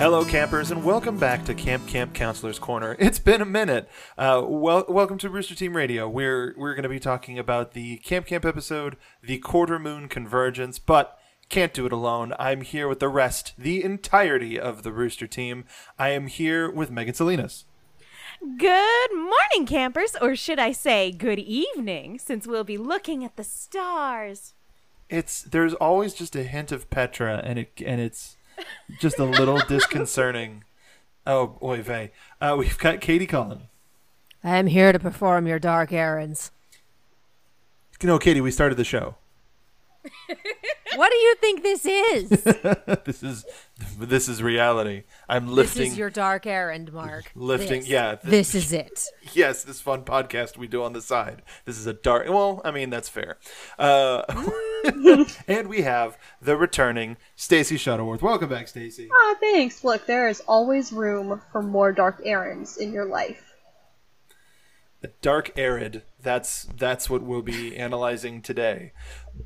Hello, 0.00 0.24
campers, 0.24 0.70
and 0.70 0.82
welcome 0.82 1.18
back 1.18 1.44
to 1.44 1.52
Camp 1.52 1.86
Camp 1.86 2.14
Counselor's 2.14 2.58
Corner. 2.58 2.96
It's 2.98 3.18
been 3.18 3.42
a 3.42 3.44
minute. 3.44 3.86
Uh, 4.16 4.42
wel- 4.46 4.86
welcome 4.88 5.18
to 5.18 5.28
Rooster 5.28 5.54
Team 5.54 5.76
Radio. 5.76 6.08
We're 6.08 6.54
we're 6.56 6.72
going 6.72 6.84
to 6.84 6.88
be 6.88 6.98
talking 6.98 7.38
about 7.38 7.72
the 7.74 7.98
Camp 7.98 8.24
Camp 8.24 8.46
episode, 8.46 8.96
the 9.22 9.36
Quarter 9.36 9.78
Moon 9.78 10.08
Convergence, 10.08 10.78
but 10.78 11.18
can't 11.50 11.74
do 11.74 11.84
it 11.84 11.92
alone. 11.92 12.32
I'm 12.38 12.62
here 12.62 12.88
with 12.88 12.98
the 12.98 13.10
rest, 13.10 13.52
the 13.58 13.84
entirety 13.84 14.58
of 14.58 14.84
the 14.84 14.90
Rooster 14.90 15.26
Team. 15.26 15.66
I 15.98 16.08
am 16.12 16.28
here 16.28 16.70
with 16.70 16.90
Megan 16.90 17.12
Salinas. 17.12 17.66
Good 18.56 19.12
morning, 19.12 19.66
campers, 19.66 20.16
or 20.22 20.34
should 20.34 20.58
I 20.58 20.72
say 20.72 21.12
good 21.12 21.38
evening, 21.38 22.18
since 22.18 22.46
we'll 22.46 22.64
be 22.64 22.78
looking 22.78 23.22
at 23.22 23.36
the 23.36 23.44
stars. 23.44 24.54
It's 25.10 25.42
there's 25.42 25.74
always 25.74 26.14
just 26.14 26.34
a 26.34 26.44
hint 26.44 26.72
of 26.72 26.88
Petra, 26.88 27.42
and 27.44 27.58
it 27.58 27.82
and 27.84 28.00
it's 28.00 28.38
just 29.00 29.18
a 29.18 29.24
little 29.24 29.58
disconcerting. 29.68 30.64
Oh, 31.26 31.58
oy 31.62 31.82
vey. 31.82 32.12
Uh, 32.40 32.56
we've 32.58 32.78
got 32.78 33.00
Katie 33.00 33.26
Cullen. 33.26 33.62
I 34.42 34.56
am 34.56 34.66
here 34.66 34.92
to 34.92 34.98
perform 34.98 35.46
your 35.46 35.58
dark 35.58 35.92
errands. 35.92 36.50
You 38.00 38.06
know, 38.06 38.18
Katie, 38.18 38.40
we 38.40 38.50
started 38.50 38.76
the 38.76 38.84
show. 38.84 39.16
What 40.96 41.10
do 41.10 41.16
you 41.16 41.34
think 41.36 41.62
this 41.62 41.86
is? 41.86 42.28
this 43.04 43.22
is 43.22 43.44
this 43.98 44.28
is 44.28 44.42
reality. 44.42 45.04
I'm 45.28 45.48
lifting. 45.48 45.82
this 45.84 45.92
is 45.92 45.98
your 45.98 46.10
dark 46.10 46.46
errand, 46.46 46.92
Mark. 46.92 47.30
lifting 47.34 47.80
This. 47.80 47.88
yeah 47.88 48.16
th- 48.16 48.30
This 48.30 48.54
is 48.54 48.72
it. 48.72 49.04
yes 49.32 49.62
this 49.64 49.80
fun 49.80 50.04
podcast 50.04 50.56
we 50.56 50.66
do 50.66 50.82
on 50.82 50.92
the 50.92 51.00
side 51.00 51.42
this 51.64 51.78
is 51.78 51.86
a 51.86 51.92
dark 51.92 52.28
well 52.28 52.60
i 52.64 52.70
mean 52.72 52.90
that's 52.90 53.08
fair 53.08 53.38
uh 53.78 54.22
and 55.46 55.68
we 55.68 55.82
have 55.82 56.18
the 56.42 56.56
returning 56.56 57.16
stacy 57.36 57.76
shuttleworth 57.76 58.22
welcome 58.22 58.48
back 58.48 58.66
stacy 58.68 59.08
Ah, 59.12 59.34
thanks. 59.40 59.84
Look, 59.84 60.06
there 60.06 60.28
is 60.28 60.40
always 60.48 60.92
room 60.92 61.40
for 61.52 61.62
more 61.62 61.92
dark 61.92 62.20
errands 62.24 62.76
in 62.76 62.92
your 62.92 63.04
life. 63.04 63.54
the 65.00 65.12
dark 65.22 65.52
arid 65.56 66.02
that's 66.20 66.64
that's 66.76 67.08
what 67.08 67.22
we'll 67.22 67.42
be 67.42 67.76
analyzing 67.76 68.42
today 68.42 68.92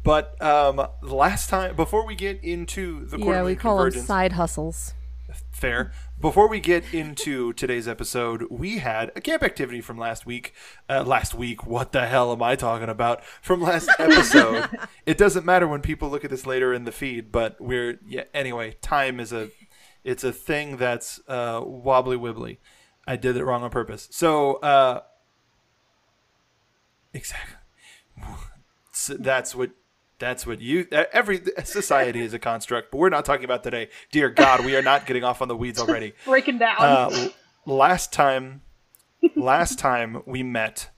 but 0.02 0.40
um 0.42 0.86
last 1.02 1.48
time 1.50 1.77
before 1.77 2.06
we 2.06 2.14
get 2.14 2.42
into 2.42 3.06
the 3.06 3.18
Yeah, 3.18 3.42
we 3.42 3.54
call 3.56 3.78
them 3.78 3.92
side 3.92 4.32
hustles. 4.32 4.94
fair. 5.50 5.92
Before 6.20 6.48
we 6.48 6.60
get 6.60 6.94
into 6.94 7.52
today's 7.54 7.86
episode, 7.88 8.44
we 8.50 8.78
had 8.78 9.10
a 9.16 9.20
camp 9.20 9.42
activity 9.42 9.80
from 9.80 9.98
last 9.98 10.24
week. 10.24 10.55
Uh, 10.88 11.02
last 11.05 11.34
week, 11.34 11.66
what 11.66 11.92
the 11.92 12.06
hell 12.06 12.32
am 12.32 12.42
I 12.42 12.56
talking 12.56 12.88
about? 12.88 13.22
From 13.42 13.60
last 13.60 13.90
episode. 13.98 14.68
it 15.06 15.18
doesn't 15.18 15.44
matter 15.44 15.66
when 15.68 15.80
people 15.82 16.08
look 16.08 16.24
at 16.24 16.30
this 16.30 16.46
later 16.46 16.72
in 16.72 16.84
the 16.84 16.92
feed, 16.92 17.30
but 17.32 17.60
we're 17.60 17.98
yeah. 18.06 18.24
Anyway, 18.32 18.77
time 18.80 19.18
is 19.20 19.32
a 19.32 19.50
it's 20.05 20.24
a 20.24 20.32
thing 20.32 20.77
that's 20.77 21.20
uh, 21.28 21.60
wobbly 21.64 22.16
wibbly. 22.16 22.58
I 23.06 23.16
did 23.16 23.36
it 23.36 23.44
wrong 23.44 23.62
on 23.62 23.70
purpose. 23.70 24.08
So 24.10 24.55
uh, 24.56 25.00
exactly. 27.12 27.56
So 29.05 29.14
that's 29.14 29.55
what 29.55 29.70
that's 30.19 30.47
what 30.47 30.60
you 30.60 30.86
every 30.92 31.42
society 31.64 32.20
is 32.20 32.33
a 32.33 32.38
construct 32.38 32.91
but 32.91 32.98
we're 32.98 33.08
not 33.11 33.24
talking 33.24 33.44
about 33.44 33.62
today. 33.62 33.88
Dear 34.11 34.30
god 34.30 34.64
we 34.64 34.77
are 34.77 34.83
not 34.83 35.06
getting 35.06 35.24
off 35.24 35.42
on 35.42 35.48
the 35.48 35.56
weeds 35.56 35.78
already. 35.83 36.14
Breaking 36.24 36.58
down. 36.58 36.77
uh, 36.78 37.28
last 37.66 38.12
time 38.12 38.62
last 39.36 39.78
time 39.78 40.22
we 40.24 40.42
met 40.42 40.91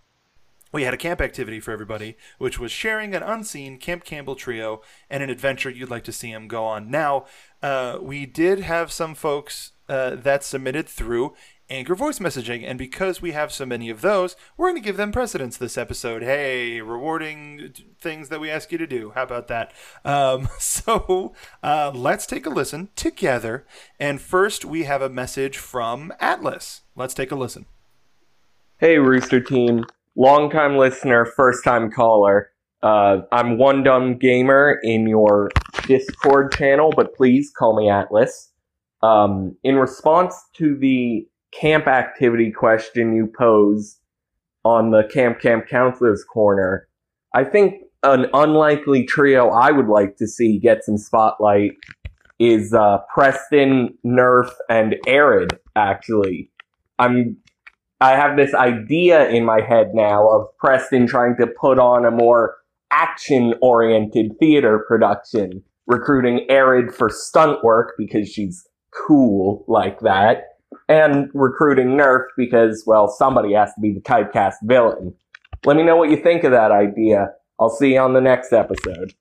we 0.72 0.82
had 0.84 0.94
a 0.94 0.96
camp 0.96 1.20
activity 1.20 1.58
for 1.58 1.72
everybody 1.72 2.16
which 2.38 2.58
was 2.58 2.70
sharing 2.70 3.14
an 3.14 3.22
unseen 3.22 3.78
camp 3.78 4.04
campbell 4.04 4.36
trio 4.36 4.82
and 5.10 5.22
an 5.22 5.30
adventure 5.30 5.70
you'd 5.70 5.90
like 5.90 6.04
to 6.04 6.12
see 6.12 6.32
them 6.32 6.46
go 6.46 6.64
on. 6.64 6.90
Now 6.90 7.26
uh, 7.62 7.98
we 8.00 8.26
did 8.26 8.60
have 8.60 8.92
some 8.92 9.14
folks 9.14 9.72
uh, 9.88 10.14
that 10.16 10.44
submitted 10.44 10.88
through 10.88 11.34
Anchor 11.68 11.96
voice 11.96 12.20
messaging, 12.20 12.64
and 12.64 12.78
because 12.78 13.20
we 13.20 13.32
have 13.32 13.50
so 13.50 13.66
many 13.66 13.90
of 13.90 14.00
those, 14.00 14.36
we're 14.56 14.68
going 14.68 14.80
to 14.80 14.86
give 14.86 14.96
them 14.96 15.10
precedence 15.10 15.56
this 15.56 15.76
episode. 15.76 16.22
Hey, 16.22 16.80
rewarding 16.80 17.72
things 17.98 18.28
that 18.28 18.38
we 18.38 18.48
ask 18.48 18.70
you 18.70 18.78
to 18.78 18.86
do. 18.86 19.10
How 19.16 19.24
about 19.24 19.48
that? 19.48 19.72
Um, 20.04 20.48
so 20.60 21.34
uh, 21.64 21.90
let's 21.92 22.24
take 22.24 22.46
a 22.46 22.50
listen 22.50 22.90
together. 22.94 23.66
And 23.98 24.20
first, 24.20 24.64
we 24.64 24.84
have 24.84 25.02
a 25.02 25.08
message 25.08 25.58
from 25.58 26.12
Atlas. 26.20 26.82
Let's 26.94 27.14
take 27.14 27.32
a 27.32 27.36
listen. 27.36 27.66
Hey, 28.78 28.98
Rooster 28.98 29.40
Team. 29.40 29.84
Longtime 30.14 30.76
listener, 30.76 31.24
first 31.24 31.64
time 31.64 31.90
caller. 31.90 32.50
Uh, 32.82 33.22
I'm 33.32 33.58
One 33.58 33.82
Dumb 33.82 34.18
Gamer 34.18 34.78
in 34.84 35.08
your 35.08 35.50
Discord 35.88 36.52
channel, 36.52 36.92
but 36.94 37.12
please 37.16 37.50
call 37.50 37.76
me 37.76 37.90
Atlas. 37.90 38.52
Um, 39.02 39.56
in 39.64 39.76
response 39.76 40.34
to 40.54 40.76
the 40.76 41.26
camp 41.60 41.86
activity 41.86 42.50
question 42.50 43.14
you 43.14 43.26
posed 43.38 43.98
on 44.64 44.90
the 44.90 45.04
Camp 45.12 45.40
Camp 45.40 45.66
Counselors 45.68 46.24
Corner, 46.24 46.88
I 47.34 47.44
think 47.44 47.82
an 48.02 48.26
unlikely 48.34 49.04
trio 49.04 49.48
I 49.50 49.70
would 49.70 49.88
like 49.88 50.16
to 50.16 50.26
see 50.26 50.58
get 50.58 50.84
some 50.84 50.98
spotlight 50.98 51.72
is 52.38 52.72
uh, 52.74 52.98
Preston, 53.12 53.96
Nurf, 54.04 54.50
and 54.68 54.96
Ered, 55.06 55.58
actually. 55.74 56.50
I'm 56.98 57.36
I 58.00 58.10
have 58.10 58.36
this 58.36 58.52
idea 58.52 59.28
in 59.30 59.44
my 59.44 59.62
head 59.62 59.92
now 59.94 60.28
of 60.28 60.46
Preston 60.58 61.06
trying 61.06 61.36
to 61.40 61.46
put 61.46 61.78
on 61.78 62.04
a 62.04 62.10
more 62.10 62.56
action 62.90 63.54
oriented 63.62 64.32
theater 64.38 64.84
production, 64.86 65.62
recruiting 65.86 66.46
Ered 66.50 66.92
for 66.92 67.08
stunt 67.08 67.64
work 67.64 67.94
because 67.96 68.28
she's 68.28 68.66
cool 68.90 69.64
like 69.66 70.00
that, 70.00 70.55
and 70.88 71.30
recruiting 71.34 71.88
Nurf 71.88 72.26
because, 72.36 72.84
well, 72.86 73.08
somebody 73.08 73.54
has 73.54 73.74
to 73.74 73.80
be 73.80 73.92
the 73.92 74.00
typecast 74.00 74.56
villain. 74.62 75.14
Let 75.64 75.76
me 75.76 75.82
know 75.82 75.96
what 75.96 76.10
you 76.10 76.16
think 76.16 76.44
of 76.44 76.52
that 76.52 76.70
idea. 76.70 77.32
I'll 77.58 77.70
see 77.70 77.94
you 77.94 78.00
on 78.00 78.12
the 78.12 78.20
next 78.20 78.52
episode. 78.52 79.14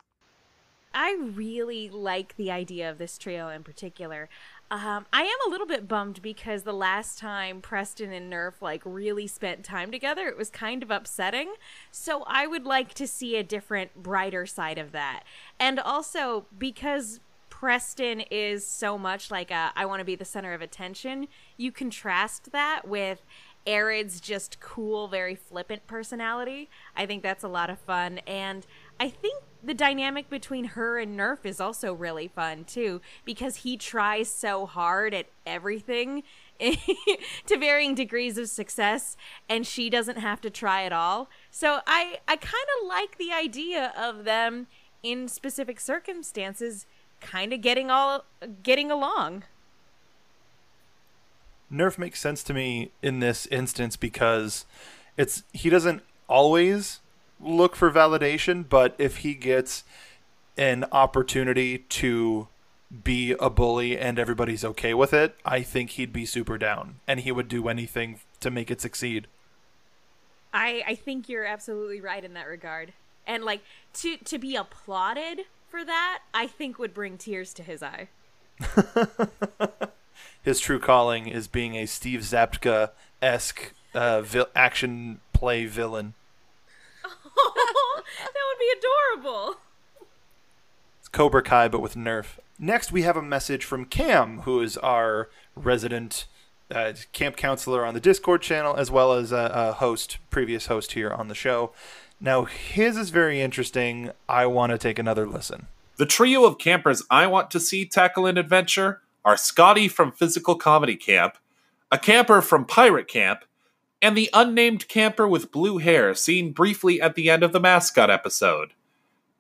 I 0.94 1.18
really 1.20 1.90
like 1.90 2.38
the 2.38 2.52
idea 2.52 2.90
of 2.90 2.98
this 3.00 3.18
trio 3.18 3.50
in 3.50 3.64
particular. 3.64 4.30
Um, 4.72 5.06
I 5.12 5.24
am 5.24 5.38
a 5.46 5.50
little 5.50 5.68
bit 5.68 5.88
bummed 5.88 6.22
because 6.22 6.64
the 6.64 6.74
last 6.74 7.20
time 7.20 7.62
Preston 7.62 8.14
and 8.14 8.32
Nurf 8.32 8.62
like 8.62 8.82
really 8.86 9.28
spent 9.28 9.66
time 9.66 9.92
together, 9.92 10.28
it 10.28 10.38
was 10.38 10.50
kind 10.50 10.82
of 10.82 10.92
upsetting. 10.92 11.56
So 11.92 12.24
I 12.26 12.48
would 12.48 12.66
like 12.66 12.94
to 12.96 13.08
see 13.08 13.36
a 13.36 13.44
different, 13.44 13.94
brighter 13.96 14.46
side 14.46 14.78
of 14.78 14.94
that. 14.94 15.24
And 15.60 15.80
also 15.80 16.46
because 16.58 17.20
Preston 17.60 18.20
is 18.20 18.68
so 18.68 18.98
much 18.98 19.32
like 19.32 19.50
a 19.50 19.72
I 19.78 19.86
want 19.86 20.02
to 20.02 20.06
be 20.06 20.16
the 20.16 20.26
center 20.26 20.54
of 20.54 20.62
attention, 20.62 21.30
you 21.56 21.72
contrast 21.72 22.52
that 22.52 22.86
with 22.86 23.26
Ered's 23.66 24.20
just 24.20 24.60
cool, 24.60 25.08
very 25.08 25.36
flippant 25.36 25.88
personality. 25.88 26.70
I 26.98 27.06
think 27.06 27.24
that's 27.24 27.46
a 27.46 27.48
lot 27.48 27.70
of 27.70 27.80
fun. 27.80 28.20
And 28.28 28.68
I 29.00 29.08
think 29.08 29.42
the 29.64 29.74
dynamic 29.74 30.30
between 30.30 30.66
her 30.66 31.00
and 31.00 31.18
Nurf 31.18 31.46
is 31.46 31.62
also 31.62 31.94
really 31.94 32.28
fun 32.28 32.66
too, 32.66 33.00
because 33.24 33.58
he 33.58 33.78
tries 33.78 34.30
so 34.30 34.66
hard 34.66 35.14
at 35.14 35.28
everything 35.46 36.24
to 36.60 37.58
varying 37.58 37.96
degrees 37.96 38.38
of 38.38 38.50
success, 38.50 39.16
and 39.48 39.66
she 39.66 39.90
doesn't 39.90 40.18
have 40.18 40.42
to 40.42 40.50
try 40.50 40.84
at 40.84 40.92
all. 40.92 41.30
So 41.52 41.80
I, 41.88 42.18
I 42.28 42.36
kind 42.36 42.68
of 42.82 42.88
like 42.88 43.18
the 43.18 43.32
idea 43.32 43.94
of 43.98 44.26
them 44.26 44.68
in 45.04 45.30
specific 45.30 45.80
circumstances 45.80 46.86
kind 47.22 47.54
of 47.54 47.62
getting 47.62 47.90
all 47.90 48.26
getting 48.64 48.92
along. 48.92 49.44
Nurf 51.72 51.98
makes 51.98 52.20
sense 52.20 52.44
to 52.44 52.54
me 52.54 52.92
in 53.02 53.20
this 53.20 53.48
instance 53.48 53.96
because 53.96 54.66
it's 55.18 55.44
he 55.52 55.70
doesn't 55.70 56.04
always 56.28 57.00
look 57.40 57.76
for 57.76 57.92
validation, 57.92 58.68
but 58.68 58.96
if 58.98 59.18
he 59.18 59.34
gets 59.34 59.84
an 60.58 60.86
opportunity 60.92 61.80
to 61.80 62.48
be 63.04 63.36
a 63.40 63.50
bully 63.50 63.98
and 63.98 64.20
everybody's 64.20 64.64
okay 64.64 64.94
with 64.94 65.14
it, 65.14 65.36
I 65.44 65.62
think 65.62 65.92
he'd 65.92 66.14
be 66.14 66.26
super 66.26 66.58
down 66.58 67.00
and 67.08 67.20
he 67.22 67.32
would 67.32 67.48
do 67.48 67.68
anything 67.68 68.20
to 68.40 68.52
make 68.52 68.72
it 68.72 68.80
succeed. 68.80 69.28
I 70.54 70.84
I 70.88 70.96
think 70.96 71.28
you're 71.28 71.46
absolutely 71.46 72.00
right 72.00 72.24
in 72.24 72.34
that 72.36 72.48
regard. 72.48 72.94
And 73.28 73.44
like 73.44 73.62
to 73.96 74.18
to 74.18 74.38
be 74.38 74.56
applauded 74.56 75.42
for 75.76 75.84
that, 75.84 76.20
I 76.34 76.48
think 76.48 76.80
would 76.80 76.94
bring 76.94 77.18
tears 77.18 77.54
to 77.56 77.64
his 77.64 77.84
eye. 77.84 78.08
His 80.42 80.62
true 80.62 80.80
calling 80.80 81.28
is 81.28 81.50
being 81.50 81.76
a 81.76 81.86
Steve 81.86 82.22
Zapka 82.22 82.92
esque 83.22 83.74
uh, 83.94 84.22
vil- 84.22 84.48
action 84.56 85.20
play 85.34 85.66
villain. 85.66 86.14
that 87.04 88.34
would 88.48 88.60
be 88.60 88.74
adorable. 88.78 89.56
It's 91.00 91.10
Cobra 91.10 91.42
Kai, 91.42 91.68
but 91.68 91.82
with 91.82 91.96
Nurf. 91.96 92.38
Next, 92.58 92.94
we 92.94 93.02
have 93.02 93.18
a 93.18 93.22
message 93.22 93.66
from 93.66 93.84
Cam, 93.84 94.42
who 94.42 94.62
is 94.62 94.78
our 94.78 95.30
resident 95.58 96.26
uh, 96.72 96.94
camp 97.12 97.36
counselor 97.36 97.86
on 97.86 97.94
the 97.94 98.00
Discord 98.00 98.42
channel, 98.42 98.76
as 98.76 98.90
well 98.90 99.12
as 99.12 99.34
a, 99.34 99.52
a 99.54 99.74
host, 99.74 100.20
previous 100.30 100.68
host 100.68 100.94
here 100.94 101.12
on 101.12 101.28
the 101.28 101.36
show. 101.36 101.74
Now, 102.20 102.46
his 102.46 102.98
is 102.98 103.10
very 103.10 103.42
interesting. 103.42 104.12
I 104.28 104.46
want 104.46 104.72
to 104.72 104.78
take 104.78 104.98
another 104.98 105.28
listen. 105.28 105.68
The 105.98 106.06
trio 106.06 106.46
of 106.46 106.58
campers 106.58 107.04
I 107.10 107.28
want 107.28 107.52
to 107.52 107.60
see 107.60 107.86
tackle 107.86 108.26
an 108.26 108.38
adventure 108.38 109.02
are 109.24 109.38
Scotty 109.38 109.88
from 109.88 110.12
Physical 110.12 110.56
Comedy 110.56 110.96
Camp, 110.96 111.38
a 111.92 111.98
camper 111.98 112.42
from 112.42 112.66
Pirate 112.66 113.08
Camp, 113.08 113.46
and 114.02 114.16
the 114.16 114.30
unnamed 114.34 114.88
camper 114.88 115.28
with 115.28 115.52
blue 115.52 115.78
hair 115.78 116.14
seen 116.14 116.52
briefly 116.52 117.02
at 117.02 117.16
the 117.16 117.30
end 117.30 117.44
of 117.44 117.54
the 117.54 117.60
mascot 117.60 118.10
episode. 118.10 118.74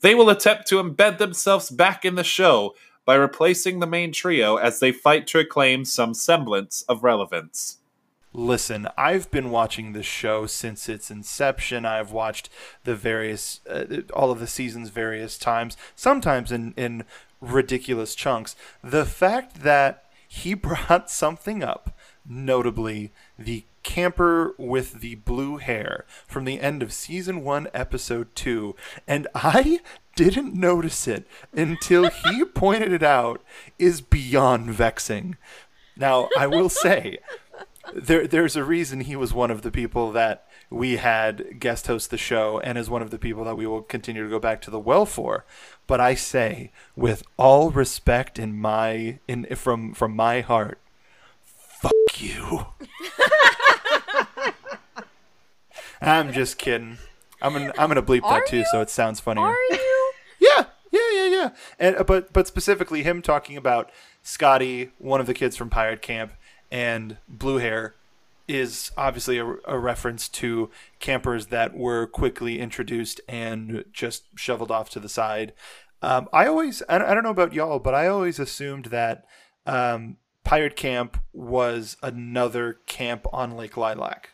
They 0.01 0.15
will 0.15 0.29
attempt 0.29 0.67
to 0.67 0.81
embed 0.81 1.17
themselves 1.17 1.69
back 1.69 2.05
in 2.05 2.15
the 2.15 2.23
show 2.23 2.75
by 3.05 3.15
replacing 3.15 3.79
the 3.79 3.87
main 3.87 4.11
trio 4.11 4.55
as 4.57 4.79
they 4.79 4.91
fight 4.91 5.27
to 5.27 5.37
reclaim 5.37 5.85
some 5.85 6.13
semblance 6.13 6.83
of 6.83 7.03
relevance. 7.03 7.77
Listen, 8.37 8.89
I've 8.97 9.31
been 9.31 9.49
watching 9.49 9.93
this 9.93 10.05
show 10.05 10.45
since 10.45 10.89
its 10.89 11.09
inception. 11.09 11.85
I've 11.85 12.11
watched 12.11 12.49
the 12.83 12.93
various, 12.93 13.61
uh, 13.65 14.01
all 14.13 14.29
of 14.29 14.41
the 14.41 14.47
seasons 14.47 14.89
various 14.89 15.37
times, 15.37 15.77
sometimes 15.95 16.51
in, 16.51 16.73
in 16.75 17.05
ridiculous 17.39 18.13
chunks. 18.13 18.57
The 18.83 19.05
fact 19.05 19.63
that 19.63 20.03
he 20.27 20.53
brought 20.67 21.09
something 21.09 21.63
up, 21.63 21.97
notably 22.27 23.13
the 23.39 23.63
camper 23.83 24.53
with 24.57 24.99
the 24.99 25.15
blue 25.15 25.55
hair 25.55 26.03
from 26.27 26.43
the 26.43 26.59
end 26.59 26.83
of 26.83 26.91
season 26.91 27.41
one, 27.41 27.69
episode 27.73 28.35
two, 28.35 28.75
and 29.07 29.29
I 29.33 29.79
didn't 30.17 30.53
notice 30.53 31.07
it 31.07 31.25
until 31.53 32.09
he 32.09 32.43
pointed 32.53 32.91
it 32.91 33.03
out, 33.03 33.41
is 33.79 34.01
beyond 34.01 34.71
vexing. 34.71 35.37
Now, 35.97 36.27
I 36.37 36.47
will 36.47 36.67
say, 36.67 37.19
there, 37.93 38.27
there's 38.27 38.55
a 38.55 38.63
reason 38.63 39.01
he 39.01 39.15
was 39.15 39.33
one 39.33 39.51
of 39.51 39.61
the 39.61 39.71
people 39.71 40.11
that 40.13 40.47
we 40.69 40.97
had 40.97 41.59
guest 41.59 41.87
host 41.87 42.09
the 42.09 42.17
show 42.17 42.59
and 42.59 42.77
is 42.77 42.89
one 42.89 43.01
of 43.01 43.11
the 43.11 43.19
people 43.19 43.43
that 43.45 43.55
we 43.55 43.67
will 43.67 43.81
continue 43.81 44.23
to 44.23 44.29
go 44.29 44.39
back 44.39 44.61
to 44.61 44.71
the 44.71 44.79
well 44.79 45.05
for. 45.05 45.45
But 45.87 45.99
I 45.99 46.15
say, 46.15 46.71
with 46.95 47.23
all 47.37 47.69
respect 47.71 48.39
in 48.39 48.57
my 48.59 49.19
in 49.27 49.45
from 49.55 49.93
from 49.93 50.15
my 50.15 50.41
heart, 50.41 50.79
fuck 51.43 51.93
you. 52.17 52.67
I'm 56.01 56.33
just 56.33 56.57
kidding. 56.57 56.97
I'm 57.41 57.53
gonna 57.53 57.73
I'm 57.77 57.87
gonna 57.89 58.01
bleep 58.03 58.23
Are 58.23 58.39
that 58.39 58.47
too, 58.47 58.57
you? 58.57 58.65
so 58.71 58.81
it 58.81 58.89
sounds 58.89 59.19
funnier. 59.19 59.45
Are 59.45 59.55
you? 59.71 59.81
Yeah, 60.37 60.65
yeah, 60.91 61.11
yeah, 61.13 61.25
yeah. 61.29 61.49
And 61.79 62.05
but 62.05 62.31
but 62.31 62.45
specifically 62.47 63.03
him 63.03 63.21
talking 63.21 63.57
about 63.57 63.89
Scotty, 64.21 64.91
one 64.99 65.19
of 65.19 65.27
the 65.27 65.33
kids 65.33 65.55
from 65.57 65.69
Pirate 65.69 66.01
Camp, 66.01 66.33
and 66.71 67.17
Blue 67.27 67.57
Hair 67.57 67.95
is 68.47 68.91
obviously 68.97 69.37
a, 69.37 69.55
a 69.65 69.79
reference 69.79 70.29
to 70.29 70.69
campers 70.99 71.47
that 71.47 71.75
were 71.75 72.05
quickly 72.05 72.59
introduced 72.59 73.19
and 73.27 73.85
just 73.91 74.23
shoveled 74.35 74.71
off 74.71 74.89
to 74.91 74.99
the 74.99 75.09
side. 75.09 75.53
Um, 76.01 76.29
I 76.31 76.45
always, 76.45 76.83
I 76.87 76.97
don't, 76.99 77.07
I 77.09 77.13
don't 77.13 77.23
know 77.23 77.31
about 77.31 77.53
y'all, 77.53 77.79
but 77.79 77.95
I 77.95 78.07
always 78.07 78.37
assumed 78.37 78.85
that 78.85 79.25
um, 79.65 80.17
Pirate 80.43 80.75
Camp 80.75 81.19
was 81.33 81.97
another 82.03 82.77
camp 82.85 83.25
on 83.33 83.57
Lake 83.57 83.77
Lilac. 83.77 84.29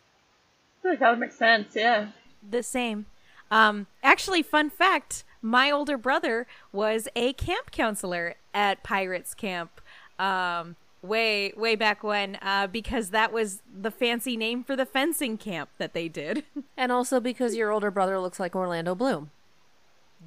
Like 0.83 0.99
that 0.99 1.11
would 1.11 1.19
make 1.19 1.31
sense, 1.31 1.75
yeah. 1.75 2.07
The 2.47 2.63
same. 2.63 3.05
Um, 3.49 3.87
actually, 4.03 4.41
fun 4.41 4.69
fact: 4.69 5.23
my 5.41 5.69
older 5.71 5.97
brother 5.97 6.47
was 6.71 7.07
a 7.15 7.33
camp 7.33 7.71
counselor 7.71 8.35
at 8.53 8.83
Pirates 8.83 9.33
Camp. 9.33 9.79
Um, 10.17 10.75
way 11.01 11.53
way 11.55 11.75
back 11.75 12.03
when, 12.03 12.37
uh, 12.41 12.67
because 12.67 13.09
that 13.09 13.31
was 13.31 13.61
the 13.71 13.91
fancy 13.91 14.37
name 14.37 14.63
for 14.63 14.75
the 14.75 14.85
fencing 14.85 15.37
camp 15.37 15.69
that 15.77 15.93
they 15.93 16.07
did. 16.07 16.43
And 16.77 16.91
also 16.91 17.19
because 17.19 17.55
your 17.55 17.69
older 17.69 17.91
brother 17.91 18.19
looks 18.19 18.39
like 18.39 18.55
Orlando 18.55 18.95
Bloom. 18.95 19.29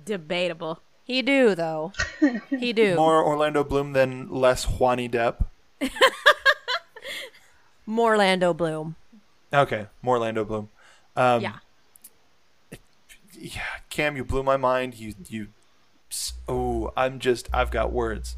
Debatable. 0.05 0.81
He 1.03 1.21
do 1.21 1.56
though. 1.56 1.93
He 2.49 2.73
do. 2.73 2.94
More 2.97 3.25
Orlando 3.25 3.65
Bloom 3.65 3.93
than 3.93 4.29
less 4.29 4.65
Johnny 4.65 5.09
Depp. 5.09 5.47
More 7.87 8.12
Orlando 8.12 8.55
Bloom. 8.55 8.94
Okay, 9.53 9.87
more 10.03 10.17
Orlando 10.17 10.44
Bloom. 10.44 10.69
Um, 11.17 11.43
yeah. 11.43 11.59
yeah, 13.38 13.62
Cam, 13.91 14.17
you 14.17 14.25
blew 14.25 14.43
my 14.43 14.56
mind. 14.56 14.94
You, 14.94 15.15
you. 15.29 15.49
Oh, 16.49 16.93
I'm 16.97 17.21
just. 17.21 17.49
I've 17.53 17.71
got 17.71 17.93
words, 17.93 18.37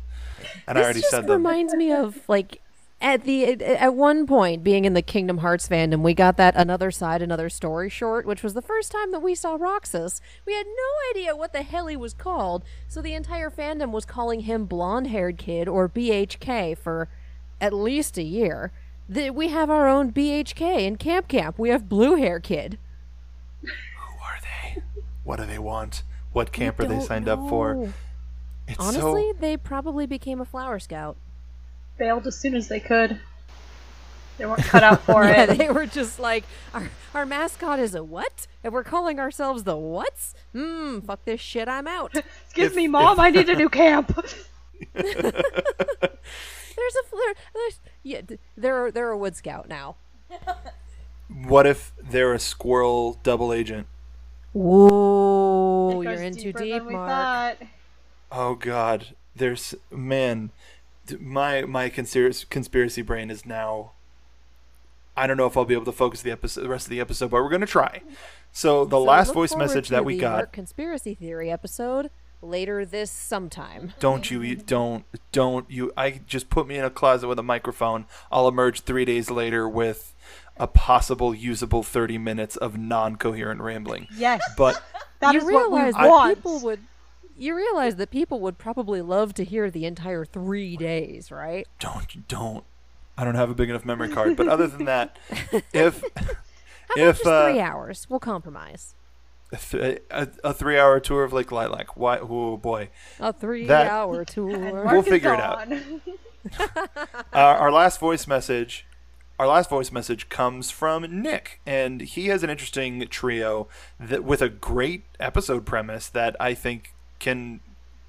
and 0.67 0.79
I 0.79 0.81
this 0.81 0.85
already 0.85 1.01
just 1.01 1.11
said 1.11 1.27
them. 1.27 1.33
reminds 1.33 1.75
me 1.75 1.93
of 1.93 2.21
like 2.29 2.61
at 3.01 3.25
the 3.25 3.45
at, 3.63 3.95
one 3.95 4.27
point 4.27 4.65
being 4.65 4.85
in 4.85 4.95
the 4.95 5.03
Kingdom 5.03 5.39
Hearts 5.39 5.69
fandom, 5.69 6.01
we 6.01 6.15
got 6.15 6.37
that 6.39 6.57
another 6.57 6.91
side, 6.91 7.21
another 7.21 7.51
story 7.51 7.91
short, 7.91 8.27
which 8.27 8.43
was 8.43 8.55
the 8.55 8.63
first 8.63 8.91
time 8.91 9.13
that 9.13 9.21
we 9.21 9.35
saw 9.35 9.57
Roxas. 9.57 10.21
We 10.47 10.55
had 10.55 10.67
no 10.67 11.11
idea 11.11 11.37
what 11.37 11.53
the 11.53 11.63
hell 11.63 11.89
he 11.89 11.97
was 11.97 12.15
called, 12.15 12.65
so 12.89 13.03
the 13.03 13.15
entire 13.15 13.51
fandom 13.51 13.91
was 13.91 14.07
calling 14.07 14.41
him 14.41 14.65
blonde-haired 14.65 15.37
kid 15.37 15.69
or 15.69 15.89
BHK 15.89 16.79
for 16.79 17.09
at 17.61 17.73
least 17.73 18.17
a 18.17 18.23
year. 18.23 18.73
The, 19.09 19.31
we 19.31 19.49
have 19.49 19.71
our 19.71 19.89
own 19.89 20.13
BHK 20.13 20.81
in 20.81 20.97
Camp 20.97 21.29
Camp. 21.29 21.59
We 21.59 21.69
have 21.69 21.89
blue 21.89 22.17
hair 22.17 22.41
kid. 22.41 22.79
Who 23.63 23.69
are 23.69 24.41
they? 24.41 24.83
What 25.23 25.37
do 25.37 25.47
they 25.47 25.59
want? 25.59 26.03
What 26.33 26.51
camp 26.51 26.81
are 26.81 26.87
they 26.87 27.01
signed 27.01 27.29
up 27.29 27.39
for? 27.49 27.93
Know. 28.69 28.73
It's 28.73 28.81
Honestly, 28.81 29.33
so. 29.33 29.39
they 29.41 29.57
probably 29.57 30.07
became 30.07 30.41
a 30.41 30.45
flower 30.45 30.79
scout. 30.79 31.17
Bailed 31.99 32.27
as 32.27 32.37
soon 32.39 32.55
as 32.55 32.69
they 32.69 32.81
could. 32.81 33.21
They 34.39 34.45
weren't 34.45 34.65
cut 34.65 34.83
out 34.83 35.01
for 35.03 35.25
Yeah, 35.25 35.45
it. 35.51 35.57
they 35.59 35.71
were 35.71 35.87
just 35.87 36.19
like, 36.21 36.45
our, 36.75 36.91
our 37.15 37.25
mascot 37.25 37.79
is 37.79 37.95
a 37.95 38.05
what? 38.05 38.47
And 38.63 38.73
we're 38.73 38.85
calling 38.85 39.19
ourselves 39.19 39.63
the 39.65 39.77
whats? 39.77 40.35
Hmm, 40.53 41.01
fuck 41.01 41.25
this 41.25 41.41
shit, 41.41 41.69
I'm 41.69 41.87
out. 41.87 42.15
Excuse 42.45 42.73
If- 42.73 42.77
me, 42.77 42.87
mom, 42.87 43.19
I 43.19 43.31
need 43.31 43.49
a 43.49 43.57
new 43.57 43.69
camp. 43.71 44.15
There's 44.93 45.15
a 45.15 45.33
there, 47.17 47.35
there's 47.55 47.81
yeah, 48.03 48.21
they're 48.57 48.91
they're 48.93 49.11
a 49.11 49.17
wood 49.17 49.35
scout 49.37 49.69
now. 49.69 49.97
What 51.47 51.67
if 51.67 51.93
they're 52.03 52.35
a 52.35 52.39
squirrel 52.39 53.19
double 53.23 53.53
agent? 53.55 53.87
Whoa, 54.53 56.01
It 56.01 56.05
you're 56.05 56.13
goes 56.13 56.21
in 56.21 56.37
too 56.37 56.53
deep, 56.53 56.83
Mark. 56.85 57.59
thought. 57.59 57.69
Oh 58.31 58.55
God, 58.55 59.15
there's 59.35 59.75
man. 59.91 60.51
My 61.21 61.63
my 61.63 61.89
conspiracy 61.89 62.47
conspiracy 62.51 63.03
brain 63.03 63.31
is 63.31 63.47
now. 63.47 63.93
I 65.17 65.27
don't 65.27 65.37
know 65.39 65.47
if 65.47 65.57
I'll 65.57 65.65
be 65.65 65.75
able 65.75 65.85
to 65.87 65.93
focus 65.93 66.21
the 66.23 66.31
episode, 66.31 66.61
the 66.63 66.69
rest 66.69 66.87
of 66.87 66.91
the 66.91 67.01
episode, 67.01 67.31
but 67.31 67.43
we're 67.43 67.49
gonna 67.51 67.65
try. 67.67 68.03
So 68.53 68.85
the 68.85 68.97
So 68.97 69.03
last 69.03 69.33
voice 69.35 69.55
message 69.57 69.87
to 69.87 69.93
that 69.93 70.05
we 70.05 70.17
the 70.17 70.21
got. 70.23 70.53
Conspiracy 70.53 71.15
theory 71.15 71.51
episode 71.51 72.11
later 72.43 72.85
this 72.85 73.11
sometime. 73.11 73.95
Don't 74.01 74.31
you 74.31 74.43
you 74.43 74.57
don't 74.57 75.05
don't 75.33 75.71
you 75.71 75.91
I 75.97 76.21
just 76.27 76.51
put 76.51 76.67
me 76.67 76.77
in 76.77 76.85
a 76.85 76.91
closet 76.91 77.29
with 77.29 77.39
a 77.39 77.43
microphone. 77.43 78.05
I'll 78.31 78.47
emerge 78.47 78.81
3 78.81 79.05
days 79.07 79.31
later 79.31 79.67
with 79.69 80.15
a 80.59 80.67
possible 80.67 81.35
usable 81.35 81.83
30 81.83 82.19
minutes 82.19 82.57
of 82.57 82.77
non-coherent 82.77 83.61
rambling. 83.61 84.07
Yes, 84.15 84.43
But 84.57 84.83
that 85.21 85.33
you 85.35 85.41
is 85.41 85.45
what 85.45 85.71
we 85.71 85.79
want. 86.09 86.37
people 86.37 86.61
would 86.61 86.81
you 87.37 87.55
realize 87.57 87.97
that 87.97 88.11
people 88.11 88.41
would 88.41 88.59
probably 88.59 89.03
love 89.03 89.35
to 89.35 89.45
hear 89.45 89.71
the 89.71 89.85
entire 89.85 90.25
three 90.25 90.77
days, 90.77 91.31
right? 91.31 91.67
don't 91.79 92.29
don't 92.29 92.65
I 93.19 93.25
don't 93.25 93.35
have 93.35 93.51
a 93.51 93.55
big 93.55 93.71
enough 93.71 93.85
memory 93.85 94.11
card, 94.11 94.37
but 94.37 94.49
other 94.49 94.67
than 94.67 94.85
that, 94.85 95.19
if 95.73 96.03
How 96.03 96.09
about 96.23 96.37
if 96.97 97.17
just 97.17 97.27
uh, 97.27 97.51
three 97.51 97.61
hours? 97.61 98.07
We'll 98.11 98.21
compromise. 98.21 98.95
a, 99.53 99.57
th- 99.57 100.03
a, 100.11 100.23
a 100.45 100.55
3-hour 100.55 101.01
tour 101.01 101.25
of 101.25 101.33
Lake 101.33 101.51
Lilac, 101.51 101.97
why 101.97 102.19
oh 102.19 102.57
boy. 102.57 102.91
A 103.21 103.33
three-hour 103.33 104.25
tour. 104.27 104.85
We'll 104.85 105.01
is 105.01 105.09
figure 105.09 105.35
it 105.35 105.41
out. 105.41 105.69
gone. 105.69 106.01
our, 107.33 107.57
our 107.57 107.73
last 107.73 107.99
voice 108.01 108.27
message 108.27 108.87
our 109.39 109.47
last 109.47 109.69
voice 109.69 109.93
message 109.93 110.31
comes 110.31 110.71
from 110.71 111.23
Nick, 111.23 111.61
and 111.67 112.01
he 112.01 112.29
has 112.29 112.43
an 112.43 112.49
interesting 112.49 113.07
trio 113.09 113.69
that 114.01 114.25
with 114.25 114.41
a 114.41 114.49
great 114.49 115.05
episode 115.21 115.67
premise 115.67 116.09
that 116.09 116.35
I 116.41 116.55
think 116.55 116.95
can 117.19 117.61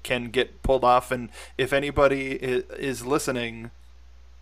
can 0.02 0.30
get 0.30 0.62
pulled 0.62 0.84
off. 0.84 1.10
And 1.10 1.30
if 1.56 1.72
anybody 1.72 2.32
is, 2.32 2.64
is 2.78 3.04
listening, 3.04 3.70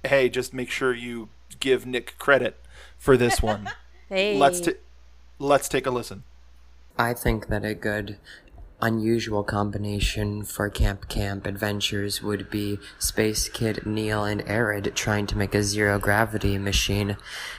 hey, 0.05 0.29
just 0.29 0.55
make 0.55 0.71
sure 0.71 0.95
you 0.95 1.29
give 1.61 1.87
Nick 1.87 2.19
credit 2.19 2.59
for 2.99 3.17
this 3.17 3.43
one. 3.43 3.71
Hey, 4.09 4.39
let's 4.39 4.61
t- 4.61 4.75
let's 5.41 5.69
take 5.69 5.85
a 5.85 5.91
listen. 5.91 6.23
I 6.97 7.13
think 7.13 7.49
that 7.49 7.65
a 7.65 7.75
good 7.75 8.19
unusual 8.81 9.43
combination 9.43 10.45
for 10.45 10.69
Camp 10.69 11.09
Camp 11.09 11.47
adventures 11.47 12.23
would 12.23 12.51
be 12.51 12.79
Space 12.99 13.49
Kid 13.49 13.85
Neil 13.85 14.25
and 14.25 14.43
Ered 14.47 14.95
trying 14.95 15.27
to 15.27 15.37
make 15.37 15.55
a 15.55 15.63
zero 15.63 15.99
gravity 15.99 16.59
machine 16.59 17.17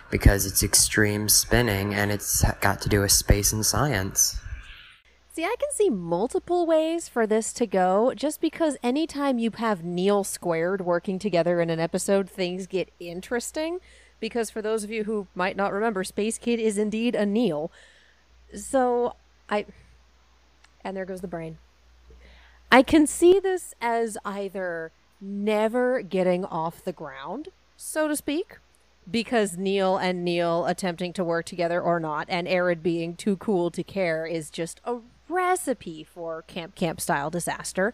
because 0.09 0.45
it's 0.45 0.63
extreme 0.63 1.27
spinning 1.27 1.93
and 1.93 2.11
it's 2.11 2.43
got 2.61 2.81
to 2.81 2.89
do 2.89 3.01
with 3.01 3.11
space 3.11 3.51
and 3.51 3.65
science. 3.65 4.39
See, 5.37 5.45
I 5.45 5.55
can 5.59 5.69
see 5.71 5.91
multiple 5.91 6.65
ways 6.65 7.07
for 7.07 7.27
this 7.27 7.53
to 7.53 7.67
go 7.67 8.11
just 8.15 8.41
because 8.41 8.75
anytime 8.81 9.37
you 9.37 9.51
have 9.51 9.83
Neil 9.83 10.23
squared 10.23 10.81
working 10.81 11.19
together 11.19 11.61
in 11.61 11.69
an 11.69 11.79
episode, 11.79 12.27
things 12.27 12.65
get 12.65 12.91
interesting. 12.99 13.77
Because 14.19 14.49
for 14.49 14.63
those 14.63 14.83
of 14.83 14.89
you 14.89 15.03
who 15.03 15.27
might 15.35 15.55
not 15.55 15.73
remember, 15.73 16.03
Space 16.03 16.39
Kid 16.39 16.59
is 16.59 16.79
indeed 16.79 17.13
a 17.13 17.23
Neil. 17.23 17.71
So 18.51 19.13
I. 19.47 19.67
And 20.83 20.97
there 20.97 21.05
goes 21.05 21.21
the 21.21 21.27
brain. 21.27 21.59
I 22.71 22.81
can 22.81 23.05
see 23.05 23.39
this 23.39 23.75
as 23.79 24.17
either 24.25 24.91
never 25.21 26.01
getting 26.01 26.45
off 26.45 26.83
the 26.83 26.91
ground, 26.91 27.49
so 27.75 28.07
to 28.07 28.15
speak, 28.15 28.57
because 29.07 29.55
Neil 29.55 29.97
and 29.97 30.25
Neil 30.25 30.65
attempting 30.65 31.13
to 31.13 31.23
work 31.23 31.45
together 31.45 31.79
or 31.79 31.99
not, 31.99 32.25
and 32.27 32.47
Ered 32.47 32.81
being 32.81 33.15
too 33.15 33.37
cool 33.37 33.69
to 33.69 33.83
care 33.83 34.25
is 34.25 34.49
just 34.49 34.81
a 34.83 34.97
recipe 35.29 36.03
for 36.03 36.41
camp 36.43 36.75
camp 36.75 37.01
style 37.01 37.29
disaster. 37.29 37.93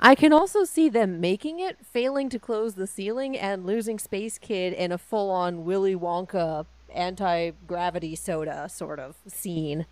I 0.00 0.14
can 0.14 0.32
also 0.32 0.64
see 0.64 0.88
them 0.88 1.20
making 1.20 1.60
it, 1.60 1.78
failing 1.84 2.28
to 2.30 2.38
close 2.38 2.74
the 2.74 2.86
ceiling, 2.86 3.36
and 3.38 3.64
losing 3.64 3.98
Space 3.98 4.38
Kid 4.38 4.72
in 4.72 4.90
a 4.90 4.98
full 4.98 5.30
on 5.30 5.64
Willy 5.64 5.94
Wonka 5.94 6.66
anti 6.92 7.52
gravity 7.66 8.16
soda 8.16 8.68
sort 8.68 8.98
of 8.98 9.16
scene. 9.26 9.86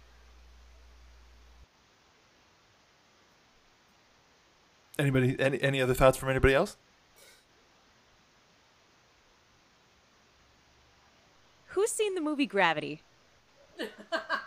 Anybody? 4.98 5.36
Any 5.38 5.62
any 5.62 5.80
other 5.80 5.94
thoughts 5.94 6.18
from 6.18 6.28
anybody 6.28 6.54
else? 6.54 6.76
Who's 11.68 11.90
seen 11.90 12.14
the 12.16 12.20
movie 12.20 12.46
Gravity? 12.46 13.02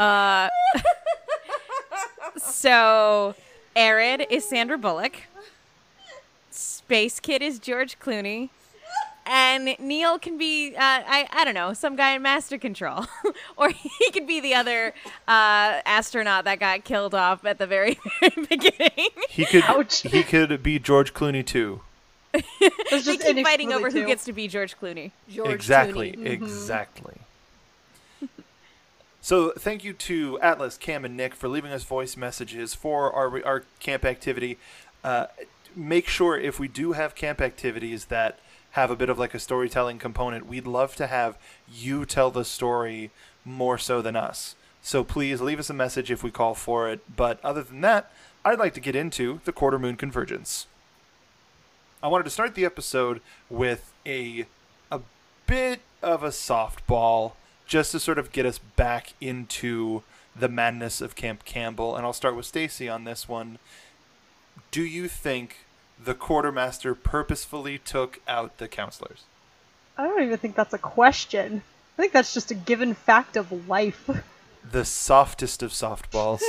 uh, 0.00 0.48
so 2.38 3.34
Ered 3.76 4.26
is 4.30 4.48
Sandra 4.48 4.78
Bullock. 4.78 5.14
Space 6.50 7.20
Kid 7.20 7.42
is 7.42 7.58
George 7.58 7.98
Clooney. 7.98 8.48
And 9.26 9.76
Neil 9.78 10.18
can 10.18 10.38
be, 10.38 10.74
uh, 10.74 10.80
I, 10.80 11.28
I 11.30 11.44
don't 11.44 11.54
know, 11.54 11.72
some 11.72 11.94
guy 11.94 12.16
in 12.16 12.22
Master 12.22 12.58
Control. 12.58 13.06
or 13.56 13.68
he 13.68 14.10
could 14.10 14.26
be 14.26 14.40
the 14.40 14.54
other 14.54 14.92
uh, 15.28 15.80
astronaut 15.86 16.44
that 16.46 16.58
got 16.58 16.82
killed 16.84 17.14
off 17.14 17.44
at 17.44 17.58
the 17.58 17.66
very, 17.66 17.98
very 18.20 18.46
beginning. 18.48 19.08
He 19.28 19.44
could 19.44 19.64
Ouch. 19.64 20.00
he 20.02 20.24
could 20.24 20.62
be 20.62 20.78
George 20.80 21.14
Clooney 21.14 21.46
too. 21.46 21.82
They 22.32 23.02
keep 23.02 23.44
fighting 23.44 23.72
over 23.72 23.90
who 23.90 24.06
gets 24.06 24.24
to 24.24 24.32
be 24.32 24.48
George 24.48 24.76
Clooney. 24.80 25.10
George 25.28 25.50
exactly, 25.50 26.12
Clooney. 26.12 26.26
exactly. 26.26 27.18
So 29.20 29.52
thank 29.52 29.84
you 29.84 29.92
to 29.92 30.38
Atlas, 30.40 30.76
Cam, 30.76 31.04
and 31.04 31.16
Nick 31.16 31.34
for 31.34 31.48
leaving 31.48 31.72
us 31.72 31.84
voice 31.84 32.16
messages 32.16 32.74
for 32.74 33.12
our 33.12 33.44
our 33.44 33.64
camp 33.78 34.04
activity. 34.04 34.58
Uh, 35.04 35.26
make 35.76 36.08
sure 36.08 36.38
if 36.38 36.58
we 36.58 36.68
do 36.68 36.92
have 36.92 37.14
camp 37.14 37.40
activities 37.40 38.06
that 38.06 38.38
have 38.72 38.90
a 38.90 38.96
bit 38.96 39.08
of 39.08 39.18
like 39.18 39.34
a 39.34 39.38
storytelling 39.38 39.98
component, 39.98 40.46
we'd 40.46 40.66
love 40.66 40.94
to 40.96 41.06
have 41.06 41.36
you 41.70 42.04
tell 42.04 42.30
the 42.30 42.44
story 42.44 43.10
more 43.44 43.78
so 43.78 44.00
than 44.00 44.16
us. 44.16 44.54
So 44.82 45.04
please 45.04 45.40
leave 45.40 45.58
us 45.58 45.70
a 45.70 45.74
message 45.74 46.10
if 46.10 46.22
we 46.22 46.30
call 46.30 46.54
for 46.54 46.88
it. 46.88 47.00
But 47.14 47.42
other 47.44 47.62
than 47.62 47.80
that, 47.82 48.10
I'd 48.44 48.58
like 48.58 48.74
to 48.74 48.80
get 48.80 48.96
into 48.96 49.40
the 49.44 49.52
quarter 49.52 49.78
moon 49.78 49.96
convergence. 49.96 50.66
I 52.02 52.08
wanted 52.08 52.24
to 52.24 52.30
start 52.30 52.54
the 52.54 52.64
episode 52.64 53.20
with 53.50 53.92
a 54.06 54.46
a 54.90 55.00
bit 55.46 55.80
of 56.02 56.22
a 56.22 56.28
softball 56.28 57.32
just 57.70 57.92
to 57.92 58.00
sort 58.00 58.18
of 58.18 58.32
get 58.32 58.44
us 58.44 58.58
back 58.58 59.12
into 59.20 60.02
the 60.34 60.48
madness 60.48 61.00
of 61.00 61.14
Camp 61.14 61.44
Campbell 61.44 61.94
and 61.94 62.04
I'll 62.04 62.12
start 62.12 62.34
with 62.34 62.44
Stacy 62.44 62.88
on 62.88 63.04
this 63.04 63.28
one. 63.28 63.60
Do 64.72 64.82
you 64.82 65.06
think 65.06 65.58
the 66.02 66.14
quartermaster 66.14 66.96
purposefully 66.96 67.78
took 67.78 68.20
out 68.26 68.58
the 68.58 68.66
counselors? 68.66 69.22
I 69.96 70.02
don't 70.04 70.20
even 70.20 70.36
think 70.38 70.56
that's 70.56 70.74
a 70.74 70.78
question. 70.78 71.62
I 71.96 72.02
think 72.02 72.12
that's 72.12 72.34
just 72.34 72.50
a 72.50 72.54
given 72.54 72.92
fact 72.92 73.36
of 73.36 73.68
life. 73.68 74.10
The 74.72 74.84
softest 74.84 75.62
of 75.62 75.70
softballs. 75.70 76.42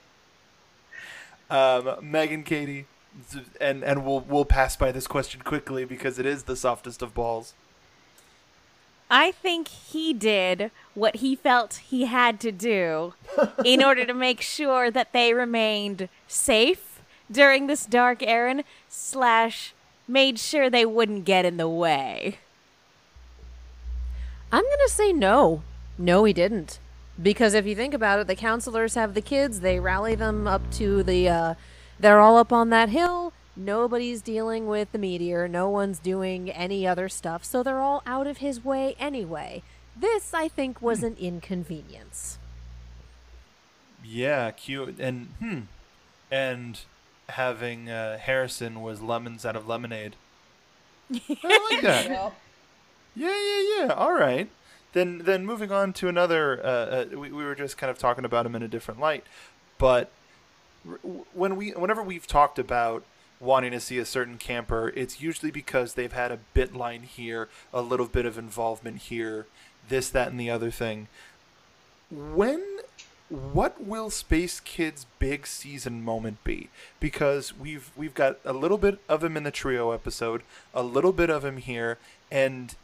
um, 1.50 1.98
Megan, 2.00 2.44
Katie, 2.44 2.86
and 3.60 3.84
and 3.84 4.06
we'll 4.06 4.20
we'll 4.20 4.46
pass 4.46 4.74
by 4.74 4.90
this 4.90 5.06
question 5.06 5.42
quickly 5.42 5.84
because 5.84 6.18
it 6.18 6.24
is 6.24 6.44
the 6.44 6.56
softest 6.56 7.02
of 7.02 7.12
balls. 7.12 7.52
I 9.14 9.30
think 9.30 9.68
he 9.68 10.14
did 10.14 10.70
what 10.94 11.16
he 11.16 11.36
felt 11.36 11.74
he 11.74 12.06
had 12.06 12.40
to 12.40 12.50
do 12.50 13.12
in 13.64 13.84
order 13.84 14.06
to 14.06 14.14
make 14.14 14.40
sure 14.40 14.90
that 14.90 15.12
they 15.12 15.34
remained 15.34 16.08
safe 16.26 17.02
during 17.30 17.66
this 17.66 17.84
dark 17.84 18.22
errand, 18.22 18.64
slash, 18.88 19.74
made 20.08 20.38
sure 20.38 20.70
they 20.70 20.86
wouldn't 20.86 21.26
get 21.26 21.44
in 21.44 21.58
the 21.58 21.68
way. 21.68 22.38
I'm 24.50 24.64
going 24.64 24.86
to 24.86 24.92
say 24.92 25.12
no. 25.12 25.62
No, 25.98 26.24
he 26.24 26.32
didn't. 26.32 26.78
Because 27.22 27.52
if 27.52 27.66
you 27.66 27.76
think 27.76 27.92
about 27.92 28.18
it, 28.18 28.26
the 28.26 28.34
counselors 28.34 28.94
have 28.94 29.12
the 29.12 29.20
kids, 29.20 29.60
they 29.60 29.78
rally 29.78 30.14
them 30.14 30.48
up 30.48 30.62
to 30.72 31.02
the, 31.02 31.28
uh, 31.28 31.54
they're 32.00 32.20
all 32.20 32.38
up 32.38 32.50
on 32.50 32.70
that 32.70 32.88
hill. 32.88 33.34
Nobody's 33.54 34.22
dealing 34.22 34.66
with 34.66 34.92
the 34.92 34.98
meteor. 34.98 35.46
No 35.46 35.68
one's 35.68 35.98
doing 35.98 36.50
any 36.50 36.86
other 36.86 37.08
stuff. 37.08 37.44
So 37.44 37.62
they're 37.62 37.80
all 37.80 38.02
out 38.06 38.26
of 38.26 38.38
his 38.38 38.64
way 38.64 38.96
anyway. 38.98 39.62
This, 39.94 40.32
I 40.32 40.48
think, 40.48 40.80
was 40.80 41.02
an 41.02 41.16
inconvenience. 41.20 42.38
Yeah, 44.04 44.50
cute 44.50 44.98
and 44.98 45.28
hmm, 45.38 45.60
and 46.30 46.80
having 47.28 47.88
uh, 47.88 48.18
Harrison 48.18 48.80
was 48.82 49.00
lemons 49.00 49.44
out 49.44 49.54
of 49.54 49.68
lemonade. 49.68 50.16
I 51.12 51.68
like 51.70 51.82
that. 51.82 52.32
Yeah, 53.14 53.28
yeah, 53.28 53.62
yeah. 53.86 53.92
All 53.92 54.14
right. 54.14 54.48
Then, 54.92 55.18
then 55.24 55.46
moving 55.46 55.70
on 55.70 55.92
to 55.94 56.08
another. 56.08 56.60
Uh, 56.64 56.68
uh, 56.68 57.04
we, 57.12 57.30
we 57.30 57.44
were 57.44 57.54
just 57.54 57.78
kind 57.78 57.90
of 57.90 57.98
talking 57.98 58.24
about 58.24 58.44
him 58.46 58.54
in 58.54 58.62
a 58.62 58.68
different 58.68 59.00
light, 59.00 59.24
but 59.78 60.10
r- 60.88 60.98
when 61.32 61.56
we, 61.56 61.70
whenever 61.70 62.02
we've 62.02 62.26
talked 62.26 62.58
about 62.58 63.04
wanting 63.42 63.72
to 63.72 63.80
see 63.80 63.98
a 63.98 64.04
certain 64.04 64.38
camper, 64.38 64.92
it's 64.94 65.20
usually 65.20 65.50
because 65.50 65.94
they've 65.94 66.12
had 66.12 66.30
a 66.30 66.38
bit 66.54 66.74
line 66.74 67.02
here, 67.02 67.48
a 67.74 67.82
little 67.82 68.06
bit 68.06 68.24
of 68.24 68.38
involvement 68.38 68.98
here, 68.98 69.46
this, 69.88 70.08
that, 70.10 70.28
and 70.28 70.38
the 70.38 70.50
other 70.50 70.70
thing. 70.70 71.08
When 72.10 72.62
what 73.28 73.82
will 73.82 74.10
Space 74.10 74.60
Kid's 74.60 75.06
big 75.18 75.46
season 75.46 76.04
moment 76.04 76.44
be? 76.44 76.68
Because 77.00 77.56
we've 77.58 77.90
we've 77.96 78.14
got 78.14 78.38
a 78.44 78.52
little 78.52 78.76
bit 78.76 78.98
of 79.08 79.24
him 79.24 79.36
in 79.38 79.42
the 79.42 79.50
trio 79.50 79.90
episode, 79.90 80.42
a 80.74 80.82
little 80.82 81.12
bit 81.12 81.30
of 81.30 81.44
him 81.44 81.56
here, 81.56 81.96
and 82.30 82.74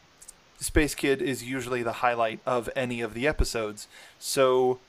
Space 0.59 0.95
Kid 0.95 1.21
is 1.21 1.43
usually 1.43 1.83
the 1.83 1.93
highlight 1.93 2.39
of 2.45 2.67
any 2.75 2.99
of 2.99 3.13
the 3.13 3.27
episodes. 3.27 3.87
So, 4.17 4.79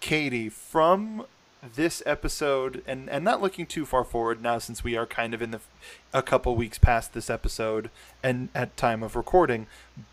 Katie, 0.00 0.48
from 0.48 1.26
this 1.62 2.02
episode, 2.04 2.82
and 2.86 3.08
and 3.08 3.24
not 3.24 3.40
looking 3.40 3.66
too 3.66 3.86
far 3.86 4.04
forward 4.04 4.42
now, 4.42 4.58
since 4.58 4.82
we 4.82 4.96
are 4.96 5.06
kind 5.06 5.32
of 5.32 5.40
in 5.40 5.52
the 5.52 5.60
a 6.12 6.22
couple 6.22 6.56
weeks 6.56 6.78
past 6.78 7.12
this 7.12 7.30
episode 7.30 7.90
and 8.22 8.48
at 8.54 8.76
time 8.76 9.02
of 9.02 9.14
recording, 9.14 9.66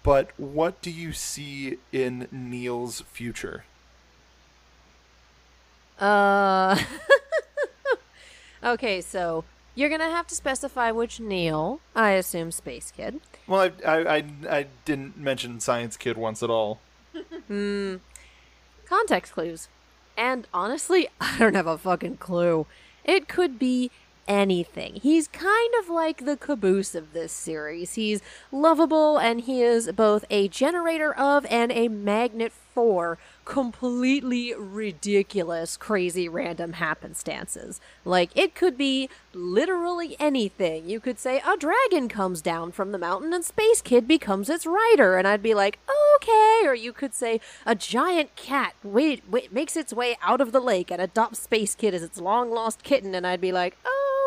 but 0.03 0.29
what 0.37 0.81
do 0.81 0.91
you 0.91 1.11
see 1.11 1.77
in 1.91 2.27
Neil's 2.31 3.01
future? 3.01 3.65
Uh. 5.99 6.81
okay, 8.63 9.01
so 9.01 9.43
you're 9.75 9.89
gonna 9.89 10.09
have 10.09 10.27
to 10.27 10.35
specify 10.35 10.91
which 10.91 11.19
Neil. 11.19 11.81
I 11.95 12.11
assume 12.11 12.51
Space 12.51 12.93
Kid. 12.95 13.19
Well, 13.47 13.71
I, 13.85 13.91
I, 13.91 14.15
I, 14.17 14.23
I 14.49 14.65
didn't 14.85 15.17
mention 15.17 15.59
Science 15.59 15.97
Kid 15.97 16.15
once 16.17 16.43
at 16.43 16.49
all. 16.49 16.79
hmm 17.47 17.95
Context 18.85 19.33
clues. 19.33 19.67
And 20.19 20.47
honestly, 20.53 21.07
I 21.21 21.39
don't 21.39 21.55
have 21.55 21.65
a 21.65 21.77
fucking 21.77 22.17
clue. 22.17 22.67
It 23.05 23.27
could 23.27 23.57
be 23.57 23.89
anything. 24.27 24.95
He's 25.01 25.27
kind 25.27 25.73
of 25.79 25.89
like 25.89 26.25
the 26.25 26.37
caboose 26.37 26.93
of 26.93 27.13
this 27.13 27.31
series. 27.31 27.95
He's 27.95 28.21
lovable 28.51 29.17
and 29.17 29.41
he 29.41 29.63
is 29.63 29.91
both 29.93 30.23
a 30.29 30.47
generator 30.49 31.11
of 31.11 31.47
and 31.49 31.71
a 31.71 31.87
magnet 31.87 32.51
for 32.51 33.17
completely 33.45 34.53
ridiculous, 34.53 35.75
crazy, 35.75 36.29
random 36.29 36.73
happenstances. 36.73 37.79
Like, 38.05 38.29
it 38.35 38.53
could 38.53 38.77
be 38.77 39.09
literally 39.33 40.15
anything. 40.19 40.87
You 40.87 40.99
could 40.99 41.17
say 41.17 41.41
a 41.45 41.57
dragon 41.57 42.07
comes 42.07 42.43
down 42.43 42.71
from 42.71 42.91
the 42.91 42.99
mountain 42.99 43.33
and 43.33 43.43
Space 43.43 43.81
Kid 43.81 44.07
becomes 44.07 44.49
its 44.49 44.67
rider, 44.67 45.17
and 45.17 45.27
I'd 45.27 45.41
be 45.41 45.55
like, 45.55 45.79
Or 46.65 46.75
you 46.75 46.93
could 46.93 47.13
say 47.13 47.39
a 47.65 47.75
giant 47.75 48.35
cat 48.35 48.73
wait, 48.83 49.23
wait, 49.29 49.51
makes 49.51 49.75
its 49.75 49.93
way 49.93 50.17
out 50.21 50.41
of 50.41 50.51
the 50.51 50.59
lake 50.59 50.91
and 50.91 51.01
adopts 51.01 51.39
Space 51.41 51.75
Kid 51.75 51.93
as 51.93 52.03
its 52.03 52.19
long 52.19 52.51
lost 52.51 52.83
kitten, 52.83 53.15
and 53.15 53.25
I'd 53.25 53.41
be 53.41 53.51
like, 53.51 53.77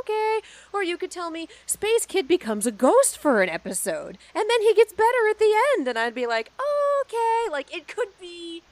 okay. 0.01 0.41
Or 0.73 0.83
you 0.83 0.97
could 0.97 1.11
tell 1.11 1.31
me 1.31 1.49
Space 1.67 2.07
Kid 2.07 2.27
becomes 2.27 2.67
a 2.67 2.73
ghost 2.73 3.19
for 3.19 3.43
an 3.43 3.49
episode, 3.49 4.19
and 4.35 4.51
then 4.51 4.62
he 4.62 4.75
gets 4.75 4.93
better 4.93 5.29
at 5.31 5.39
the 5.39 5.55
end, 5.77 5.89
and 5.89 5.99
I'd 5.99 6.15
be 6.15 6.27
like, 6.27 6.51
okay. 7.03 7.51
Like, 7.51 7.75
it 7.75 7.87
could 7.89 8.09
be 8.21 8.62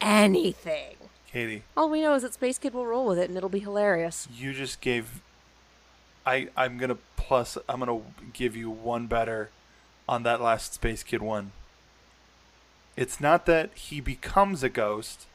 anything. 0.00 0.96
Katie, 1.30 1.62
All 1.76 1.90
we 1.90 2.00
know 2.00 2.14
is 2.14 2.22
that 2.22 2.34
Space 2.34 2.58
Kid 2.58 2.72
will 2.72 2.86
roll 2.86 3.06
with 3.06 3.18
it, 3.18 3.28
and 3.28 3.36
it'll 3.36 3.50
be 3.50 3.58
hilarious. 3.60 4.26
you 4.34 4.52
just 4.54 4.80
gave. 4.80 5.20
I 6.24 6.48
I'm 6.56 6.78
gonna 6.78 6.96
plus. 7.16 7.58
I'm 7.68 7.80
gonna 7.80 8.00
give 8.32 8.56
you 8.56 8.70
one 8.70 9.06
better 9.06 9.50
on 10.08 10.22
that 10.22 10.40
last 10.40 10.74
Space 10.74 11.02
Kid 11.02 11.20
one. 11.20 11.52
It's 13.00 13.20
not 13.20 13.46
that 13.46 13.70
he 13.74 14.00
becomes 14.00 14.62
a 14.62 14.68
ghost. 14.68 15.26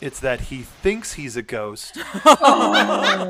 It's 0.00 0.20
that 0.20 0.42
he 0.42 0.62
thinks 0.62 1.14
he's 1.14 1.36
a 1.36 1.42
ghost 1.42 1.94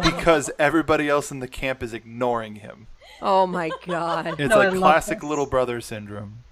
because 0.02 0.50
everybody 0.58 1.08
else 1.08 1.30
in 1.30 1.40
the 1.40 1.48
camp 1.48 1.82
is 1.82 1.92
ignoring 1.92 2.56
him. 2.56 2.86
Oh 3.22 3.46
my 3.46 3.70
god. 3.86 4.38
It's 4.38 4.50
No, 4.50 4.60
I 4.60 4.64
like 4.66 4.72
love 4.72 4.78
classic 4.80 5.20
this. 5.20 5.28
little 5.28 5.46
brother 5.46 5.80
syndrome. 5.80 6.44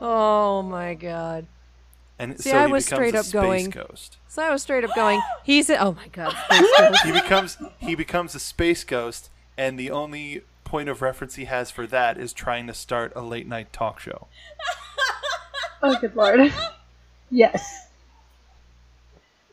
Oh 0.00 0.62
my 0.62 0.94
god. 0.94 1.46
And 2.18 2.38
See, 2.40 2.50
so 2.50 2.58
I 2.58 2.66
he 2.66 2.72
was 2.72 2.84
becomes 2.84 2.98
straight 2.98 3.14
a 3.14 3.18
up 3.18 3.24
space 3.24 3.32
going- 3.32 3.70
ghost. 3.70 4.16
So 4.28 4.42
I 4.42 4.50
was 4.50 4.62
straight 4.62 4.84
up 4.84 4.94
going, 4.94 5.20
he's 5.44 5.68
a, 5.68 5.76
oh 5.78 5.92
my 5.92 6.08
god. 6.08 6.34
space 6.46 6.68
ghost. 6.78 7.02
He 7.04 7.12
becomes 7.12 7.58
he 7.78 7.94
becomes 7.94 8.34
a 8.34 8.40
space 8.40 8.84
ghost, 8.84 9.28
and 9.58 9.78
the 9.78 9.90
only 9.90 10.42
point 10.64 10.88
of 10.88 11.02
reference 11.02 11.34
he 11.34 11.44
has 11.44 11.70
for 11.70 11.86
that 11.88 12.16
is 12.16 12.32
trying 12.32 12.66
to 12.68 12.74
start 12.74 13.12
a 13.14 13.20
late 13.20 13.46
night 13.46 13.72
talk 13.72 14.00
show. 14.00 14.28
Oh, 15.82 15.96
good 16.00 16.14
lord. 16.14 16.52
Yes. 17.30 17.88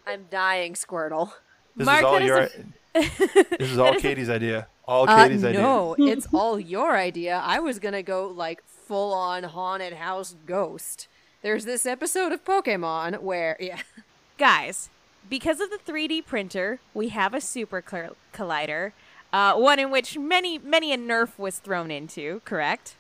I'm 0.06 0.26
dying, 0.30 0.74
Squirtle. 0.74 1.32
This 1.76 1.86
Mark, 1.86 2.00
is 2.00 2.06
all 2.06 2.14
that 2.14 2.22
is 2.22 2.28
your. 2.28 2.38
a- 2.40 3.58
this 3.58 3.72
is 3.72 3.78
all 3.78 3.94
Katie's 3.96 4.30
idea. 4.30 4.68
All 4.86 5.08
Uh, 5.10 5.24
Katie's 5.28 5.44
idea. 5.46 5.62
no, 5.62 5.96
it's 6.00 6.28
all 6.34 6.60
your 6.60 6.98
idea. 6.98 7.42
I 7.44 7.60
was 7.60 7.80
gonna 7.80 8.04
go 8.04 8.28
like 8.28 8.64
full 8.66 9.14
on 9.14 9.44
haunted 9.44 9.94
house 9.94 10.36
ghost. 10.46 11.08
There's 11.42 11.66
this 11.66 11.86
episode 11.86 12.32
of 12.32 12.44
Pokemon 12.44 13.22
where, 13.22 13.56
yeah. 13.62 13.80
Guys, 14.38 14.90
because 15.30 15.60
of 15.60 15.70
the 15.70 15.78
3D 15.78 16.26
printer, 16.26 16.80
we 16.94 17.10
have 17.10 17.34
a 17.34 17.42
super 17.42 17.82
collider, 18.34 18.92
uh, 19.32 19.54
one 19.56 19.80
in 19.80 19.92
which 19.92 20.18
many, 20.18 20.58
many 20.58 20.92
a 20.94 20.98
Nurf 20.98 21.38
was 21.38 21.60
thrown 21.60 21.92
into, 21.92 22.42
correct? 22.46 22.96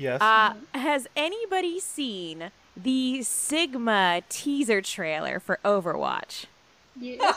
Yes. 0.00 0.20
Uh, 0.22 0.54
has 0.72 1.06
anybody 1.14 1.78
seen 1.78 2.50
the 2.74 3.22
Sigma 3.22 4.22
teaser 4.30 4.80
trailer 4.80 5.38
for 5.38 5.58
Overwatch? 5.62 6.46
Yeah. 6.98 7.18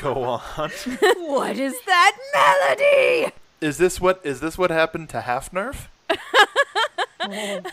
Go 0.00 0.24
on. 0.24 0.70
What 1.16 1.56
is 1.58 1.74
that 1.86 2.16
melody? 2.34 3.32
is 3.60 3.78
this 3.78 4.00
what 4.00 4.20
is 4.24 4.40
this 4.40 4.58
what 4.58 4.70
happened 4.70 5.08
to 5.10 5.20
Half 5.22 5.52
Nurf? 5.52 5.86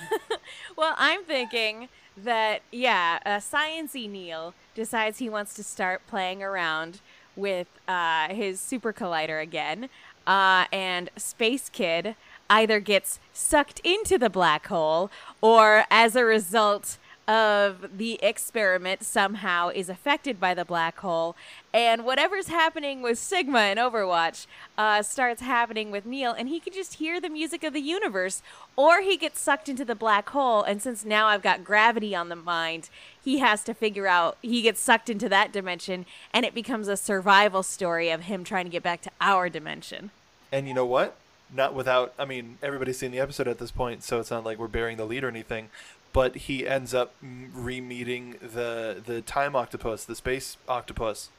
Well, 0.75 0.95
I'm 0.97 1.23
thinking 1.23 1.89
that 2.17 2.61
yeah, 2.71 3.19
uh, 3.25 3.37
Sciency 3.37 4.09
Neil 4.09 4.53
decides 4.73 5.19
he 5.19 5.29
wants 5.29 5.53
to 5.55 5.63
start 5.63 6.01
playing 6.07 6.41
around 6.41 7.01
with 7.35 7.67
uh, 7.87 8.29
his 8.33 8.59
super 8.59 8.91
collider 8.93 9.41
again, 9.41 9.89
uh, 10.25 10.65
and 10.71 11.09
Space 11.17 11.69
Kid 11.69 12.15
either 12.53 12.79
gets 12.79 13.19
sucked 13.33 13.79
into 13.83 14.19
the 14.19 14.29
black 14.29 14.67
hole 14.67 15.09
or, 15.41 15.85
as 15.89 16.15
a 16.15 16.23
result 16.23 16.99
of 17.27 17.97
the 17.97 18.19
experiment, 18.21 19.01
somehow 19.01 19.69
is 19.69 19.89
affected 19.89 20.39
by 20.39 20.53
the 20.53 20.65
black 20.65 20.99
hole, 20.99 21.35
and 21.73 22.05
whatever's 22.05 22.49
happening 22.49 23.01
with 23.01 23.17
Sigma 23.17 23.63
in 23.71 23.77
Overwatch 23.77 24.45
uh, 24.77 25.01
starts 25.01 25.41
happening 25.41 25.89
with 25.89 26.05
Neil, 26.05 26.33
and 26.33 26.49
he 26.49 26.59
can 26.59 26.73
just 26.73 26.95
hear 26.95 27.21
the 27.21 27.29
music 27.29 27.63
of 27.63 27.73
the 27.73 27.79
universe, 27.79 28.43
or 28.75 29.01
he 29.01 29.15
gets 29.15 29.39
sucked 29.39 29.69
into 29.69 29.85
the 29.85 29.95
black 29.95 30.29
hole, 30.29 30.63
and 30.63 30.81
since 30.81 31.05
now 31.05 31.27
I've 31.27 31.41
got 31.41 31.63
gravity 31.63 32.13
on 32.13 32.27
the 32.27 32.35
mind, 32.35 32.89
he 33.23 33.39
has 33.39 33.63
to 33.63 33.73
figure 33.73 34.05
out 34.05 34.37
he 34.41 34.61
gets 34.61 34.81
sucked 34.81 35.09
into 35.09 35.29
that 35.29 35.53
dimension, 35.53 36.05
and 36.33 36.45
it 36.45 36.53
becomes 36.53 36.87
a 36.89 36.97
survival 36.97 37.63
story 37.63 38.09
of 38.09 38.23
him 38.23 38.43
trying 38.43 38.65
to 38.65 38.71
get 38.71 38.83
back 38.83 39.01
to 39.01 39.11
our 39.21 39.47
dimension. 39.47 40.11
And 40.51 40.67
you 40.67 40.73
know 40.73 40.85
what? 40.85 41.15
Not 41.51 41.73
without. 41.73 42.13
I 42.19 42.25
mean, 42.25 42.57
everybody's 42.61 42.97
seen 42.97 43.11
the 43.11 43.19
episode 43.19 43.47
at 43.47 43.59
this 43.59 43.71
point, 43.71 44.03
so 44.03 44.19
it's 44.19 44.31
not 44.31 44.43
like 44.43 44.57
we're 44.57 44.67
burying 44.67 44.97
the 44.97 45.05
lead 45.05 45.23
or 45.23 45.29
anything. 45.29 45.69
But 46.11 46.35
he 46.35 46.67
ends 46.67 46.93
up 46.93 47.15
re-meeting 47.21 48.35
the 48.41 49.01
the 49.03 49.21
time 49.21 49.55
octopus, 49.55 50.05
the 50.05 50.15
space 50.15 50.57
octopus. 50.67 51.29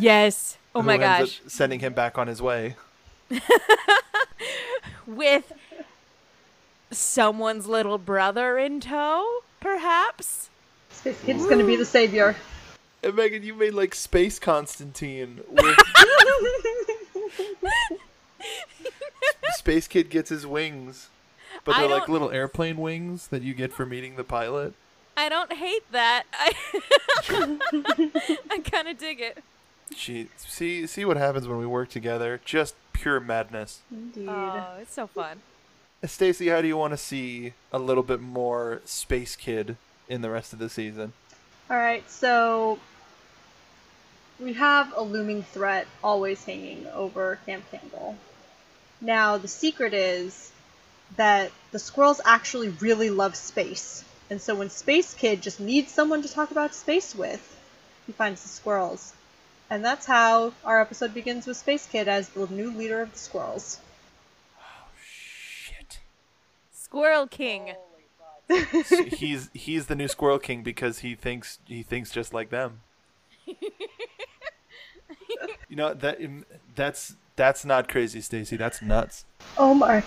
Yes. 0.00 0.58
Oh 0.74 0.80
who 0.80 0.86
my 0.86 0.94
ends 0.94 1.04
gosh. 1.04 1.40
up 1.44 1.50
sending 1.50 1.80
him 1.80 1.94
back 1.94 2.18
on 2.18 2.26
his 2.26 2.42
way. 2.42 2.76
With 5.06 5.52
someone's 6.90 7.66
little 7.66 7.98
brother 7.98 8.58
in 8.58 8.80
tow, 8.80 9.40
perhaps? 9.60 10.48
Space 10.90 11.20
Kid's 11.24 11.46
gonna 11.46 11.64
be 11.64 11.76
the 11.76 11.84
savior. 11.84 12.36
And 13.02 13.14
Megan, 13.16 13.42
you 13.42 13.54
made 13.54 13.74
like 13.74 13.94
Space 13.94 14.38
Constantine. 14.38 15.40
With 15.50 15.76
Space 19.56 19.88
Kid 19.88 20.10
gets 20.10 20.30
his 20.30 20.46
wings, 20.46 21.08
but 21.64 21.76
they're 21.76 21.88
like 21.88 22.08
little 22.08 22.30
airplane 22.30 22.76
wings 22.76 23.28
that 23.28 23.42
you 23.42 23.54
get 23.54 23.72
for 23.72 23.86
meeting 23.86 24.16
the 24.16 24.24
pilot. 24.24 24.74
I 25.16 25.28
don't 25.28 25.52
hate 25.52 25.90
that. 25.92 26.24
I, 26.32 26.52
I 28.50 28.58
kind 28.58 28.88
of 28.88 28.98
dig 28.98 29.20
it. 29.20 29.42
She 29.94 30.28
see 30.36 30.86
see 30.86 31.04
what 31.04 31.16
happens 31.16 31.46
when 31.46 31.58
we 31.58 31.66
work 31.66 31.88
together. 31.88 32.40
Just 32.44 32.74
pure 32.92 33.20
madness. 33.20 33.80
Indeed. 33.90 34.28
Oh, 34.28 34.78
it's 34.80 34.94
so 34.94 35.06
fun. 35.06 35.40
Uh, 36.02 36.06
Stacy, 36.06 36.48
how 36.48 36.60
do 36.60 36.68
you 36.68 36.76
want 36.76 36.92
to 36.92 36.96
see 36.96 37.52
a 37.72 37.78
little 37.78 38.02
bit 38.02 38.20
more 38.20 38.80
Space 38.84 39.36
Kid 39.36 39.76
in 40.08 40.22
the 40.22 40.30
rest 40.30 40.52
of 40.52 40.58
the 40.58 40.68
season? 40.68 41.12
Alright, 41.70 42.10
so 42.10 42.78
we 44.38 44.52
have 44.54 44.92
a 44.96 45.02
looming 45.02 45.42
threat 45.42 45.86
always 46.02 46.44
hanging 46.44 46.86
over 46.88 47.38
Camp 47.46 47.64
Campbell. 47.70 48.16
Now, 49.04 49.36
the 49.36 49.48
secret 49.48 49.92
is 49.92 50.50
that 51.16 51.52
the 51.72 51.78
squirrels 51.78 52.22
actually 52.24 52.70
really 52.70 53.10
love 53.10 53.36
space. 53.36 54.02
And 54.30 54.40
so 54.40 54.54
when 54.54 54.70
Space 54.70 55.12
Kid 55.12 55.42
just 55.42 55.60
needs 55.60 55.92
someone 55.92 56.22
to 56.22 56.32
talk 56.32 56.50
about 56.50 56.74
space 56.74 57.14
with, 57.14 57.60
he 58.06 58.12
finds 58.12 58.42
the 58.42 58.48
squirrels. 58.48 59.12
And 59.68 59.84
that's 59.84 60.06
how 60.06 60.54
our 60.64 60.80
episode 60.80 61.12
begins 61.12 61.46
with 61.46 61.58
Space 61.58 61.86
Kid 61.86 62.08
as 62.08 62.30
the 62.30 62.46
new 62.46 62.70
leader 62.70 63.02
of 63.02 63.12
the 63.12 63.18
squirrels. 63.18 63.78
Oh 64.58 64.88
shit. 64.98 65.98
Squirrel 66.72 67.26
King. 67.26 67.74
He's 69.08 69.50
he's 69.54 69.86
the 69.86 69.94
new 69.94 70.06
Squirrel 70.06 70.38
King 70.38 70.62
because 70.62 70.98
he 70.98 71.14
thinks 71.14 71.60
he 71.66 71.82
thinks 71.82 72.10
just 72.10 72.34
like 72.34 72.50
them. 72.50 72.80
you 73.46 73.56
know 75.70 75.94
that 75.94 76.18
that's 76.74 77.16
that's 77.36 77.64
not 77.64 77.88
crazy, 77.88 78.20
Stacy. 78.20 78.56
That's 78.56 78.80
nuts. 78.82 79.24
Oh, 79.58 79.74
Mark. 79.74 80.04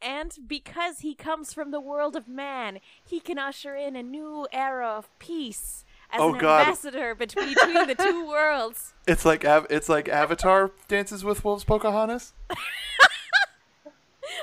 And 0.00 0.32
because 0.46 1.00
he 1.00 1.14
comes 1.14 1.52
from 1.52 1.70
the 1.70 1.80
world 1.80 2.14
of 2.14 2.28
man, 2.28 2.78
he 3.04 3.18
can 3.20 3.38
usher 3.38 3.74
in 3.74 3.96
a 3.96 4.02
new 4.02 4.46
era 4.52 4.86
of 4.88 5.08
peace 5.18 5.84
as 6.12 6.20
Oh, 6.20 6.34
an 6.34 6.40
God. 6.40 6.60
ambassador 6.60 7.14
bet- 7.14 7.34
between 7.34 7.86
the 7.86 7.94
two 7.98 8.26
worlds. 8.28 8.94
It's 9.06 9.24
like 9.24 9.44
it's 9.44 9.88
like 9.88 10.08
Avatar 10.08 10.70
dances 10.86 11.24
with 11.24 11.44
wolves, 11.44 11.64
Pocahontas, 11.64 12.32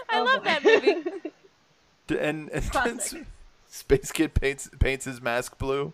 I 0.09 0.19
Oh, 0.19 0.23
love 0.23 0.43
boy. 0.43 0.49
that 0.49 0.63
movie. 0.63 1.31
And, 2.19 2.49
and 2.51 2.71
Classic. 2.71 3.25
Space 3.67 4.11
Kid 4.11 4.35
paints 4.35 4.69
paints 4.79 5.05
his 5.05 5.21
mask 5.23 5.57
blue. 5.57 5.91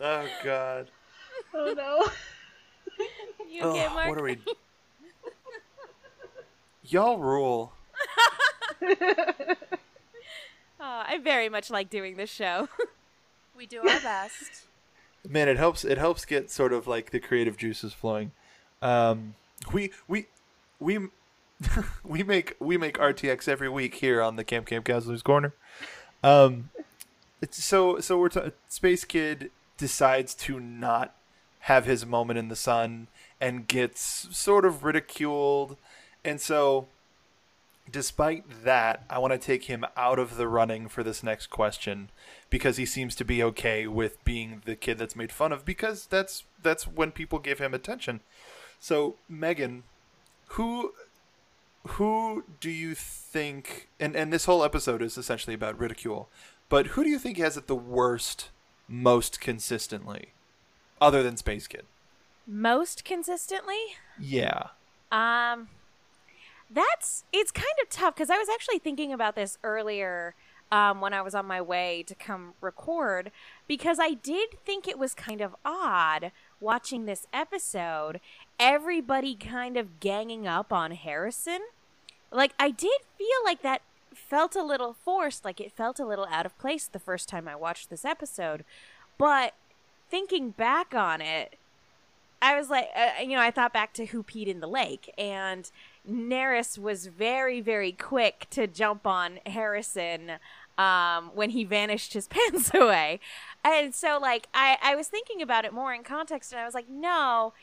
oh 0.00 0.26
God. 0.44 0.88
Oh 1.52 1.72
no. 1.76 2.06
You 3.48 3.62
Ugh, 3.62 3.92
Mark? 3.92 4.08
what 4.08 4.18
are 4.18 4.22
we? 4.22 4.38
Y'all 6.84 7.18
rule. 7.18 7.72
Oh, 10.78 11.02
I 11.04 11.18
very 11.18 11.48
much 11.48 11.70
like 11.70 11.90
doing 11.90 12.16
this 12.16 12.30
show. 12.30 12.68
We 13.56 13.64
do 13.64 13.78
our 13.78 14.00
best. 14.00 14.64
Man, 15.26 15.48
it 15.48 15.56
helps. 15.56 15.82
It 15.82 15.96
helps 15.96 16.26
get 16.26 16.50
sort 16.50 16.74
of 16.74 16.86
like 16.86 17.10
the 17.10 17.18
creative 17.18 17.56
juices 17.56 17.94
flowing. 17.94 18.32
Um, 18.82 19.34
we 19.72 19.92
we 20.06 20.26
we 20.78 21.08
we 22.04 22.22
make 22.22 22.54
we 22.60 22.76
make 22.76 22.98
RTX 22.98 23.48
every 23.48 23.70
week 23.70 23.94
here 23.94 24.20
on 24.20 24.36
the 24.36 24.44
Camp 24.44 24.66
Camp 24.66 24.84
Counselor's 24.84 25.22
Corner. 25.22 25.54
Um, 26.22 26.68
it's 27.40 27.64
so 27.64 27.98
so 27.98 28.18
we're 28.18 28.28
t- 28.28 28.52
Space 28.68 29.06
Kid 29.06 29.50
decides 29.78 30.34
to 30.34 30.60
not 30.60 31.14
have 31.60 31.86
his 31.86 32.04
moment 32.04 32.38
in 32.38 32.48
the 32.48 32.56
sun 32.56 33.08
and 33.40 33.68
gets 33.68 34.28
sort 34.36 34.64
of 34.64 34.84
ridiculed, 34.84 35.76
and 36.24 36.40
so 36.40 36.88
despite 37.90 38.64
that, 38.64 39.04
I 39.08 39.18
want 39.18 39.32
to 39.32 39.38
take 39.38 39.64
him 39.64 39.84
out 39.96 40.18
of 40.18 40.36
the 40.36 40.48
running 40.48 40.88
for 40.88 41.02
this 41.02 41.22
next 41.22 41.48
question 41.48 42.10
because 42.50 42.76
he 42.76 42.86
seems 42.86 43.14
to 43.16 43.24
be 43.24 43.42
okay 43.42 43.86
with 43.86 44.22
being 44.24 44.62
the 44.64 44.76
kid 44.76 44.98
that's 44.98 45.16
made 45.16 45.32
fun 45.32 45.52
of 45.52 45.64
because 45.64 46.06
that's 46.06 46.44
that's 46.62 46.86
when 46.86 47.12
people 47.12 47.38
give 47.38 47.58
him 47.58 47.74
attention. 47.74 48.20
So, 48.80 49.16
Megan, 49.28 49.84
who 50.50 50.92
who 51.88 52.44
do 52.60 52.70
you 52.70 52.94
think 52.94 53.88
and 54.00 54.16
and 54.16 54.32
this 54.32 54.46
whole 54.46 54.64
episode 54.64 55.02
is 55.02 55.16
essentially 55.16 55.54
about 55.54 55.78
ridicule, 55.78 56.28
but 56.68 56.88
who 56.88 57.04
do 57.04 57.10
you 57.10 57.18
think 57.18 57.38
has 57.38 57.56
it 57.56 57.66
the 57.66 57.76
worst 57.76 58.50
most 58.88 59.40
consistently 59.40 60.32
other 61.00 61.22
than 61.22 61.36
Space 61.36 61.66
Kid? 61.66 61.84
Most 62.46 63.04
consistently? 63.04 63.96
Yeah. 64.20 64.68
Um, 65.10 65.68
that's 66.70 67.24
it's 67.32 67.50
kind 67.50 67.66
of 67.82 67.88
tough 67.88 68.14
because 68.14 68.30
I 68.30 68.38
was 68.38 68.48
actually 68.52 68.78
thinking 68.78 69.12
about 69.12 69.34
this 69.34 69.58
earlier 69.62 70.34
um, 70.70 71.00
when 71.00 71.12
I 71.12 71.22
was 71.22 71.34
on 71.34 71.46
my 71.46 71.60
way 71.60 72.02
to 72.06 72.14
come 72.14 72.54
record 72.60 73.30
because 73.68 73.98
I 74.00 74.14
did 74.14 74.60
think 74.64 74.88
it 74.88 74.98
was 74.98 75.14
kind 75.14 75.40
of 75.40 75.54
odd 75.64 76.32
watching 76.60 77.04
this 77.06 77.26
episode, 77.32 78.20
everybody 78.58 79.34
kind 79.34 79.76
of 79.76 80.00
ganging 80.00 80.46
up 80.46 80.72
on 80.72 80.92
Harrison. 80.92 81.60
Like, 82.32 82.52
I 82.58 82.70
did 82.70 83.00
feel 83.16 83.44
like 83.44 83.62
that 83.62 83.82
felt 84.12 84.56
a 84.56 84.62
little 84.62 84.94
forced, 85.04 85.44
like 85.44 85.60
it 85.60 85.72
felt 85.72 86.00
a 86.00 86.06
little 86.06 86.26
out 86.30 86.46
of 86.46 86.58
place 86.58 86.86
the 86.86 86.98
first 86.98 87.28
time 87.28 87.46
I 87.46 87.54
watched 87.54 87.90
this 87.90 88.04
episode. 88.04 88.64
But 89.18 89.54
thinking 90.10 90.50
back 90.50 90.94
on 90.94 91.20
it, 91.20 91.56
I 92.42 92.58
was 92.58 92.68
like, 92.68 92.88
uh, 92.94 93.22
you 93.22 93.30
know, 93.30 93.40
I 93.40 93.50
thought 93.50 93.72
back 93.72 93.92
to 93.94 94.06
Who 94.06 94.22
Peed 94.22 94.46
in 94.46 94.60
the 94.60 94.68
Lake, 94.68 95.12
and 95.16 95.70
Nerris 96.08 96.78
was 96.78 97.06
very, 97.06 97.60
very 97.60 97.92
quick 97.92 98.46
to 98.50 98.66
jump 98.66 99.06
on 99.06 99.38
Harrison 99.46 100.32
um, 100.76 101.30
when 101.34 101.50
he 101.50 101.64
vanished 101.64 102.12
his 102.12 102.28
pants 102.28 102.72
away. 102.74 103.20
And 103.64 103.94
so, 103.94 104.18
like, 104.20 104.48
I, 104.52 104.76
I 104.82 104.94
was 104.94 105.08
thinking 105.08 105.40
about 105.40 105.64
it 105.64 105.72
more 105.72 105.94
in 105.94 106.02
context, 106.02 106.52
and 106.52 106.60
I 106.60 106.64
was 106.64 106.74
like, 106.74 106.88
no, 106.88 107.54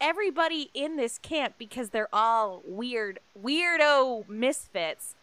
everybody 0.00 0.70
in 0.74 0.96
this 0.96 1.18
camp, 1.18 1.54
because 1.58 1.90
they're 1.90 2.14
all 2.14 2.62
weird, 2.66 3.20
weirdo 3.40 4.28
misfits, 4.28 5.14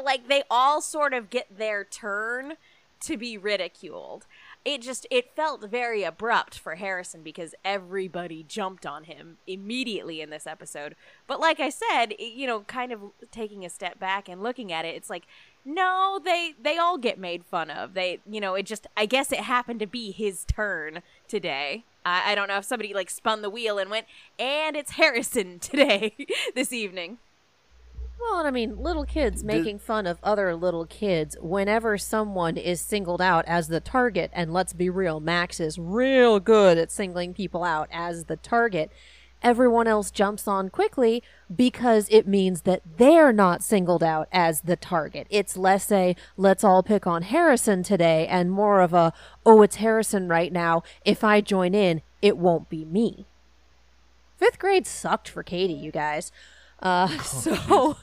like, 0.00 0.28
they 0.28 0.42
all 0.50 0.82
sort 0.82 1.14
of 1.14 1.30
get 1.30 1.56
their 1.56 1.84
turn 1.84 2.54
to 3.00 3.16
be 3.16 3.38
ridiculed 3.38 4.26
it 4.66 4.82
just 4.82 5.06
it 5.12 5.30
felt 5.36 5.62
very 5.70 6.02
abrupt 6.02 6.58
for 6.58 6.74
Harrison 6.74 7.22
because 7.22 7.54
everybody 7.64 8.42
jumped 8.42 8.84
on 8.84 9.04
him 9.04 9.38
immediately 9.46 10.20
in 10.20 10.30
this 10.30 10.44
episode. 10.44 10.96
But 11.28 11.38
like 11.38 11.60
I 11.60 11.70
said, 11.70 12.14
you 12.18 12.48
know, 12.48 12.60
kind 12.62 12.90
of 12.90 13.00
taking 13.30 13.64
a 13.64 13.70
step 13.70 14.00
back 14.00 14.28
and 14.28 14.42
looking 14.42 14.72
at 14.72 14.84
it, 14.84 14.96
it's 14.96 15.08
like 15.08 15.28
no, 15.64 16.20
they 16.22 16.54
they 16.60 16.78
all 16.78 16.98
get 16.98 17.16
made 17.16 17.44
fun 17.44 17.70
of. 17.70 17.94
They, 17.94 18.18
you 18.28 18.40
know, 18.40 18.56
it 18.56 18.66
just 18.66 18.88
I 18.96 19.06
guess 19.06 19.30
it 19.30 19.40
happened 19.40 19.78
to 19.80 19.86
be 19.86 20.10
his 20.10 20.44
turn 20.44 21.02
today. 21.28 21.84
I, 22.04 22.32
I 22.32 22.34
don't 22.34 22.48
know 22.48 22.58
if 22.58 22.64
somebody 22.64 22.92
like 22.92 23.08
spun 23.08 23.42
the 23.42 23.50
wheel 23.50 23.78
and 23.78 23.88
went, 23.88 24.06
and 24.36 24.76
it's 24.76 24.92
Harrison 24.92 25.58
today 25.60 26.16
this 26.56 26.72
evening. 26.72 27.18
Well, 28.20 28.38
and 28.38 28.48
I 28.48 28.50
mean, 28.50 28.82
little 28.82 29.04
kids 29.04 29.44
making 29.44 29.78
fun 29.78 30.06
of 30.06 30.18
other 30.22 30.54
little 30.54 30.86
kids 30.86 31.36
whenever 31.40 31.98
someone 31.98 32.56
is 32.56 32.80
singled 32.80 33.20
out 33.20 33.44
as 33.46 33.68
the 33.68 33.80
target, 33.80 34.30
and 34.32 34.52
let's 34.52 34.72
be 34.72 34.90
real, 34.90 35.20
Max 35.20 35.60
is 35.60 35.78
real 35.78 36.40
good 36.40 36.78
at 36.78 36.90
singling 36.90 37.34
people 37.34 37.62
out 37.62 37.88
as 37.92 38.24
the 38.24 38.36
target. 38.36 38.90
Everyone 39.42 39.86
else 39.86 40.10
jumps 40.10 40.48
on 40.48 40.70
quickly 40.70 41.22
because 41.54 42.08
it 42.10 42.26
means 42.26 42.62
that 42.62 42.82
they're 42.96 43.32
not 43.32 43.62
singled 43.62 44.02
out 44.02 44.28
as 44.32 44.62
the 44.62 44.76
target. 44.76 45.26
It's 45.30 45.56
less 45.56 45.92
a 45.92 46.16
let's 46.36 46.64
all 46.64 46.82
pick 46.82 47.06
on 47.06 47.22
Harrison 47.22 47.82
today 47.82 48.26
and 48.26 48.50
more 48.50 48.80
of 48.80 48.94
a 48.94 49.12
oh, 49.44 49.62
it's 49.62 49.76
Harrison 49.76 50.26
right 50.26 50.52
now. 50.52 50.82
If 51.04 51.22
I 51.22 51.42
join 51.42 51.74
in, 51.74 52.02
it 52.22 52.38
won't 52.38 52.68
be 52.70 52.84
me. 52.84 53.26
Fifth 54.38 54.58
grade 54.58 54.86
sucked 54.86 55.28
for 55.28 55.42
Katie, 55.42 55.74
you 55.74 55.92
guys. 55.92 56.32
Uh, 56.80 57.08
so 57.18 57.98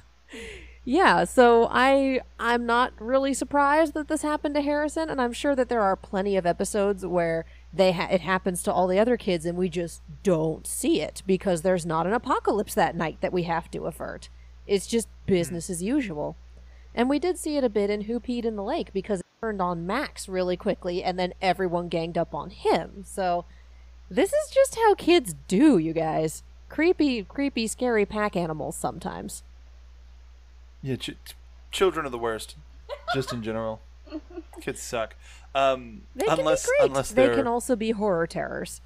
yeah, 0.86 1.24
so 1.24 1.68
I 1.72 2.22
I'm 2.40 2.66
not 2.66 2.94
really 3.00 3.34
surprised 3.34 3.94
that 3.94 4.10
this 4.10 4.22
happened 4.22 4.56
to 4.56 4.62
Harrison, 4.62 5.10
and 5.10 5.22
I'm 5.22 5.34
sure 5.34 5.56
that 5.56 5.70
there 5.70 5.82
are 5.82 5.96
plenty 5.96 6.36
of 6.36 6.46
episodes 6.46 7.06
where 7.06 7.46
they 7.74 7.94
ha- 7.94 8.10
it 8.12 8.22
happens 8.22 8.64
to 8.64 8.74
all 8.74 8.88
the 8.88 9.00
other 9.00 9.16
kids, 9.16 9.46
and 9.46 9.58
we 9.58 9.70
just 9.70 10.02
don't 10.24 10.68
see 10.68 11.02
it 11.02 11.24
because 11.26 11.62
there's 11.62 11.86
not 11.86 12.06
an 12.06 12.14
apocalypse 12.14 12.74
that 12.74 12.96
night 12.96 13.18
that 13.22 13.34
we 13.34 13.44
have 13.44 13.72
to 13.72 13.86
avert. 13.86 14.30
It's 14.68 14.88
just 14.88 15.08
business 15.26 15.70
as 15.70 15.82
usual, 15.82 16.36
and 16.94 17.10
we 17.10 17.18
did 17.18 17.38
see 17.38 17.56
it 17.56 17.64
a 17.64 17.70
bit 17.70 17.90
in 17.90 18.02
Who 18.02 18.20
Peed 18.20 18.44
in 18.44 18.58
the 18.58 18.64
Lake 18.64 18.92
because 18.92 19.22
it 19.22 19.26
turned 19.42 19.62
on 19.62 19.88
Max 19.88 20.28
really 20.28 20.58
quickly, 20.58 21.02
and 21.02 21.18
then 21.18 21.34
everyone 21.42 21.88
ganged 21.88 22.18
up 22.18 22.34
on 22.34 22.50
him. 22.50 23.04
So 23.06 23.46
this 24.10 24.34
is 24.34 24.52
just 24.54 24.76
how 24.76 24.96
kids 24.96 25.34
do, 25.48 25.78
you 25.78 25.94
guys. 25.94 26.44
Creepy, 26.68 27.24
creepy, 27.24 27.68
scary 27.68 28.06
pack 28.06 28.36
animals 28.36 28.76
sometimes. 28.76 29.44
Yeah, 30.84 30.98
ch- 30.98 31.16
children 31.72 32.06
are 32.06 32.10
the 32.10 32.18
worst, 32.20 32.56
just 33.16 33.32
in 33.34 33.42
general. 33.42 33.82
Kids 34.62 34.82
suck. 34.82 35.16
Um, 35.56 36.02
They 36.16 36.26
unless 36.28 36.66
can 36.66 36.72
be 36.74 36.78
great. 36.80 36.90
unless 36.90 37.12
they 37.12 37.30
can 37.34 37.48
also 37.48 37.76
be 37.76 37.92
horror 37.92 38.28
terrors. 38.28 38.82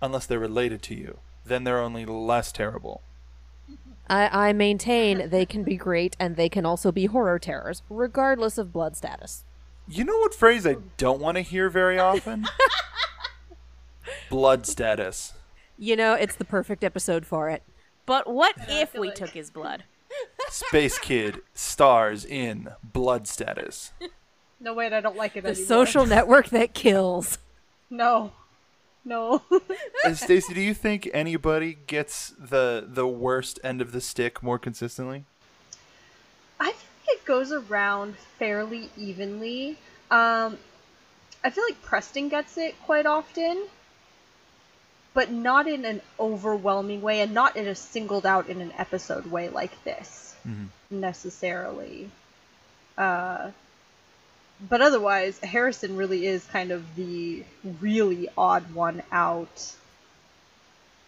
unless 0.00 0.26
they're 0.26 0.38
related 0.38 0.82
to 0.82 0.94
you, 0.94 1.18
then 1.44 1.64
they're 1.64 1.80
only 1.80 2.04
less 2.04 2.52
terrible. 2.52 3.00
I, 4.08 4.48
I 4.48 4.52
maintain 4.52 5.30
they 5.30 5.46
can 5.46 5.62
be 5.62 5.76
great 5.76 6.16
and 6.20 6.36
they 6.36 6.48
can 6.48 6.66
also 6.66 6.92
be 6.92 7.06
horror 7.06 7.38
terrors, 7.38 7.82
regardless 7.88 8.58
of 8.58 8.72
blood 8.72 8.94
status. 8.96 9.44
You 9.88 10.04
know 10.04 10.18
what 10.18 10.34
phrase 10.34 10.66
I 10.66 10.76
don't 10.98 11.20
want 11.20 11.36
to 11.36 11.42
hear 11.42 11.70
very 11.70 11.98
often? 11.98 12.46
Blood 14.30 14.66
status. 14.66 15.32
You 15.78 15.96
know, 15.96 16.14
it's 16.14 16.36
the 16.36 16.44
perfect 16.44 16.82
episode 16.84 17.24
for 17.26 17.48
it. 17.48 17.62
But 18.06 18.32
what 18.32 18.54
if 18.68 18.94
we 18.94 19.10
took 19.12 19.30
his 19.30 19.50
blood? 19.50 19.84
Space 20.50 20.98
Kid 20.98 21.40
stars 21.54 22.24
in 22.24 22.68
Blood 22.82 23.26
Status. 23.26 23.92
No, 24.60 24.74
wait, 24.74 24.92
I 24.92 25.00
don't 25.00 25.16
like 25.16 25.36
it 25.36 25.42
The 25.42 25.50
anymore. 25.50 25.66
social 25.66 26.06
network 26.06 26.48
that 26.50 26.74
kills. 26.74 27.38
No. 27.90 28.32
No. 29.04 29.42
And 30.04 30.16
Stacy, 30.16 30.54
do 30.54 30.60
you 30.60 30.74
think 30.74 31.10
anybody 31.12 31.76
gets 31.86 32.32
the 32.38 32.84
the 32.86 33.06
worst 33.06 33.58
end 33.64 33.80
of 33.80 33.92
the 33.92 34.00
stick 34.00 34.42
more 34.42 34.58
consistently? 34.58 35.24
I 36.60 36.66
feel 36.72 36.74
like 37.08 37.16
it 37.18 37.24
goes 37.24 37.50
around 37.52 38.16
fairly 38.38 38.90
evenly. 38.96 39.78
Um, 40.10 40.58
I 41.44 41.50
feel 41.50 41.64
like 41.64 41.82
Preston 41.82 42.28
gets 42.28 42.56
it 42.58 42.74
quite 42.84 43.06
often, 43.06 43.64
but 45.14 45.30
not 45.30 45.68
in 45.68 45.84
an 45.84 46.00
overwhelming 46.18 47.02
way, 47.02 47.20
and 47.20 47.34
not 47.34 47.56
in 47.56 47.66
a 47.66 47.74
singled 47.74 48.26
out 48.26 48.48
in 48.48 48.60
an 48.60 48.72
episode 48.78 49.26
way 49.26 49.48
like 49.48 49.84
this 49.84 50.34
necessarily. 50.90 52.10
Uh, 52.96 53.50
but 54.68 54.80
otherwise, 54.80 55.38
Harrison 55.40 55.96
really 55.96 56.26
is 56.26 56.44
kind 56.46 56.70
of 56.70 56.94
the 56.94 57.44
really 57.80 58.28
odd 58.36 58.74
one 58.74 59.02
out. 59.10 59.74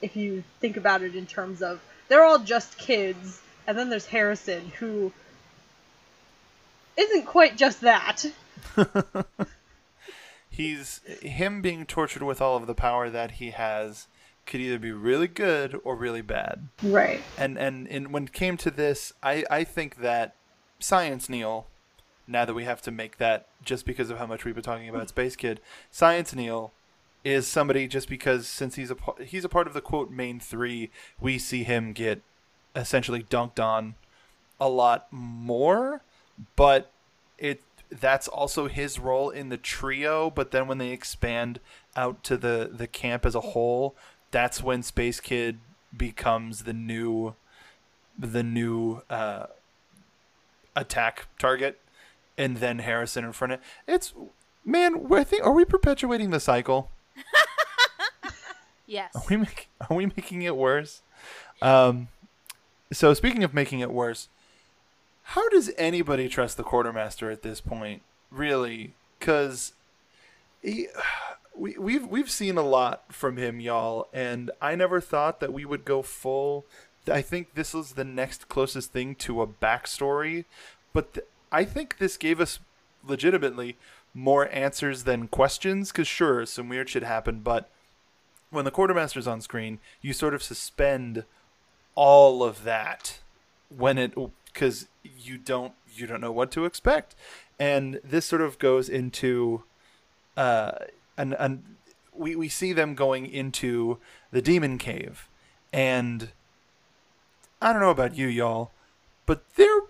If 0.03 0.17
you 0.17 0.43
think 0.61 0.77
about 0.77 1.03
it 1.03 1.15
in 1.15 1.27
terms 1.27 1.63
of 1.63 1.81
they're 2.09 2.25
all 2.25 2.41
just 2.41 2.77
kids, 2.77 3.41
and 3.67 3.79
then 3.79 3.91
there's 3.91 4.07
Harrison 4.07 4.73
who 4.79 5.13
isn't 6.97 7.27
quite 7.27 7.57
just 7.57 7.83
that. 7.83 8.25
He's 10.57 11.01
him 11.21 11.63
being 11.63 11.85
tortured 11.85 12.23
with 12.23 12.41
all 12.41 12.57
of 12.57 12.67
the 12.67 12.75
power 12.75 13.11
that 13.11 13.33
he 13.33 13.51
has 13.51 14.07
could 14.47 14.61
either 14.61 14.79
be 14.79 14.93
really 14.93 15.27
good 15.27 15.81
or 15.85 15.97
really 15.97 16.23
bad. 16.23 16.69
Right. 16.83 17.23
And 17.37 17.59
and, 17.59 17.89
and 17.89 18.13
when 18.13 18.25
it 18.25 18.33
came 18.33 18.57
to 18.59 18.71
this, 18.71 19.13
I, 19.23 19.45
I 19.51 19.65
think 19.65 19.97
that 19.97 20.37
Science 20.79 21.29
Neil, 21.29 21.67
now 22.27 22.45
that 22.45 22.55
we 22.55 22.65
have 22.65 22.83
to 22.83 22.91
make 22.91 23.19
that 23.19 23.49
just 23.65 23.85
because 23.87 24.11
of 24.11 24.19
how 24.19 24.27
much 24.27 24.45
we've 24.45 24.55
been 24.55 24.63
talking 24.63 24.89
about 24.89 25.09
Space 25.09 25.35
Kid, 25.35 25.61
Science 25.91 26.35
Neil 26.35 26.73
is 27.25 27.49
somebody 27.49 27.89
just 27.89 28.09
because 28.09 28.47
since 28.47 28.77
he's 28.77 28.91
a 28.91 28.97
he's 29.25 29.45
a 29.45 29.49
part 29.49 29.67
of 29.67 29.73
the 29.75 29.81
quote 29.81 30.11
main 30.11 30.39
three, 30.39 30.91
we 31.21 31.39
see 31.39 31.65
him 31.65 31.93
get 31.93 32.23
essentially 32.77 33.23
dunked 33.23 33.59
on 33.59 33.95
a 34.61 34.69
lot 34.69 35.09
more, 35.11 36.03
but 36.55 36.91
it 37.39 37.61
that's 38.01 38.29
also 38.29 38.69
his 38.69 38.99
role 38.99 39.31
in 39.31 39.49
the 39.49 39.57
trio. 39.57 40.31
But 40.31 40.51
then 40.51 40.67
when 40.69 40.79
they 40.79 40.91
expand 40.91 41.61
out 41.97 42.23
to 42.25 42.37
the 42.37 42.71
the 42.73 42.87
camp 42.87 43.25
as 43.25 43.35
a 43.35 43.41
whole, 43.41 43.95
that's 44.31 44.63
when 44.63 44.83
Space 44.83 45.21
Kid 45.21 45.59
becomes 45.97 46.65
the 46.65 46.73
new 46.73 47.35
the 48.19 48.43
new 48.43 49.03
uh, 49.11 49.47
attack 50.77 51.29
target, 51.39 51.81
and 52.37 52.59
then 52.59 52.81
Harrison 52.81 53.25
in 53.25 53.33
front 53.33 53.55
of 53.55 53.61
it. 53.61 53.65
it's 53.87 54.15
man. 54.65 55.07
I 55.13 55.25
think 55.25 55.45
are 55.45 55.53
we 55.53 55.65
perpetuating 55.65 56.31
the 56.31 56.41
cycle? 56.41 56.91
Yes. 58.87 59.15
Are 59.15 59.23
we 59.29 59.37
make, 59.37 59.69
are 59.89 59.97
we 59.97 60.07
making 60.07 60.43
it 60.43 60.57
worse? 60.57 61.03
Um, 61.63 62.09
so 62.93 63.15
speaking 63.15 63.45
of 63.45 63.55
making 63.55 63.81
it 63.81 63.91
worse, 63.91 64.29
how 65.29 65.49
does 65.49 65.71
anybody 65.77 66.29
trust 66.29 66.57
the 66.57 66.63
quartermaster 66.63 67.31
at 67.31 67.43
this 67.43 67.61
point? 67.61 68.03
Really, 68.31 68.95
because 69.19 69.73
we 70.63 71.79
we've 71.79 72.07
we've 72.07 72.31
seen 72.31 72.57
a 72.59 72.63
lot 72.63 73.13
from 73.13 73.37
him, 73.37 73.61
y'all, 73.61 74.09
and 74.13 74.51
I 74.61 74.75
never 74.75 75.01
thought 75.01 75.41
that 75.41 75.53
we 75.53 75.65
would 75.65 75.85
go 75.85 76.03
full. 76.03 76.67
I 77.11 77.23
think 77.23 77.55
this 77.55 77.75
was 77.75 77.93
the 77.93 78.05
next 78.05 78.49
closest 78.49 78.93
thing 78.93 79.15
to 79.17 79.43
a 79.43 79.47
backstory, 79.47 80.45
but 80.93 81.27
I 81.51 81.65
think 81.65 81.99
this 81.99 82.17
gave 82.17 82.41
us 82.41 82.61
legitimately 83.07 83.77
more 84.15 84.49
answers 84.53 85.05
than 85.05 85.29
questions. 85.29 85.91
Because 85.91 86.09
sure, 86.09 86.45
some 86.47 86.69
weird 86.69 86.89
shit 86.89 87.03
happened, 87.03 87.45
but 87.45 87.69
when 88.51 88.65
the 88.65 88.71
quartermaster's 88.71 89.27
on 89.27 89.41
screen, 89.41 89.81
you 90.01 90.13
sort 90.13 90.35
of 90.35 90.43
suspend 90.43 91.25
all 91.95 92.43
of 92.43 92.65
that 92.65 93.21
when 93.69 93.99
it 93.99 94.15
because 94.55 94.89
you 95.03 95.37
don't 95.37 95.75
you 95.95 96.07
don't 96.07 96.23
know 96.23 96.33
what 96.33 96.51
to 96.53 96.65
expect, 96.65 97.15
and 97.59 98.01
this 98.03 98.25
sort 98.25 98.41
of 98.41 98.59
goes 98.59 98.89
into 98.89 99.65
uh, 100.37 100.73
and 101.19 101.35
and 101.39 101.77
we 102.17 102.37
we 102.37 102.49
see 102.49 102.73
them 102.73 102.95
going 102.95 103.27
into 103.27 103.99
the 104.31 104.41
demon 104.41 104.79
cave, 104.79 105.29
and 105.73 106.31
I 107.61 107.73
don't 107.73 107.83
know 107.83 107.91
about 107.91 108.17
you, 108.17 108.27
y'all, 108.27 108.71
but 109.27 109.45
there 109.57 109.81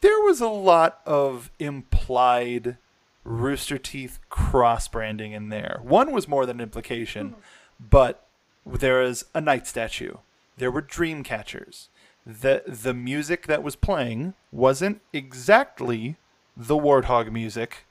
there 0.00 0.20
was 0.20 0.40
a 0.40 0.48
lot 0.48 1.00
of 1.04 1.50
implied 1.58 2.76
Rooster 3.24 3.78
Teeth 3.78 4.18
cross 4.28 4.86
branding 4.88 5.32
in 5.32 5.48
there. 5.48 5.80
One 5.82 6.12
was 6.12 6.28
more 6.28 6.46
than 6.46 6.58
an 6.58 6.62
implication, 6.62 7.34
but 7.80 8.26
there 8.64 9.02
is 9.02 9.24
a 9.34 9.40
night 9.40 9.66
statue. 9.66 10.14
There 10.56 10.70
were 10.70 10.80
dream 10.80 11.22
catchers. 11.22 11.88
The 12.26 12.64
the 12.66 12.92
music 12.92 13.46
that 13.46 13.62
was 13.62 13.76
playing 13.76 14.34
wasn't 14.50 15.00
exactly 15.12 16.16
the 16.56 16.76
Warthog 16.76 17.30
music, 17.30 17.86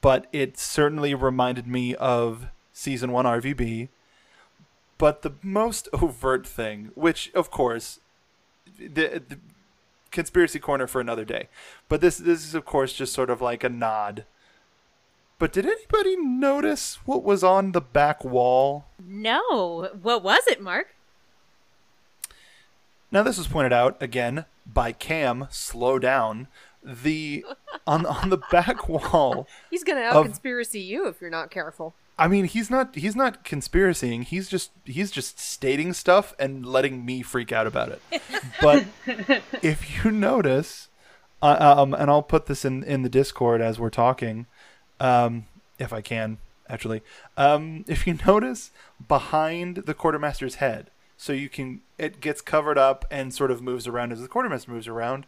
but 0.00 0.26
it 0.32 0.56
certainly 0.56 1.14
reminded 1.14 1.66
me 1.66 1.94
of 1.96 2.46
season 2.72 3.12
1 3.12 3.24
RVB. 3.26 3.88
But 4.96 5.20
the 5.20 5.32
most 5.42 5.88
overt 5.92 6.46
thing, 6.46 6.92
which 6.94 7.30
of 7.34 7.50
course 7.50 8.00
the, 8.78 9.22
the 9.28 9.38
conspiracy 10.10 10.58
corner 10.58 10.86
for 10.86 11.00
another 11.00 11.26
day. 11.26 11.48
But 11.88 12.00
this 12.00 12.16
this 12.16 12.44
is 12.44 12.54
of 12.54 12.64
course 12.64 12.94
just 12.94 13.12
sort 13.12 13.28
of 13.28 13.42
like 13.42 13.62
a 13.62 13.68
nod. 13.68 14.24
But 15.38 15.52
did 15.52 15.66
anybody 15.66 16.16
notice 16.16 17.00
what 17.04 17.22
was 17.22 17.44
on 17.44 17.72
the 17.72 17.80
back 17.80 18.24
wall? 18.24 18.86
No. 19.04 19.90
What 20.00 20.22
was 20.22 20.46
it, 20.46 20.62
Mark? 20.62 20.94
Now 23.14 23.22
this 23.22 23.38
was 23.38 23.46
pointed 23.46 23.72
out 23.72 23.96
again 24.02 24.44
by 24.66 24.90
Cam. 24.90 25.46
Slow 25.48 26.00
down. 26.00 26.48
The 26.82 27.46
on 27.86 28.04
on 28.04 28.28
the 28.28 28.38
back 28.50 28.88
wall. 28.88 29.46
He's 29.70 29.84
gonna 29.84 30.00
Of- 30.00 30.16
out-conspiracy 30.16 30.80
you 30.80 31.06
if 31.06 31.20
you're 31.20 31.30
not 31.30 31.52
careful. 31.52 31.94
I 32.18 32.26
mean, 32.28 32.44
he's 32.44 32.70
not 32.70 32.94
he's 32.94 33.16
not 33.16 33.44
conspiracying. 33.44 34.24
He's 34.24 34.48
just 34.48 34.72
he's 34.84 35.10
just 35.12 35.38
stating 35.38 35.92
stuff 35.92 36.34
and 36.38 36.66
letting 36.66 37.04
me 37.04 37.22
freak 37.22 37.52
out 37.52 37.66
about 37.68 37.88
it. 37.88 38.02
But 38.60 38.86
if 39.62 40.04
you 40.04 40.10
notice, 40.10 40.88
uh, 41.42 41.74
um, 41.78 41.92
and 41.94 42.10
I'll 42.10 42.22
put 42.22 42.46
this 42.46 42.64
in 42.64 42.84
in 42.84 43.02
the 43.02 43.08
Discord 43.08 43.60
as 43.60 43.80
we're 43.80 43.90
talking, 43.90 44.46
um, 45.00 45.46
if 45.78 45.92
I 45.92 46.00
can 46.02 46.38
actually. 46.68 47.02
Um, 47.36 47.84
if 47.88 48.06
you 48.06 48.18
notice 48.26 48.70
behind 49.08 49.78
the 49.78 49.94
quartermaster's 49.94 50.56
head, 50.56 50.90
so 51.16 51.32
you 51.32 51.48
can 51.48 51.80
it 51.98 52.20
gets 52.20 52.40
covered 52.40 52.78
up 52.78 53.04
and 53.10 53.32
sort 53.34 53.50
of 53.50 53.62
moves 53.62 53.86
around 53.86 54.12
as 54.12 54.20
the 54.20 54.28
quartermaster 54.28 54.70
moves 54.70 54.88
around, 54.88 55.26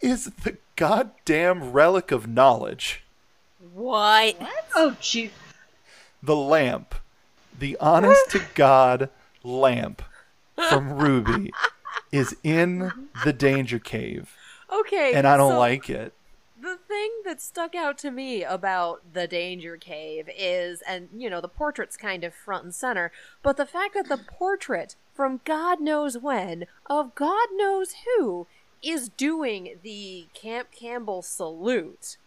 is 0.00 0.26
the 0.44 0.56
goddamn 0.76 1.72
relic 1.72 2.10
of 2.10 2.26
knowledge. 2.26 3.02
What? 3.74 4.36
Oh, 4.74 4.96
gee. 5.00 5.30
the 6.22 6.36
lamp, 6.36 6.94
the 7.58 7.76
honest 7.80 8.30
to 8.30 8.42
God 8.54 9.10
lamp 9.42 10.02
from 10.68 10.90
RWBY, 10.90 11.50
is 12.12 12.36
in 12.42 12.92
the 13.24 13.32
danger 13.32 13.78
cave, 13.78 14.34
Okay, 14.72 15.12
and 15.14 15.26
I 15.26 15.36
don't 15.36 15.52
so 15.52 15.58
like 15.58 15.90
it. 15.90 16.12
the 16.60 16.76
thing 16.76 17.10
that 17.24 17.40
stuck 17.40 17.74
out 17.74 17.98
to 17.98 18.10
me 18.10 18.42
about 18.44 19.12
the 19.12 19.26
danger 19.26 19.76
cave 19.76 20.28
is, 20.36 20.82
and 20.86 21.08
you 21.16 21.28
know, 21.28 21.40
the 21.40 21.48
portrait's 21.48 21.96
kind 21.96 22.22
of 22.24 22.34
front 22.34 22.64
and 22.64 22.74
center, 22.74 23.10
but 23.42 23.56
the 23.56 23.66
fact 23.66 23.94
that 23.94 24.08
the 24.08 24.18
portrait 24.18 24.94
from 25.18 25.40
God 25.44 25.80
knows 25.80 26.16
when 26.16 26.66
of 26.86 27.12
God 27.16 27.48
knows 27.56 27.92
who 28.06 28.46
is 28.84 29.08
doing 29.08 29.74
the 29.82 30.26
Camp 30.32 30.68
Campbell 30.70 31.22
salute. 31.22 32.18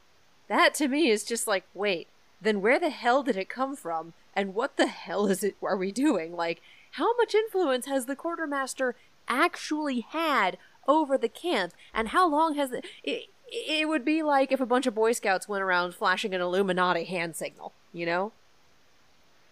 That 0.49 0.73
to 0.73 0.89
me 0.89 1.09
is 1.09 1.23
just 1.23 1.47
like, 1.47 1.63
wait, 1.73 2.09
then 2.41 2.59
where 2.59 2.81
the 2.81 2.89
hell 2.89 3.23
did 3.23 3.37
it 3.37 3.47
come 3.47 3.77
from? 3.77 4.11
And 4.35 4.53
what 4.53 4.75
the 4.75 4.87
hell 4.87 5.27
is 5.27 5.41
it 5.41 5.55
are 5.63 5.77
we 5.77 5.93
doing? 5.93 6.35
Like, 6.35 6.61
how 6.91 7.15
much 7.15 7.33
influence 7.33 7.85
has 7.85 8.07
the 8.07 8.15
quartermaster 8.17 8.95
actually 9.25 10.01
had 10.01 10.57
over 10.85 11.17
the 11.17 11.29
camp? 11.29 11.71
And 11.93 12.09
how 12.09 12.27
long 12.27 12.55
has 12.55 12.73
it, 12.73 12.83
it 13.05 13.27
it 13.47 13.87
would 13.87 14.03
be 14.03 14.21
like 14.21 14.51
if 14.51 14.59
a 14.59 14.65
bunch 14.65 14.85
of 14.85 14.93
Boy 14.93 15.13
Scouts 15.13 15.47
went 15.47 15.63
around 15.63 15.95
flashing 15.95 16.33
an 16.33 16.41
Illuminati 16.41 17.05
hand 17.05 17.37
signal, 17.37 17.71
you 17.93 18.05
know? 18.05 18.33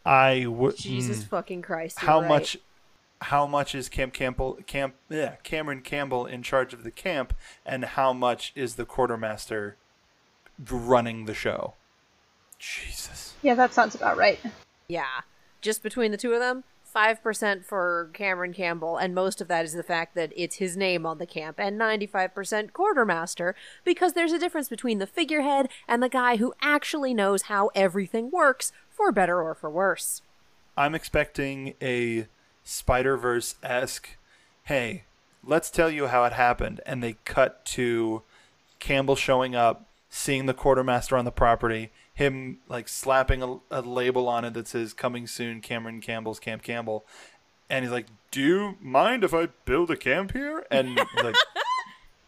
I 0.06 0.45
would. 0.45 0.75
Jesus 0.75 1.23
hmm. 1.23 1.30
fucking 1.30 1.62
Christ. 1.62 1.99
How 1.99 2.19
right. 2.19 2.28
much? 2.28 2.58
How 3.22 3.46
much 3.46 3.76
is 3.76 3.90
Camp 3.90 4.14
Campbell? 4.14 4.60
Camp 4.66 4.96
yeah, 5.10 5.36
Cameron 5.44 5.82
Campbell 5.82 6.26
in 6.26 6.42
charge 6.42 6.74
of 6.74 6.84
the 6.84 6.92
camp, 6.92 7.34
and 7.66 7.84
how 7.84 8.14
much 8.14 8.54
is 8.56 8.76
the 8.76 8.86
quartermaster 8.86 9.76
running 10.70 11.26
the 11.26 11.34
show? 11.34 11.74
Jesus. 12.58 13.34
Yeah, 13.42 13.56
that 13.56 13.74
sounds 13.74 13.96
about 13.96 14.18
right. 14.18 14.40
Yeah. 14.88 15.22
Just 15.62 15.84
between 15.84 16.12
the 16.12 16.18
two 16.18 16.34
of 16.34 16.40
them, 16.40 16.64
5% 16.96 17.66
for 17.66 18.10
Cameron 18.14 18.54
Campbell, 18.54 18.98
and 18.98 19.14
most 19.14 19.42
of 19.42 19.48
that 19.48 19.66
is 19.66 19.74
the 19.74 19.84
fact 19.84 20.16
that 20.16 20.34
it's 20.36 20.56
his 20.56 20.76
name 20.76 21.06
on 21.06 21.18
the 21.18 21.26
camp, 21.26 21.60
and 21.60 21.80
95% 21.80 22.74
quartermaster, 22.74 23.56
because 23.84 24.14
there's 24.14 24.32
a 24.32 24.40
difference 24.40 24.70
between 24.70 25.00
the 25.00 25.08
figurehead 25.08 25.70
and 25.88 26.02
the 26.02 26.10
guy 26.10 26.38
who 26.38 26.54
actually 26.62 27.14
knows 27.14 27.44
how 27.44 27.70
everything 27.76 28.32
works, 28.32 28.72
for 28.90 29.12
better 29.12 29.42
or 29.42 29.54
for 29.54 29.70
worse. 29.70 30.22
I'm 30.76 30.96
expecting 30.96 31.76
a 31.82 32.28
Spider 32.70 33.18
Verse 33.18 33.56
esque. 33.64 34.10
Hey, 34.64 35.04
let's 35.44 35.72
tell 35.72 35.90
you 35.90 36.08
how 36.08 36.24
it 36.26 36.34
happened, 36.34 36.82
and 36.86 37.02
they 37.02 37.16
cut 37.26 37.66
to 37.66 38.22
Campbell 38.80 39.16
showing 39.16 39.56
up, 39.56 39.88
seeing 40.10 40.46
the 40.46 40.54
quartermaster 40.54 41.18
on 41.18 41.26
the 41.26 41.32
property, 41.32 41.90
him 42.14 42.60
like 42.68 42.88
slapping 42.88 43.42
a, 43.42 43.58
a 43.72 43.82
label 43.82 44.28
on 44.30 44.46
it 44.46 44.54
that 44.54 44.68
says 44.68 44.94
"Coming 44.94 45.26
soon, 45.26 45.62
Cameron 45.62 46.00
Campbell's 46.00 46.40
Camp 46.40 46.62
Campbell," 46.62 47.06
and 47.70 47.84
he's 47.84 47.92
like, 47.92 48.06
"Do 48.30 48.40
you 48.40 48.78
mind 48.80 49.24
if 49.24 49.34
I 49.34 49.48
build 49.66 49.90
a 49.90 49.98
camp 49.98 50.34
here?" 50.34 50.66
And 50.70 50.96
like, 51.24 51.36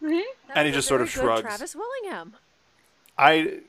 and 0.02 0.66
he 0.66 0.72
just 0.72 0.88
sort 0.88 1.02
of 1.02 1.08
shrugs. 1.08 1.42
Travis 1.42 1.76
Willingham. 1.76 2.34
I 3.16 3.60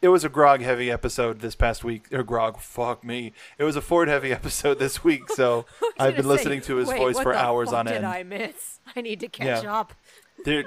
it 0.00 0.08
was 0.08 0.24
a 0.24 0.28
grog 0.28 0.60
heavy 0.60 0.90
episode 0.90 1.40
this 1.40 1.54
past 1.54 1.82
week 1.84 2.12
or 2.12 2.22
grog 2.22 2.58
fuck 2.58 3.02
me 3.04 3.32
it 3.58 3.64
was 3.64 3.76
a 3.76 3.80
Fjord 3.80 4.08
heavy 4.08 4.32
episode 4.40 4.78
this 4.78 5.02
week 5.04 5.28
so 5.30 5.66
i've 5.98 6.14
been 6.14 6.24
say, 6.24 6.28
listening 6.28 6.60
to 6.62 6.76
his 6.76 6.88
"Wait, 6.88 6.98
voice 6.98 7.18
for 7.18 7.34
hours 7.34 7.72
on 7.72 7.86
did 7.86 7.94
end 7.94 8.02
Did 8.02 8.10
I 8.10 8.22
miss? 8.22 8.80
I 8.94 9.00
need 9.00 9.20
to 9.20 9.28
catch 9.28 9.64
Yeah. 9.64 9.78
up. 9.78 9.92
There- 10.44 10.64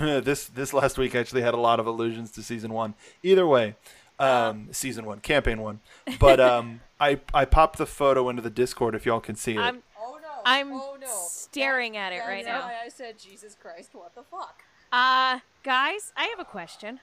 this 0.20 0.46
this 0.46 0.72
last 0.72 0.98
week 0.98 1.14
actually 1.14 1.42
had 1.42 1.54
a 1.54 1.58
lot 1.58 1.80
of 1.80 1.86
allusions 1.86 2.30
to 2.32 2.42
season 2.42 2.72
one 2.72 2.94
either 3.22 3.46
way 3.46 3.76
um 4.18 4.68
season 4.72 5.06
one 5.06 5.20
campaign 5.20 5.60
one 5.60 5.80
but 6.20 6.38
um 6.40 6.80
i 7.00 7.20
i 7.32 7.44
popped 7.44 7.78
the 7.78 7.86
photo 7.86 8.28
into 8.28 8.42
the 8.42 8.50
discord 8.50 8.94
if 8.94 9.06
y'all 9.06 9.20
can 9.20 9.34
see 9.34 9.54
it 9.56 9.60
I'm 9.60 9.82
Oh 10.06 10.18
no! 10.20 10.28
I'm 10.44 10.80
staring 11.06 11.96
at 11.96 12.12
it 12.12 12.18
right 12.20 12.44
now. 12.44 12.62
I 12.64 12.88
said, 12.90 13.18
"Jesus 13.18 13.56
Christ, 13.58 13.90
what 13.94 14.14
the 14.14 14.22
fuck?" 14.22 14.62
Uh, 14.92 15.40
guys, 15.62 16.12
I 16.16 16.24
have 16.26 16.38
a 16.38 16.44
question. 16.44 17.00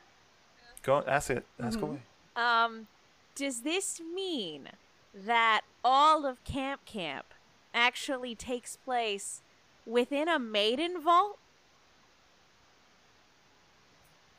Go 0.83 1.03
ask 1.07 1.29
it 1.29 1.45
ask 1.59 1.81
away 1.81 1.99
Um, 2.35 2.87
does 3.35 3.61
this 3.61 4.01
mean 4.13 4.69
that 5.13 5.61
all 5.83 6.25
of 6.25 6.43
Camp 6.43 6.85
Camp 6.85 7.25
actually 7.73 8.35
takes 8.35 8.75
place 8.77 9.41
within 9.85 10.27
a 10.27 10.39
maiden 10.39 11.01
vault? 11.01 11.37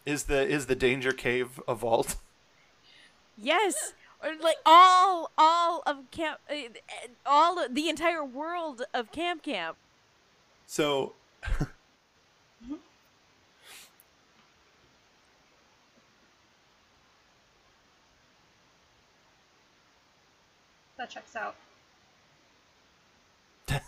is 0.04 0.24
the 0.24 0.46
is 0.48 0.66
the 0.66 0.74
danger 0.74 1.12
cave 1.12 1.60
a 1.68 1.74
vault 1.74 2.16
Yes. 3.36 3.94
Or 4.24 4.36
like 4.40 4.58
all 4.64 5.32
all 5.36 5.82
of 5.84 6.08
camp 6.12 6.38
uh, 6.48 6.54
uh, 6.54 7.08
all 7.26 7.58
of, 7.58 7.74
the 7.74 7.88
entire 7.88 8.24
world 8.24 8.82
of 8.94 9.10
Camp 9.10 9.42
Camp. 9.42 9.76
so 10.64 11.14
That 21.02 21.10
checks 21.10 21.34
out. 21.34 21.56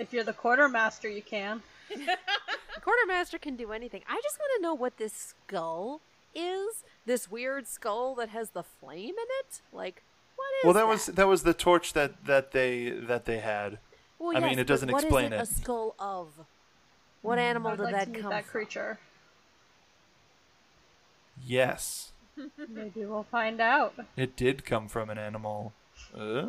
if 0.00 0.12
you're 0.12 0.24
the 0.24 0.32
quartermaster, 0.32 1.08
you 1.08 1.22
can. 1.22 1.62
The 1.90 2.80
quartermaster 2.80 3.38
can 3.38 3.54
do 3.54 3.70
anything. 3.70 4.02
I 4.08 4.18
just 4.20 4.36
want 4.40 4.50
to 4.56 4.62
know 4.62 4.74
what 4.74 4.96
this 4.96 5.12
skull 5.12 6.00
is. 6.34 6.82
This 7.06 7.30
weird 7.30 7.68
skull 7.68 8.16
that 8.16 8.30
has 8.30 8.50
the 8.50 8.64
flame 8.64 9.10
in 9.10 9.26
it. 9.44 9.60
Like, 9.72 10.02
what 10.34 10.46
is 10.58 10.64
well 10.64 10.74
that 10.74 10.88
was 10.88 11.06
that 11.06 11.28
was 11.28 11.44
the 11.44 11.54
torch 11.54 11.92
that 11.92 12.24
that 12.24 12.50
they 12.50 12.90
that 12.90 13.24
they 13.24 13.38
had 13.38 13.78
Well, 14.18 14.36
I 14.36 14.40
mean, 14.40 14.58
it 14.58 14.66
doesn't 14.66 14.88
but 14.88 14.94
what 14.94 15.04
is 15.04 15.04
explain 15.04 15.32
it, 15.32 15.36
it. 15.36 15.42
A 15.42 15.46
skull 15.46 15.94
of. 16.00 16.30
What 17.20 17.38
hmm. 17.38 17.44
animal 17.44 17.70
I'd 17.70 17.76
did 17.76 17.84
like 17.84 17.94
that 17.94 18.04
to 18.06 18.10
meet 18.10 18.22
come 18.22 18.30
that 18.30 18.44
from? 18.44 18.50
creature. 18.50 18.98
yes 21.46 22.12
Maybe 22.68 23.04
we'll 23.04 23.26
find 23.30 23.60
out. 23.60 23.94
It 24.16 24.36
did 24.36 24.64
come 24.64 24.88
from 24.88 25.10
an 25.10 25.18
animal. 25.18 25.72
Uh? 26.16 26.48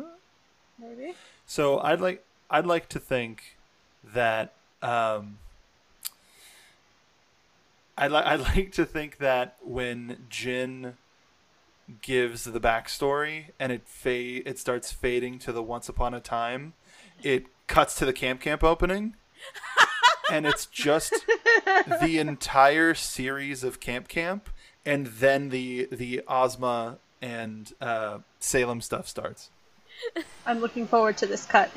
Maybe. 0.78 1.14
So 1.46 1.78
I'd 1.80 2.00
like 2.00 2.24
I'd 2.50 2.66
like 2.66 2.88
to 2.90 2.98
think 2.98 3.56
that 4.02 4.52
um, 4.82 5.38
I 7.96 8.08
li- 8.08 8.16
I 8.16 8.34
like 8.56 8.72
to 8.72 8.84
think 8.84 9.18
that 9.18 9.56
when 9.62 10.26
Jinn 10.28 10.94
gives 12.00 12.44
the 12.44 12.60
backstory 12.60 13.46
and 13.58 13.70
it 13.70 13.82
fa- 13.86 14.48
it 14.48 14.58
starts 14.58 14.92
fading 14.92 15.38
to 15.40 15.52
the 15.52 15.62
once 15.62 15.88
upon 15.88 16.14
a 16.14 16.20
time, 16.20 16.74
it 17.22 17.46
cuts 17.66 17.94
to 17.96 18.04
the 18.04 18.12
camp 18.12 18.40
camp 18.40 18.64
opening, 18.64 19.14
and 20.30 20.46
it's 20.46 20.66
just 20.66 21.14
the 22.00 22.18
entire 22.18 22.94
series 22.94 23.62
of 23.64 23.80
camp 23.80 24.08
camp, 24.08 24.50
and 24.84 25.06
then 25.06 25.50
the 25.50 25.88
the 25.90 26.22
Ozma 26.26 26.98
and 27.22 27.72
uh, 27.80 28.18
Salem 28.38 28.80
stuff 28.80 29.08
starts. 29.08 29.50
I'm 30.46 30.60
looking 30.60 30.86
forward 30.86 31.16
to 31.18 31.26
this 31.26 31.46
cut. 31.46 31.70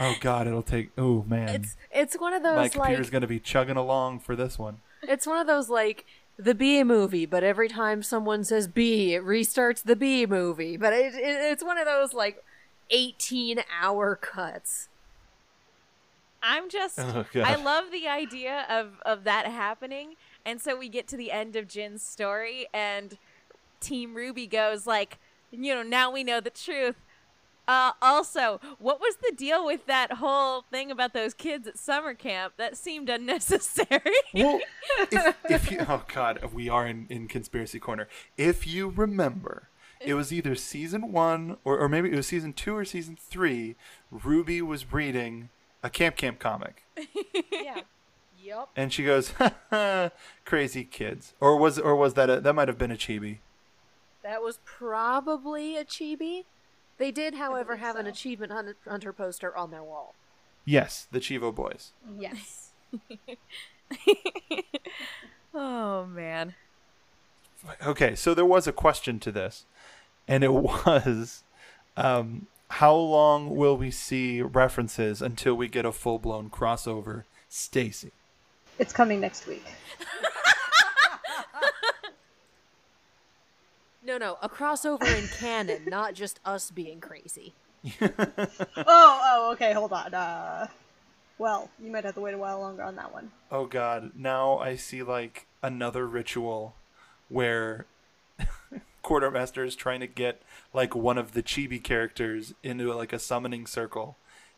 Oh 0.00 0.14
God, 0.20 0.46
it'll 0.46 0.62
take. 0.62 0.90
Oh 0.96 1.24
man, 1.26 1.48
It's 1.48 1.76
it's 1.90 2.14
one 2.18 2.32
of 2.34 2.42
those 2.42 2.54
my 2.56 2.62
like 2.62 2.72
computer's 2.72 3.10
gonna 3.10 3.26
be 3.26 3.40
chugging 3.40 3.76
along 3.76 4.20
for 4.20 4.36
this 4.36 4.58
one. 4.58 4.78
it's 5.02 5.26
one 5.26 5.38
of 5.38 5.46
those 5.46 5.68
like 5.68 6.04
the 6.38 6.54
B 6.54 6.84
movie, 6.84 7.26
but 7.26 7.42
every 7.42 7.68
time 7.68 8.02
someone 8.02 8.44
says 8.44 8.68
B, 8.68 9.14
it 9.14 9.24
restarts 9.24 9.82
the 9.82 9.96
B 9.96 10.24
movie. 10.24 10.76
But 10.76 10.92
it, 10.92 11.14
it, 11.14 11.20
it's 11.24 11.64
one 11.64 11.78
of 11.78 11.84
those 11.86 12.14
like 12.14 12.44
eighteen 12.90 13.60
hour 13.82 14.14
cuts. 14.14 14.88
I'm 16.40 16.68
just 16.70 17.00
Oh, 17.00 17.24
I 17.34 17.56
love 17.56 17.90
the 17.90 18.06
idea 18.06 18.66
of 18.70 19.00
of 19.04 19.24
that 19.24 19.46
happening. 19.46 20.14
And 20.46 20.60
so 20.60 20.76
we 20.78 20.88
get 20.88 21.08
to 21.08 21.16
the 21.16 21.32
end 21.32 21.56
of 21.56 21.66
Jinn's 21.66 22.02
story 22.02 22.68
and 22.72 23.18
Team 23.80 24.14
Ruby 24.14 24.46
goes 24.46 24.86
like, 24.86 25.18
you 25.50 25.74
know, 25.74 25.82
now 25.82 26.10
we 26.12 26.22
know 26.24 26.40
the 26.40 26.50
truth. 26.50 26.94
Uh, 27.68 27.92
also, 28.00 28.58
what 28.78 28.98
was 28.98 29.16
the 29.16 29.30
deal 29.36 29.64
with 29.64 29.84
that 29.86 30.14
whole 30.14 30.62
thing 30.70 30.90
about 30.90 31.12
those 31.12 31.34
kids 31.34 31.68
at 31.68 31.78
summer 31.78 32.14
camp? 32.14 32.54
That 32.56 32.78
seemed 32.78 33.10
unnecessary. 33.10 34.00
Well, 34.32 34.58
if, 35.12 35.36
if 35.50 35.70
you, 35.70 35.84
oh 35.86 36.02
god, 36.12 36.40
we 36.54 36.70
are 36.70 36.86
in, 36.86 37.06
in 37.10 37.28
conspiracy 37.28 37.78
corner. 37.78 38.08
If 38.38 38.66
you 38.66 38.88
remember, 38.88 39.68
it 40.00 40.14
was 40.14 40.32
either 40.32 40.54
season 40.54 41.12
one 41.12 41.58
or, 41.62 41.78
or 41.78 41.88
maybe 41.90 42.10
it 42.10 42.16
was 42.16 42.26
season 42.26 42.54
two 42.54 42.74
or 42.74 42.86
season 42.86 43.18
three. 43.20 43.76
Ruby 44.10 44.62
was 44.62 44.90
reading 44.90 45.50
a 45.82 45.90
Camp 45.90 46.16
Camp 46.16 46.38
comic, 46.38 46.84
Yeah. 47.52 47.82
Yep. 48.40 48.68
and 48.76 48.92
she 48.92 49.04
goes, 49.04 49.32
ha, 49.32 49.52
ha, 49.70 50.10
"Crazy 50.46 50.84
kids," 50.84 51.34
or 51.38 51.58
was 51.58 51.78
or 51.78 51.94
was 51.94 52.14
that 52.14 52.30
a, 52.30 52.40
that 52.40 52.54
might 52.54 52.68
have 52.68 52.78
been 52.78 52.90
a 52.90 52.96
chibi? 52.96 53.38
That 54.22 54.42
was 54.42 54.58
probably 54.64 55.76
a 55.76 55.84
chibi. 55.84 56.44
They 56.98 57.10
did, 57.10 57.34
however, 57.34 57.74
believe 57.74 57.86
have 57.86 57.96
an 57.96 58.06
achievement 58.06 58.52
hunter 58.86 59.12
poster 59.12 59.56
on 59.56 59.70
their 59.70 59.82
wall. 59.82 60.14
Yes, 60.64 61.06
the 61.10 61.20
Chivo 61.20 61.54
boys. 61.54 61.92
Yes. 62.18 62.70
oh 65.54 66.04
man. 66.06 66.54
Okay, 67.84 68.14
so 68.14 68.34
there 68.34 68.44
was 68.44 68.66
a 68.66 68.72
question 68.72 69.18
to 69.20 69.32
this, 69.32 69.64
and 70.26 70.44
it 70.44 70.52
was, 70.52 71.42
um, 71.96 72.46
how 72.68 72.94
long 72.94 73.56
will 73.56 73.76
we 73.76 73.90
see 73.90 74.42
references 74.42 75.22
until 75.22 75.54
we 75.54 75.68
get 75.68 75.86
a 75.86 75.92
full 75.92 76.18
blown 76.18 76.50
crossover? 76.50 77.24
Stacy. 77.48 78.12
It's 78.78 78.92
coming 78.92 79.20
next 79.20 79.46
week. 79.46 79.64
No, 84.08 84.16
no, 84.16 84.38
a 84.40 84.48
crossover 84.48 85.04
in 85.18 85.28
canon, 85.28 85.82
not 85.86 86.14
just 86.14 86.40
us 86.42 86.70
being 86.70 86.98
crazy. 86.98 87.52
Oh, 88.00 88.86
oh, 88.86 89.50
okay, 89.52 89.74
hold 89.74 89.92
on. 89.92 90.14
Uh, 90.14 90.66
well, 91.36 91.68
you 91.78 91.92
might 91.92 92.04
have 92.04 92.14
to 92.14 92.20
wait 92.22 92.32
a 92.32 92.38
while 92.38 92.58
longer 92.58 92.82
on 92.82 92.96
that 92.96 93.12
one. 93.12 93.30
Oh 93.52 93.66
god, 93.66 94.12
now 94.16 94.56
I 94.58 94.76
see 94.76 95.02
like 95.02 95.46
another 95.62 96.06
ritual 96.06 96.74
where 97.28 97.84
Quartermaster 99.02 99.62
is 99.62 99.76
trying 99.76 100.00
to 100.00 100.06
get 100.06 100.40
like 100.72 100.94
one 100.94 101.18
of 101.18 101.32
the 101.34 101.42
chibi 101.42 101.82
characters 101.82 102.54
into 102.62 102.92
like 102.94 103.12
a 103.12 103.18
summoning 103.18 103.66
circle 103.66 104.16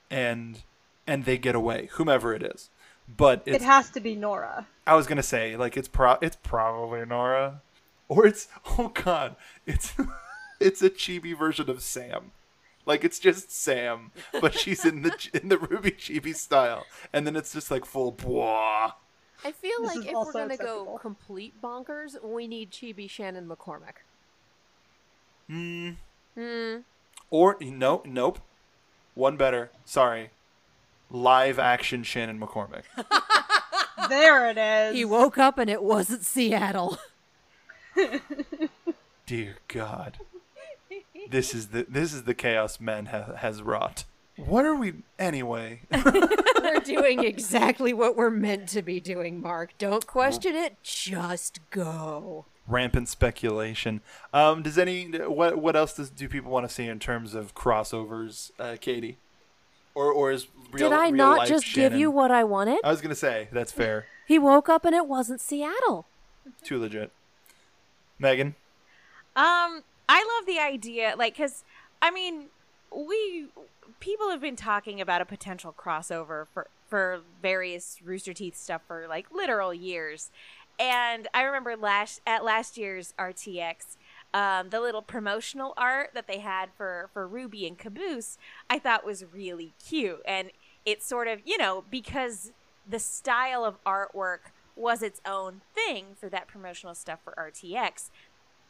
and 0.08 0.62
and 1.08 1.24
they 1.24 1.38
get 1.38 1.56
away, 1.56 1.88
whomever 1.94 2.32
it 2.32 2.44
is. 2.44 2.70
But 3.08 3.42
It 3.46 3.62
has 3.62 3.90
to 3.90 4.00
be 4.00 4.14
Nora. 4.14 4.68
I 4.86 4.94
was 4.94 5.08
gonna 5.08 5.24
say 5.24 5.56
like 5.56 5.76
it's 5.76 5.88
pro 5.88 6.18
it's 6.22 6.36
probably 6.36 7.04
Nora. 7.04 7.62
Or 8.10 8.26
it's 8.26 8.48
oh 8.78 8.88
god, 8.88 9.36
it's 9.66 9.94
it's 10.60 10.82
a 10.82 10.90
chibi 10.90 11.34
version 11.38 11.70
of 11.70 11.80
Sam. 11.80 12.32
Like 12.84 13.04
it's 13.04 13.20
just 13.20 13.52
Sam, 13.52 14.10
but 14.40 14.52
she's 14.52 14.84
in 14.84 15.02
the 15.02 15.12
in 15.40 15.48
the 15.48 15.56
Ruby 15.58 15.92
chibi 15.92 16.34
style, 16.34 16.84
and 17.12 17.24
then 17.26 17.36
it's 17.36 17.52
just 17.54 17.70
like 17.70 17.84
full 17.86 18.10
blah. 18.10 18.94
I 19.44 19.52
feel 19.52 19.80
This 19.82 19.96
like 19.96 20.06
if 20.06 20.12
we're 20.12 20.32
gonna 20.32 20.54
acceptable. 20.54 20.84
go 20.84 20.98
complete 20.98 21.62
bonkers, 21.62 22.22
we 22.22 22.46
need 22.46 22.70
Chibi 22.72 23.08
Shannon 23.08 23.48
McCormick. 23.48 24.02
Hmm. 25.48 25.90
Hmm. 26.36 26.78
Or 27.30 27.56
no, 27.60 28.02
nope. 28.04 28.40
One 29.14 29.36
better. 29.36 29.70
Sorry. 29.84 30.30
Live 31.10 31.58
action 31.58 32.02
Shannon 32.02 32.38
McCormick. 32.40 32.82
There 34.08 34.50
it 34.50 34.58
is. 34.58 34.94
He 34.94 35.04
woke 35.04 35.38
up 35.38 35.58
and 35.58 35.70
it 35.70 35.82
wasn't 35.82 36.24
Seattle. 36.24 36.98
Dear 39.26 39.56
God. 39.68 40.18
This 41.30 41.54
is 41.54 41.68
the 41.68 41.86
this 41.88 42.12
is 42.12 42.24
the 42.24 42.34
chaos 42.34 42.80
men 42.80 43.06
ha- 43.06 43.34
has 43.36 43.62
wrought. 43.62 44.04
What 44.36 44.64
are 44.64 44.74
we 44.74 44.94
anyway? 45.18 45.82
we're 45.92 46.80
doing 46.80 47.22
exactly 47.24 47.92
what 47.92 48.16
we're 48.16 48.30
meant 48.30 48.68
to 48.70 48.82
be 48.82 48.98
doing, 49.00 49.40
Mark. 49.40 49.76
Don't 49.78 50.06
question 50.06 50.54
it. 50.56 50.82
Just 50.82 51.60
go. 51.70 52.46
Rampant 52.66 53.08
speculation. 53.08 54.00
Um, 54.32 54.62
does 54.62 54.78
any 54.78 55.06
what 55.18 55.58
what 55.58 55.76
else 55.76 55.94
does 55.94 56.10
do 56.10 56.28
people 56.28 56.50
want 56.50 56.66
to 56.68 56.74
see 56.74 56.86
in 56.86 56.98
terms 56.98 57.34
of 57.34 57.54
crossovers, 57.54 58.50
uh, 58.58 58.76
Katie? 58.80 59.18
Or 59.94 60.10
or 60.12 60.30
is 60.32 60.46
real, 60.72 60.88
Did 60.88 60.96
I 60.96 61.06
real 61.06 61.16
not 61.16 61.38
life 61.40 61.48
just 61.48 61.66
Shannon- 61.66 61.92
give 61.92 62.00
you 62.00 62.10
what 62.10 62.30
I 62.30 62.44
wanted? 62.44 62.78
I 62.82 62.90
was 62.90 63.00
gonna 63.00 63.14
say 63.14 63.48
that's 63.52 63.72
fair. 63.72 64.06
He 64.26 64.38
woke 64.38 64.68
up 64.68 64.84
and 64.84 64.94
it 64.94 65.06
wasn't 65.06 65.40
Seattle. 65.40 66.06
Too 66.64 66.78
legit. 66.78 67.12
Megan. 68.20 68.54
Um, 69.36 69.82
I 70.08 70.38
love 70.38 70.46
the 70.46 70.58
idea, 70.58 71.14
like, 71.16 71.34
because 71.34 71.64
I 72.02 72.10
mean, 72.10 72.46
we 72.94 73.48
people 74.00 74.30
have 74.30 74.40
been 74.40 74.56
talking 74.56 75.00
about 75.00 75.20
a 75.20 75.24
potential 75.24 75.74
crossover 75.76 76.46
for 76.52 76.68
for 76.88 77.20
various 77.40 77.98
Rooster 78.04 78.32
Teeth 78.32 78.56
stuff 78.56 78.82
for 78.86 79.06
like 79.08 79.26
literal 79.32 79.72
years, 79.72 80.30
and 80.78 81.28
I 81.34 81.42
remember 81.42 81.76
last 81.76 82.20
at 82.26 82.44
last 82.44 82.78
year's 82.78 83.14
RTX. 83.18 83.96
Um, 84.32 84.70
the 84.70 84.80
little 84.80 85.02
promotional 85.02 85.74
art 85.76 86.10
that 86.14 86.28
they 86.28 86.38
had 86.38 86.70
for, 86.76 87.10
for 87.12 87.26
Ruby 87.26 87.66
and 87.66 87.76
Caboose, 87.76 88.38
I 88.68 88.78
thought 88.78 89.04
was 89.04 89.24
really 89.34 89.72
cute. 89.84 90.22
And 90.24 90.52
it's 90.86 91.04
sort 91.04 91.26
of, 91.26 91.40
you 91.44 91.58
know, 91.58 91.82
because 91.90 92.52
the 92.88 93.00
style 93.00 93.64
of 93.64 93.82
artwork 93.84 94.52
was 94.80 95.02
its 95.02 95.20
own 95.26 95.60
thing 95.74 96.06
for 96.18 96.28
that 96.28 96.48
promotional 96.48 96.94
stuff 96.94 97.20
for 97.22 97.34
RTX, 97.38 98.10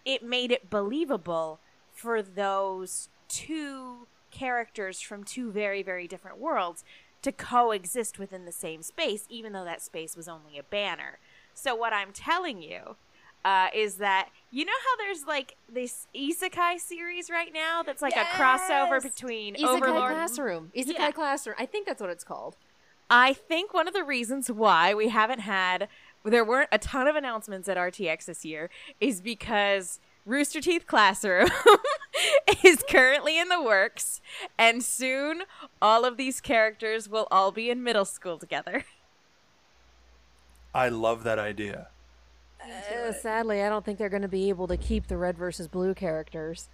it 0.04 0.22
made 0.22 0.50
it 0.50 0.70
believable 0.70 1.60
for 1.92 2.22
those 2.22 3.08
two 3.28 4.06
characters 4.30 5.00
from 5.00 5.24
two 5.24 5.50
very 5.50 5.82
very 5.82 6.06
different 6.06 6.38
worlds 6.38 6.84
to 7.20 7.32
coexist 7.32 8.18
within 8.18 8.44
the 8.44 8.52
same 8.52 8.80
space 8.80 9.26
even 9.28 9.52
though 9.52 9.64
that 9.64 9.82
space 9.82 10.16
was 10.16 10.28
only 10.28 10.56
a 10.56 10.62
banner 10.62 11.18
so 11.52 11.74
what 11.74 11.92
i'm 11.92 12.12
telling 12.12 12.62
you 12.62 12.96
uh, 13.44 13.68
is 13.74 13.94
that 13.96 14.28
you 14.50 14.64
know 14.64 14.72
how 14.72 14.96
there's 14.96 15.24
like 15.24 15.56
this 15.72 16.06
isekai 16.14 16.78
series 16.78 17.30
right 17.30 17.52
now 17.52 17.82
that's 17.82 18.02
like 18.02 18.14
a 18.14 18.24
crossover 18.36 19.02
between 19.02 19.54
Isekai 19.54 19.64
overlord 19.64 20.12
Classroom. 20.12 20.72
Isekai 20.76 20.98
Yeah. 20.98 21.10
Classroom. 21.10 21.56
I 21.58 21.66
think 21.66 21.86
that's 21.86 22.00
what 22.00 22.10
it's 22.10 22.24
called. 22.24 22.56
I 23.08 23.32
think 23.32 23.72
one 23.72 23.88
of 23.88 23.94
the 23.94 24.04
reasons 24.04 24.50
why 24.50 24.94
we 24.94 25.08
haven't 25.08 25.40
had 25.40 25.88
there 26.24 26.44
weren't 26.44 26.68
a 26.72 26.78
ton 26.78 27.06
of 27.06 27.16
announcements 27.16 27.68
at 27.68 27.76
RTX 27.76 28.26
this 28.26 28.44
year 28.44 28.70
is 29.00 29.20
because 29.20 30.00
Rooster 30.26 30.60
Teeth 30.60 30.86
Classroom 30.86 31.48
is 32.64 32.84
currently 32.88 33.38
in 33.38 33.48
the 33.48 33.62
works 33.62 34.20
and 34.58 34.82
soon 34.82 35.42
all 35.80 36.04
of 36.04 36.16
these 36.16 36.40
characters 36.40 37.08
will 37.08 37.26
all 37.30 37.52
be 37.52 37.70
in 37.70 37.82
middle 37.82 38.04
school 38.04 38.38
together. 38.38 38.84
I 40.74 40.88
love 40.88 41.24
that 41.24 41.38
idea. 41.38 41.88
Uh, 42.62 43.12
sadly, 43.12 43.62
I 43.62 43.68
don't 43.68 43.84
think 43.84 43.98
they're 43.98 44.08
going 44.10 44.22
to 44.22 44.28
be 44.28 44.50
able 44.50 44.68
to 44.68 44.76
keep 44.76 45.08
the 45.08 45.16
red 45.16 45.36
versus 45.36 45.66
blue 45.66 45.94
characters. 45.94 46.68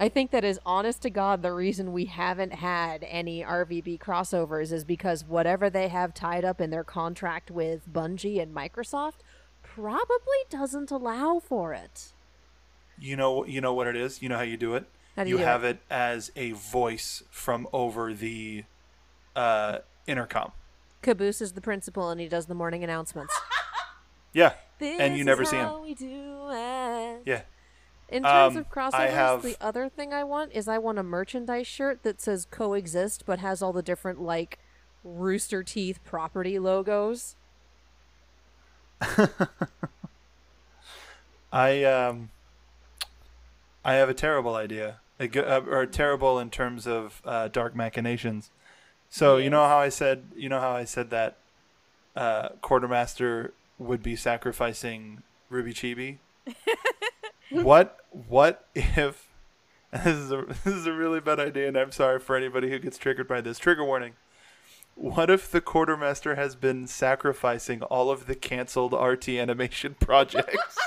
I 0.00 0.08
think 0.08 0.30
that 0.30 0.44
is 0.44 0.58
honest 0.64 1.02
to 1.02 1.10
God 1.10 1.42
the 1.42 1.52
reason 1.52 1.92
we 1.92 2.06
haven't 2.06 2.54
had 2.54 3.04
any 3.06 3.42
RVB 3.42 3.98
crossovers 4.00 4.72
is 4.72 4.82
because 4.82 5.24
whatever 5.26 5.68
they 5.68 5.88
have 5.88 6.14
tied 6.14 6.42
up 6.42 6.58
in 6.58 6.70
their 6.70 6.84
contract 6.84 7.50
with 7.50 7.86
Bungie 7.86 8.40
and 8.40 8.54
Microsoft 8.54 9.16
probably 9.62 10.38
doesn't 10.48 10.90
allow 10.90 11.38
for 11.38 11.74
it. 11.74 12.12
You 12.98 13.14
know, 13.14 13.44
you 13.44 13.60
know 13.60 13.74
what 13.74 13.86
it 13.88 13.94
is. 13.96 14.22
You 14.22 14.30
know 14.30 14.36
how 14.38 14.42
you 14.42 14.56
do 14.56 14.74
it. 14.74 14.86
Do 15.16 15.24
you 15.24 15.32
you 15.32 15.36
do 15.36 15.44
have 15.44 15.64
it? 15.64 15.76
it? 15.76 15.82
as 15.90 16.32
a 16.34 16.52
voice 16.52 17.22
from 17.30 17.68
over 17.70 18.14
the 18.14 18.64
uh, 19.36 19.80
intercom. 20.06 20.52
Caboose 21.02 21.42
is 21.42 21.52
the 21.52 21.60
principal 21.60 22.08
and 22.08 22.18
he 22.18 22.26
does 22.26 22.46
the 22.46 22.54
morning 22.54 22.82
announcements. 22.82 23.38
Yeah, 24.32 24.52
This 24.78 25.18
you 25.18 25.24
never 25.24 25.44
see 25.44 25.56
him. 25.56 25.82
we 25.82 25.92
do 25.92 26.06
it. 26.52 27.22
Yeah. 27.26 27.42
In 28.10 28.24
terms 28.24 28.56
Um, 28.56 28.60
of 28.62 28.68
crossovers, 28.70 28.94
I 28.94 29.06
have- 29.08 29.42
the 29.42 29.56
other 29.60 29.88
thing 29.88 30.12
I 30.12 30.24
want 30.24 30.52
is 30.52 30.66
I 30.68 30.78
want 30.78 30.98
a 30.98 31.02
merchandise 31.02 31.66
shirt 31.66 32.02
that 32.02 32.20
says 32.20 32.46
coexist 32.50 33.24
but 33.24 33.38
has 33.38 33.62
all 33.62 33.72
the 33.72 33.82
different 33.82 34.20
like 34.20 34.58
Rooster 35.04 35.62
Teeth 35.62 36.00
property 36.04 36.58
logos. 36.58 37.36
I 41.52 41.84
um 41.84 42.30
I 43.84 43.94
have 43.94 44.08
a 44.08 44.14
terrible 44.14 44.54
idea. 44.54 45.00
A 45.18 45.28
uh, 45.28 45.60
or 45.66 45.86
terrible 45.86 46.38
in 46.38 46.50
terms 46.50 46.86
of 46.86 47.20
uh, 47.24 47.48
dark 47.48 47.74
machinations. 47.74 48.50
So 49.08 49.36
you 49.36 49.50
know 49.50 49.66
how 49.66 49.78
I 49.78 49.88
said 49.88 50.24
you 50.36 50.48
know 50.48 50.60
how 50.60 50.72
I 50.72 50.84
said 50.84 51.10
that 51.10 51.36
uh, 52.16 52.50
quartermaster 52.60 53.52
would 53.78 54.02
be 54.02 54.16
sacrificing 54.16 55.22
Ruby 55.48 55.72
Chibi. 55.72 56.18
what 57.50 57.96
what 58.10 58.66
if 58.74 59.28
this 59.92 60.06
is 60.06 60.30
a 60.30 60.44
this 60.64 60.74
is 60.74 60.86
a 60.86 60.92
really 60.92 61.20
bad 61.20 61.40
idea, 61.40 61.68
and 61.68 61.76
I'm 61.76 61.92
sorry 61.92 62.20
for 62.20 62.36
anybody 62.36 62.70
who 62.70 62.78
gets 62.78 62.96
triggered 62.96 63.26
by 63.26 63.40
this. 63.40 63.58
Trigger 63.58 63.84
warning. 63.84 64.14
What 64.94 65.30
if 65.30 65.50
the 65.50 65.60
quartermaster 65.60 66.34
has 66.34 66.54
been 66.54 66.86
sacrificing 66.86 67.82
all 67.82 68.10
of 68.10 68.26
the 68.26 68.34
canceled 68.34 68.92
RT 68.92 69.30
animation 69.30 69.96
projects? 69.98 70.78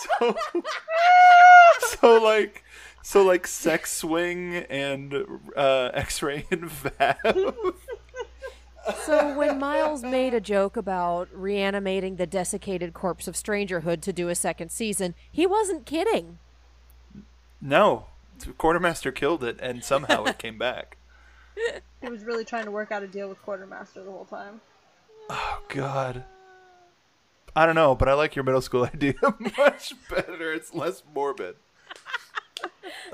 so, 0.20 0.36
so 1.80 2.22
like, 2.22 2.62
so 3.02 3.22
like, 3.24 3.46
Sex 3.46 3.90
Swing 3.92 4.56
and 4.56 5.14
uh, 5.56 5.90
X-Ray 5.94 6.44
and 6.50 6.64
Vav. 6.64 7.74
So 9.04 9.36
when 9.36 9.58
Miles 9.58 10.02
made 10.02 10.34
a 10.34 10.40
joke 10.40 10.76
about 10.76 11.28
reanimating 11.32 12.16
the 12.16 12.26
desiccated 12.26 12.94
corpse 12.94 13.28
of 13.28 13.34
Strangerhood 13.34 14.00
to 14.02 14.12
do 14.12 14.28
a 14.28 14.34
second 14.34 14.70
season, 14.70 15.14
he 15.30 15.46
wasn't 15.46 15.86
kidding. 15.86 16.38
No, 17.60 18.06
quartermaster 18.58 19.12
killed 19.12 19.44
it, 19.44 19.58
and 19.60 19.84
somehow 19.84 20.24
it 20.24 20.38
came 20.38 20.58
back. 20.58 20.96
He 22.00 22.08
was 22.08 22.24
really 22.24 22.44
trying 22.44 22.64
to 22.64 22.70
work 22.70 22.90
out 22.90 23.02
a 23.02 23.06
deal 23.06 23.28
with 23.28 23.40
Quartermaster 23.42 24.02
the 24.02 24.10
whole 24.10 24.24
time. 24.24 24.60
Oh 25.30 25.62
God. 25.68 26.24
I 27.54 27.66
don't 27.66 27.74
know, 27.74 27.94
but 27.94 28.08
I 28.08 28.14
like 28.14 28.34
your 28.34 28.44
middle 28.44 28.62
school 28.62 28.84
idea 28.92 29.14
much 29.58 29.94
better. 30.08 30.52
It's 30.52 30.74
less 30.74 31.02
morbid. 31.14 31.56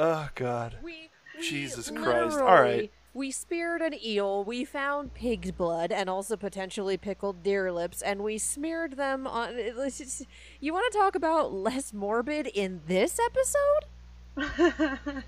Oh 0.00 0.28
God. 0.36 0.76
We, 0.82 1.10
Jesus 1.42 1.90
Christ. 1.90 2.38
All 2.38 2.60
right. 2.62 2.90
We 3.14 3.30
speared 3.30 3.80
an 3.82 3.94
eel, 4.04 4.44
we 4.44 4.64
found 4.64 5.14
pig's 5.14 5.50
blood, 5.50 5.90
and 5.90 6.08
also 6.10 6.36
potentially 6.36 6.96
pickled 6.96 7.42
deer 7.42 7.72
lips, 7.72 8.02
and 8.02 8.22
we 8.22 8.38
smeared 8.38 8.96
them 8.96 9.26
on. 9.26 9.56
just- 9.88 10.26
You 10.60 10.72
want 10.72 10.92
to 10.92 10.98
talk 10.98 11.14
about 11.14 11.52
less 11.52 11.92
morbid 11.92 12.46
in 12.48 12.82
this 12.86 13.18
episode? 13.18 14.36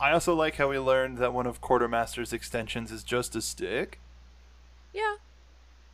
I 0.00 0.12
also 0.12 0.34
like 0.34 0.56
how 0.56 0.68
we 0.68 0.78
learned 0.78 1.18
that 1.18 1.32
one 1.32 1.46
of 1.46 1.60
Quartermaster's 1.60 2.32
extensions 2.32 2.90
is 2.90 3.02
just 3.04 3.36
a 3.36 3.40
stick. 3.40 4.00
Yeah. 4.92 5.16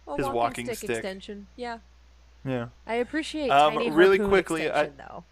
A 0.09 0.17
His 0.17 0.29
walking 0.29 0.65
stick, 0.67 0.79
stick. 0.79 0.91
extension. 0.91 1.47
Yeah. 1.57 1.79
Yeah. 2.45 2.69
I 2.87 2.95
appreciate 2.95 3.51
Um, 3.51 3.77
really 3.95 4.19
quickly, 4.19 4.71
I- 4.71 4.87
though. 4.87 5.25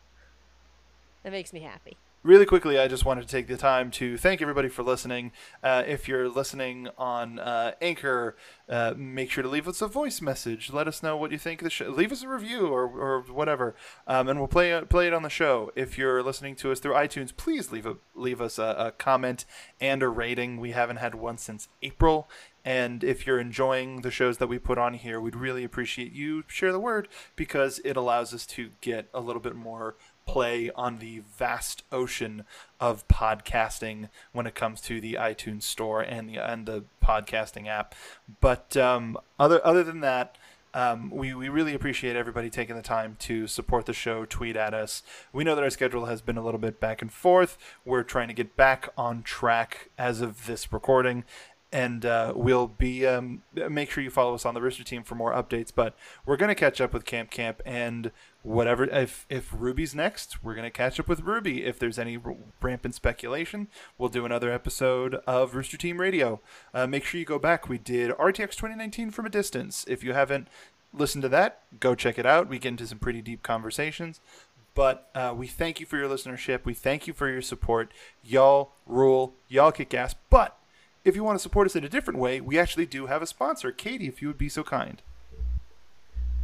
That 1.22 1.32
makes 1.32 1.52
me 1.52 1.60
happy. 1.60 1.96
Really 2.26 2.44
quickly, 2.44 2.76
I 2.76 2.88
just 2.88 3.04
wanted 3.04 3.22
to 3.22 3.28
take 3.28 3.46
the 3.46 3.56
time 3.56 3.88
to 3.92 4.18
thank 4.18 4.42
everybody 4.42 4.68
for 4.68 4.82
listening. 4.82 5.30
Uh, 5.62 5.84
if 5.86 6.08
you're 6.08 6.28
listening 6.28 6.88
on 6.98 7.38
uh, 7.38 7.74
Anchor, 7.80 8.34
uh, 8.68 8.94
make 8.96 9.30
sure 9.30 9.44
to 9.44 9.48
leave 9.48 9.68
us 9.68 9.80
a 9.80 9.86
voice 9.86 10.20
message. 10.20 10.72
Let 10.72 10.88
us 10.88 11.04
know 11.04 11.16
what 11.16 11.30
you 11.30 11.38
think 11.38 11.60
of 11.60 11.66
the 11.66 11.70
show. 11.70 11.88
Leave 11.88 12.10
us 12.10 12.24
a 12.24 12.28
review 12.28 12.66
or, 12.66 12.88
or 12.88 13.20
whatever, 13.32 13.76
um, 14.08 14.26
and 14.28 14.40
we'll 14.40 14.48
play 14.48 14.72
it, 14.72 14.88
play 14.88 15.06
it 15.06 15.14
on 15.14 15.22
the 15.22 15.30
show. 15.30 15.70
If 15.76 15.96
you're 15.96 16.20
listening 16.20 16.56
to 16.56 16.72
us 16.72 16.80
through 16.80 16.94
iTunes, 16.94 17.30
please 17.36 17.70
leave 17.70 17.86
a 17.86 17.94
leave 18.16 18.40
us 18.40 18.58
a, 18.58 18.74
a 18.76 18.90
comment 18.90 19.44
and 19.80 20.02
a 20.02 20.08
rating. 20.08 20.56
We 20.56 20.72
haven't 20.72 20.96
had 20.96 21.14
one 21.14 21.38
since 21.38 21.68
April. 21.80 22.28
And 22.64 23.04
if 23.04 23.28
you're 23.28 23.38
enjoying 23.38 24.00
the 24.00 24.10
shows 24.10 24.38
that 24.38 24.48
we 24.48 24.58
put 24.58 24.76
on 24.76 24.94
here, 24.94 25.20
we'd 25.20 25.36
really 25.36 25.62
appreciate 25.62 26.10
you 26.10 26.42
share 26.48 26.72
the 26.72 26.80
word 26.80 27.06
because 27.36 27.78
it 27.84 27.96
allows 27.96 28.34
us 28.34 28.44
to 28.46 28.70
get 28.80 29.08
a 29.14 29.20
little 29.20 29.40
bit 29.40 29.54
more 29.54 29.94
play 30.26 30.70
on 30.74 30.98
the 30.98 31.22
vast 31.38 31.82
ocean 31.90 32.44
of 32.80 33.06
podcasting 33.08 34.08
when 34.32 34.46
it 34.46 34.54
comes 34.54 34.80
to 34.82 35.00
the 35.00 35.14
iTunes 35.14 35.62
store 35.62 36.02
and 36.02 36.28
the 36.28 36.36
and 36.38 36.66
the 36.66 36.84
podcasting 37.02 37.66
app. 37.68 37.94
But 38.40 38.76
um, 38.76 39.16
other 39.38 39.64
other 39.64 39.84
than 39.84 40.00
that. 40.00 40.36
Um, 40.74 41.08
we, 41.08 41.32
we 41.32 41.48
really 41.48 41.72
appreciate 41.72 42.16
everybody 42.16 42.50
taking 42.50 42.76
the 42.76 42.82
time 42.82 43.16
to 43.20 43.46
support 43.46 43.86
the 43.86 43.94
show, 43.94 44.26
tweet 44.26 44.56
at 44.56 44.74
us. 44.74 45.02
We 45.32 45.42
know 45.42 45.54
that 45.54 45.64
our 45.64 45.70
schedule 45.70 46.04
has 46.04 46.20
been 46.20 46.36
a 46.36 46.44
little 46.44 46.60
bit 46.60 46.80
back 46.80 47.00
and 47.00 47.10
forth. 47.10 47.56
We're 47.86 48.02
trying 48.02 48.28
to 48.28 48.34
get 48.34 48.58
back 48.58 48.90
on 48.94 49.22
track 49.22 49.88
as 49.96 50.20
of 50.20 50.44
this 50.44 50.70
recording, 50.74 51.24
and 51.72 52.04
uh, 52.04 52.34
we'll 52.36 52.66
be 52.66 53.06
um, 53.06 53.42
make 53.54 53.90
sure 53.90 54.04
you 54.04 54.10
follow 54.10 54.34
us 54.34 54.44
on 54.44 54.52
the 54.52 54.60
Rooster 54.60 54.84
Team 54.84 55.02
for 55.02 55.14
more 55.14 55.32
updates. 55.32 55.72
But 55.74 55.96
we're 56.26 56.36
gonna 56.36 56.54
catch 56.54 56.78
up 56.78 56.92
with 56.92 57.06
Camp 57.06 57.30
Camp 57.30 57.62
and 57.64 58.10
whatever. 58.46 58.84
If 58.84 59.26
if 59.28 59.50
Ruby's 59.52 59.94
next, 59.94 60.42
we're 60.42 60.54
gonna 60.54 60.70
catch 60.70 61.00
up 61.00 61.08
with 61.08 61.20
Ruby. 61.20 61.64
If 61.64 61.78
there's 61.78 61.98
any 61.98 62.18
rampant 62.60 62.94
speculation, 62.94 63.68
we'll 63.98 64.08
do 64.08 64.24
another 64.24 64.50
episode 64.50 65.16
of 65.26 65.54
Rooster 65.54 65.76
Team 65.76 66.00
Radio. 66.00 66.40
Uh, 66.72 66.86
make 66.86 67.04
sure 67.04 67.18
you 67.18 67.26
go 67.26 67.38
back. 67.38 67.68
We 67.68 67.78
did 67.78 68.12
RTX 68.12 68.50
2019 68.50 69.10
from 69.10 69.26
a 69.26 69.30
distance. 69.30 69.84
If 69.88 70.04
you 70.04 70.12
haven't 70.12 70.48
listened 70.94 71.22
to 71.22 71.28
that, 71.30 71.60
go 71.80 71.94
check 71.94 72.18
it 72.18 72.26
out. 72.26 72.48
We 72.48 72.58
get 72.58 72.68
into 72.68 72.86
some 72.86 72.98
pretty 72.98 73.20
deep 73.20 73.42
conversations. 73.42 74.20
But 74.74 75.08
uh, 75.14 75.32
we 75.34 75.46
thank 75.46 75.80
you 75.80 75.86
for 75.86 75.96
your 75.96 76.08
listenership. 76.08 76.64
We 76.64 76.74
thank 76.74 77.06
you 77.06 77.14
for 77.14 77.30
your 77.30 77.42
support. 77.42 77.92
Y'all 78.22 78.72
rule. 78.86 79.32
Y'all 79.48 79.72
kick 79.72 79.94
ass. 79.94 80.14
But 80.28 80.56
if 81.02 81.16
you 81.16 81.24
want 81.24 81.38
to 81.38 81.42
support 81.42 81.66
us 81.66 81.76
in 81.76 81.84
a 81.84 81.88
different 81.88 82.20
way, 82.20 82.40
we 82.40 82.58
actually 82.58 82.84
do 82.84 83.06
have 83.06 83.22
a 83.22 83.26
sponsor. 83.26 83.72
Katie, 83.72 84.06
if 84.06 84.20
you 84.20 84.28
would 84.28 84.38
be 84.38 84.50
so 84.50 84.62
kind. 84.62 85.00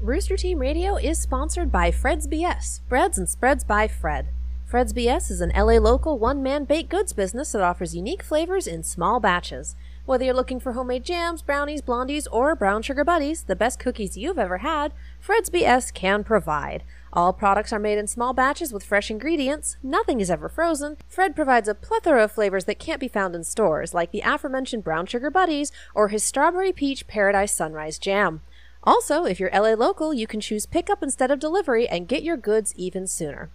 Rooster 0.03 0.37
Team 0.37 0.59
Radio 0.59 0.97
is 0.97 1.21
sponsored 1.21 1.71
by 1.71 1.93
Fred's 1.93 2.27
BS, 2.27 2.81
Breads 2.89 3.19
and 3.19 3.29
Spreads 3.29 3.63
by 3.63 3.87
Fred. 3.87 4.31
Fred's 4.67 4.93
BS 4.93 5.31
is 5.31 5.41
an 5.41 5.53
LA 5.55 5.75
local 5.75 6.19
one 6.19 6.43
man 6.43 6.65
baked 6.65 6.89
goods 6.89 7.13
business 7.13 7.53
that 7.53 7.63
offers 7.63 7.95
unique 7.95 8.25
flavors 8.25 8.67
in 8.67 8.83
small 8.83 9.21
batches. 9.21 9.77
Whether 10.05 10.25
you're 10.25 10.35
looking 10.35 10.59
for 10.59 10.73
homemade 10.73 11.05
jams, 11.05 11.41
brownies, 11.41 11.83
blondies, 11.83 12.27
or 12.33 12.57
brown 12.57 12.83
sugar 12.83 13.05
buddies, 13.05 13.45
the 13.45 13.55
best 13.55 13.79
cookies 13.79 14.17
you've 14.17 14.41
ever 14.41 14.59
had, 14.59 14.93
Fred's 15.21 15.51
BS 15.51 15.95
can 15.95 16.25
provide. 16.25 16.83
All 17.13 17.33
products 17.33 17.73
are 17.73 17.79
made 17.79 17.99
in 17.99 18.09
small 18.09 18.33
batches 18.33 18.73
with 18.73 18.83
fresh 18.83 19.09
ingredients. 19.09 19.77
Nothing 19.85 20.21
is 20.21 20.33
ever 20.33 20.49
frozen. 20.49 20.97
Fred 21.07 21.37
provides 21.37 21.69
a 21.69 21.77
plethora 21.77 22.25
of 22.25 22.33
flavors 22.33 22.65
that 22.65 22.81
can't 22.81 22.99
be 22.99 23.07
found 23.07 23.37
in 23.37 23.45
stores, 23.45 23.95
like 23.95 24.11
the 24.11 24.23
aforementioned 24.25 24.83
brown 24.83 25.07
sugar 25.07 25.31
buddies 25.31 25.71
or 25.95 26.09
his 26.09 26.25
strawberry 26.25 26.73
peach 26.73 27.07
paradise 27.07 27.53
sunrise 27.53 28.01
jam. 28.01 28.41
Also, 28.85 29.25
if 29.25 29.39
you're 29.39 29.51
LA 29.53 29.75
local, 29.75 30.13
you 30.13 30.27
can 30.27 30.41
choose 30.41 30.67
pickup 30.67 31.03
instead 31.03 31.31
of 31.31 31.39
delivery 31.39 31.89
and 31.89 32.09
get 32.09 32.23
your 32.23 32.37
goods 32.37 32.73
even 32.77 33.07
sooner. 33.07 33.51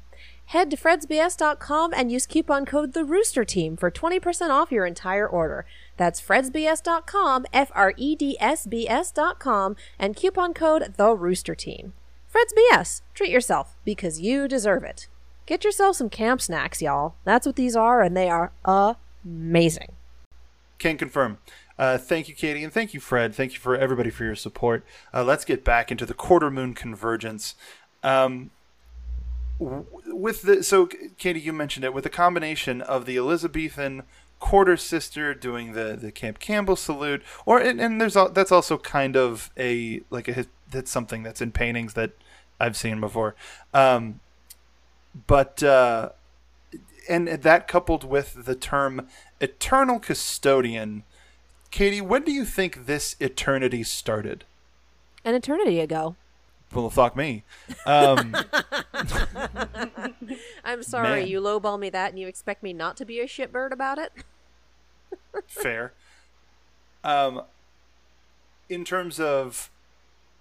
Head 0.46 0.72
to 0.72 0.78
fredsbs.com 0.78 1.94
and 1.94 2.10
use 2.12 2.26
coupon 2.26 2.66
code 2.66 2.94
The 2.94 3.04
Rooster 3.04 3.44
Team 3.44 3.76
for 3.76 3.92
20% 3.92 4.50
off 4.50 4.72
your 4.72 4.86
entire 4.86 5.28
order. 5.28 5.66
That's 5.98 6.22
fredsbs.com, 6.22 7.46
F 7.52 7.72
R 7.76 7.94
E 7.98 8.16
D 8.16 8.38
S 8.40 8.66
B 8.66 8.88
S.com, 8.88 9.76
and 10.00 10.16
coupon 10.16 10.54
code 10.54 10.94
The 10.96 11.14
Rooster 11.14 11.56
Team. 11.56 11.94
Fred's 12.28 12.54
BS. 12.54 13.02
Treat 13.14 13.32
yourself 13.32 13.76
because 13.84 14.22
you 14.22 14.48
deserve 14.48 14.84
it. 14.84 15.10
Get 15.46 15.66
yourself 15.66 15.98
some 15.98 16.10
camp 16.10 16.42
snacks, 16.42 16.82
y'all. 16.82 17.16
That's 17.26 17.46
what 17.46 17.56
these 17.58 17.76
are, 17.76 18.02
and 18.02 18.16
they 18.16 18.30
are 18.30 18.52
amazing. 18.64 19.94
Can 20.80 20.98
confirm. 20.98 21.40
Uh, 21.78 21.98
thank 21.98 22.28
you, 22.28 22.36
Katie, 22.36 22.64
and 22.64 22.74
thank 22.74 22.94
you, 22.94 23.00
Fred. 23.00 23.36
Thank 23.36 23.54
you 23.54 23.60
for 23.60 23.76
everybody 23.76 24.10
for 24.10 24.24
your 24.24 24.36
support. 24.36 24.84
Uh, 25.14 25.24
let's 25.24 25.46
get 25.46 25.64
back 25.64 25.92
into 25.92 26.06
the 26.06 26.14
quarter 26.14 26.50
moon 26.50 26.74
convergence. 26.74 27.56
Um, 28.04 28.52
with 29.60 30.44
the 30.44 30.64
so, 30.64 30.88
Katie, 31.18 31.40
you 31.40 31.54
mentioned 31.54 31.84
it 31.84 31.94
with 31.94 32.04
the 32.04 32.10
combination 32.10 32.82
of 32.82 33.06
the 33.06 33.18
Elizabethan 33.18 34.04
quarter 34.40 34.78
sister 34.78 35.34
doing 35.34 35.74
the 35.74 35.98
the 36.00 36.12
Camp 36.12 36.40
Campbell 36.40 36.76
salute, 36.76 37.24
or 37.46 37.60
and, 37.60 37.80
and 37.82 38.00
there's 38.00 38.16
al- 38.16 38.30
that's 38.30 38.52
also 38.52 38.78
kind 38.78 39.16
of 39.16 39.52
a 39.58 40.02
like 40.10 40.28
a 40.28 40.46
that's 40.70 40.92
something 40.92 41.24
that's 41.24 41.42
in 41.42 41.52
paintings 41.52 41.94
that 41.94 42.12
I've 42.60 42.78
seen 42.78 43.00
before. 43.00 43.36
Um, 43.74 44.20
but 45.26 45.64
uh, 45.64 46.10
and 47.10 47.28
that 47.28 47.68
coupled 47.68 48.04
with 48.04 48.46
the 48.46 48.56
term 48.56 49.08
eternal 49.40 50.00
custodian 50.00 51.04
katie 51.78 52.02
when 52.02 52.24
do 52.24 52.32
you 52.32 52.44
think 52.44 52.88
this 52.88 53.16
eternity 53.20 53.84
started 53.84 54.44
An 55.24 55.36
eternity 55.36 55.80
ago. 55.80 56.16
well 56.74 56.90
fuck 56.90 57.16
me 57.16 57.44
um, 57.86 58.36
I'm 60.66 60.82
sorry, 60.82 61.22
Man. 61.22 61.28
you 61.28 61.40
lowball 61.40 61.80
me 61.80 61.92
that 61.92 62.10
and 62.10 62.20
you 62.20 62.28
expect 62.28 62.64
me 62.64 62.74
not 62.74 62.98
to 62.98 63.06
be 63.06 63.20
a 63.20 63.26
shitbird 63.26 63.72
about 63.72 64.00
it? 64.00 64.12
fair 65.48 65.94
um, 67.04 67.44
in 68.70 68.84
terms 68.84 69.20
of 69.20 69.70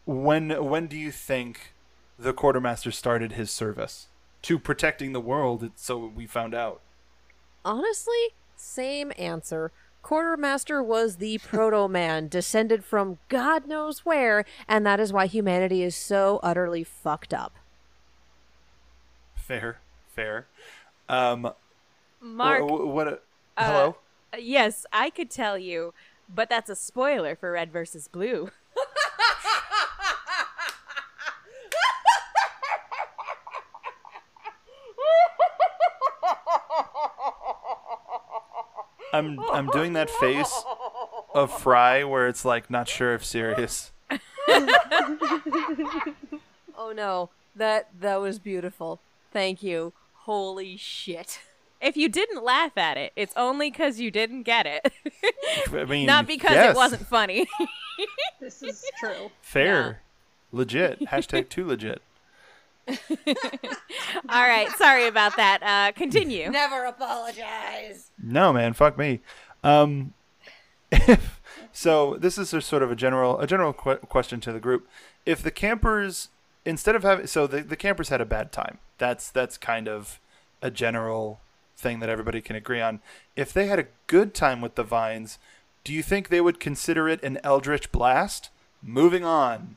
when 0.06 0.50
when 0.64 0.86
do 0.86 0.96
you 0.96 1.12
think 1.12 1.74
the 2.18 2.32
quartermaster 2.32 2.90
started 2.90 3.32
his 3.32 3.50
service 3.50 4.06
to 4.40 4.58
protecting 4.58 5.12
the 5.12 5.20
world? 5.20 5.62
It's 5.62 5.84
so 5.84 5.98
we 6.16 6.26
found 6.26 6.54
out. 6.54 6.80
Honestly, 7.62 8.30
same 8.56 9.12
answer. 9.18 9.70
Quartermaster 10.10 10.80
was 10.80 11.16
the 11.16 11.38
proto 11.38 11.88
man, 11.88 12.28
descended 12.28 12.84
from 12.84 13.18
God 13.28 13.66
knows 13.66 14.06
where, 14.06 14.44
and 14.68 14.86
that 14.86 15.00
is 15.00 15.12
why 15.12 15.26
humanity 15.26 15.82
is 15.82 15.96
so 15.96 16.38
utterly 16.44 16.84
fucked 16.84 17.34
up. 17.34 17.54
Fair, 19.34 19.80
fair. 20.14 20.46
Um, 21.08 21.50
Mark, 22.20 22.62
wh- 22.62 22.66
wh- 22.68 22.86
what? 22.86 23.08
a- 23.08 23.18
uh, 23.56 23.64
hello. 23.64 23.96
uh, 24.32 24.36
yes, 24.36 24.86
I 24.92 25.10
could 25.10 25.28
tell 25.28 25.58
you, 25.58 25.92
but 26.32 26.48
that's 26.48 26.70
a 26.70 26.76
spoiler 26.76 27.34
for 27.34 27.50
Red 27.50 27.72
versus 27.72 28.06
Blue. 28.06 28.50
I'm 39.12 39.38
I'm 39.52 39.68
doing 39.68 39.92
that 39.94 40.10
face 40.10 40.52
of 41.34 41.50
Fry 41.62 42.04
where 42.04 42.28
it's 42.28 42.44
like 42.44 42.70
not 42.70 42.88
sure 42.88 43.14
if 43.14 43.24
serious. 43.24 43.92
Oh 46.78 46.92
no, 46.92 47.30
that 47.54 47.88
that 48.00 48.16
was 48.20 48.38
beautiful. 48.38 49.00
Thank 49.32 49.62
you. 49.62 49.92
Holy 50.12 50.76
shit. 50.76 51.40
If 51.80 51.96
you 51.96 52.08
didn't 52.08 52.42
laugh 52.44 52.76
at 52.76 52.96
it, 52.96 53.12
it's 53.16 53.32
only 53.36 53.70
because 53.70 53.98
you 54.00 54.10
didn't 54.10 54.42
get 54.42 54.66
it. 54.66 54.92
I 55.72 55.84
mean, 55.88 56.06
Not 56.06 56.26
because 56.26 56.52
yes, 56.52 56.74
it 56.74 56.76
wasn't 56.76 57.06
funny. 57.06 57.46
This 58.40 58.62
is 58.62 58.84
true. 58.98 59.30
fair, 59.40 60.00
legit. 60.52 61.00
Hashtag 61.00 61.48
too 61.48 61.66
legit. 61.66 62.02
All 64.28 64.42
right, 64.46 64.68
sorry 64.76 65.06
about 65.06 65.36
that. 65.36 65.62
Uh, 65.62 65.92
continue. 65.92 66.50
Never 66.50 66.84
apologize. 66.84 68.10
No, 68.22 68.52
man, 68.52 68.72
fuck 68.72 68.96
me. 68.96 69.20
Um, 69.64 70.14
if, 70.92 71.40
so 71.72 72.16
this 72.16 72.38
is 72.38 72.54
a 72.54 72.60
sort 72.60 72.82
of 72.82 72.90
a 72.90 72.96
general 72.96 73.40
a 73.40 73.46
general 73.46 73.72
que- 73.72 73.96
question 73.96 74.40
to 74.40 74.52
the 74.52 74.60
group. 74.60 74.88
If 75.24 75.42
the 75.42 75.50
campers 75.50 76.28
instead 76.66 76.96
of 76.96 77.02
having 77.02 77.26
so 77.26 77.46
the, 77.46 77.62
the 77.62 77.76
campers 77.76 78.10
had 78.10 78.20
a 78.20 78.26
bad 78.26 78.52
time. 78.52 78.78
That's 78.98 79.30
that's 79.30 79.56
kind 79.56 79.88
of 79.88 80.20
a 80.60 80.70
general 80.70 81.40
thing 81.76 82.00
that 82.00 82.08
everybody 82.08 82.40
can 82.42 82.56
agree 82.56 82.80
on. 82.80 83.00
If 83.36 83.52
they 83.52 83.66
had 83.68 83.78
a 83.78 83.86
good 84.06 84.34
time 84.34 84.60
with 84.60 84.74
the 84.74 84.82
vines, 84.82 85.38
do 85.84 85.92
you 85.92 86.02
think 86.02 86.28
they 86.28 86.40
would 86.40 86.60
consider 86.60 87.08
it 87.08 87.22
an 87.22 87.38
eldritch 87.42 87.92
blast? 87.92 88.50
Moving 88.82 89.24
on. 89.24 89.76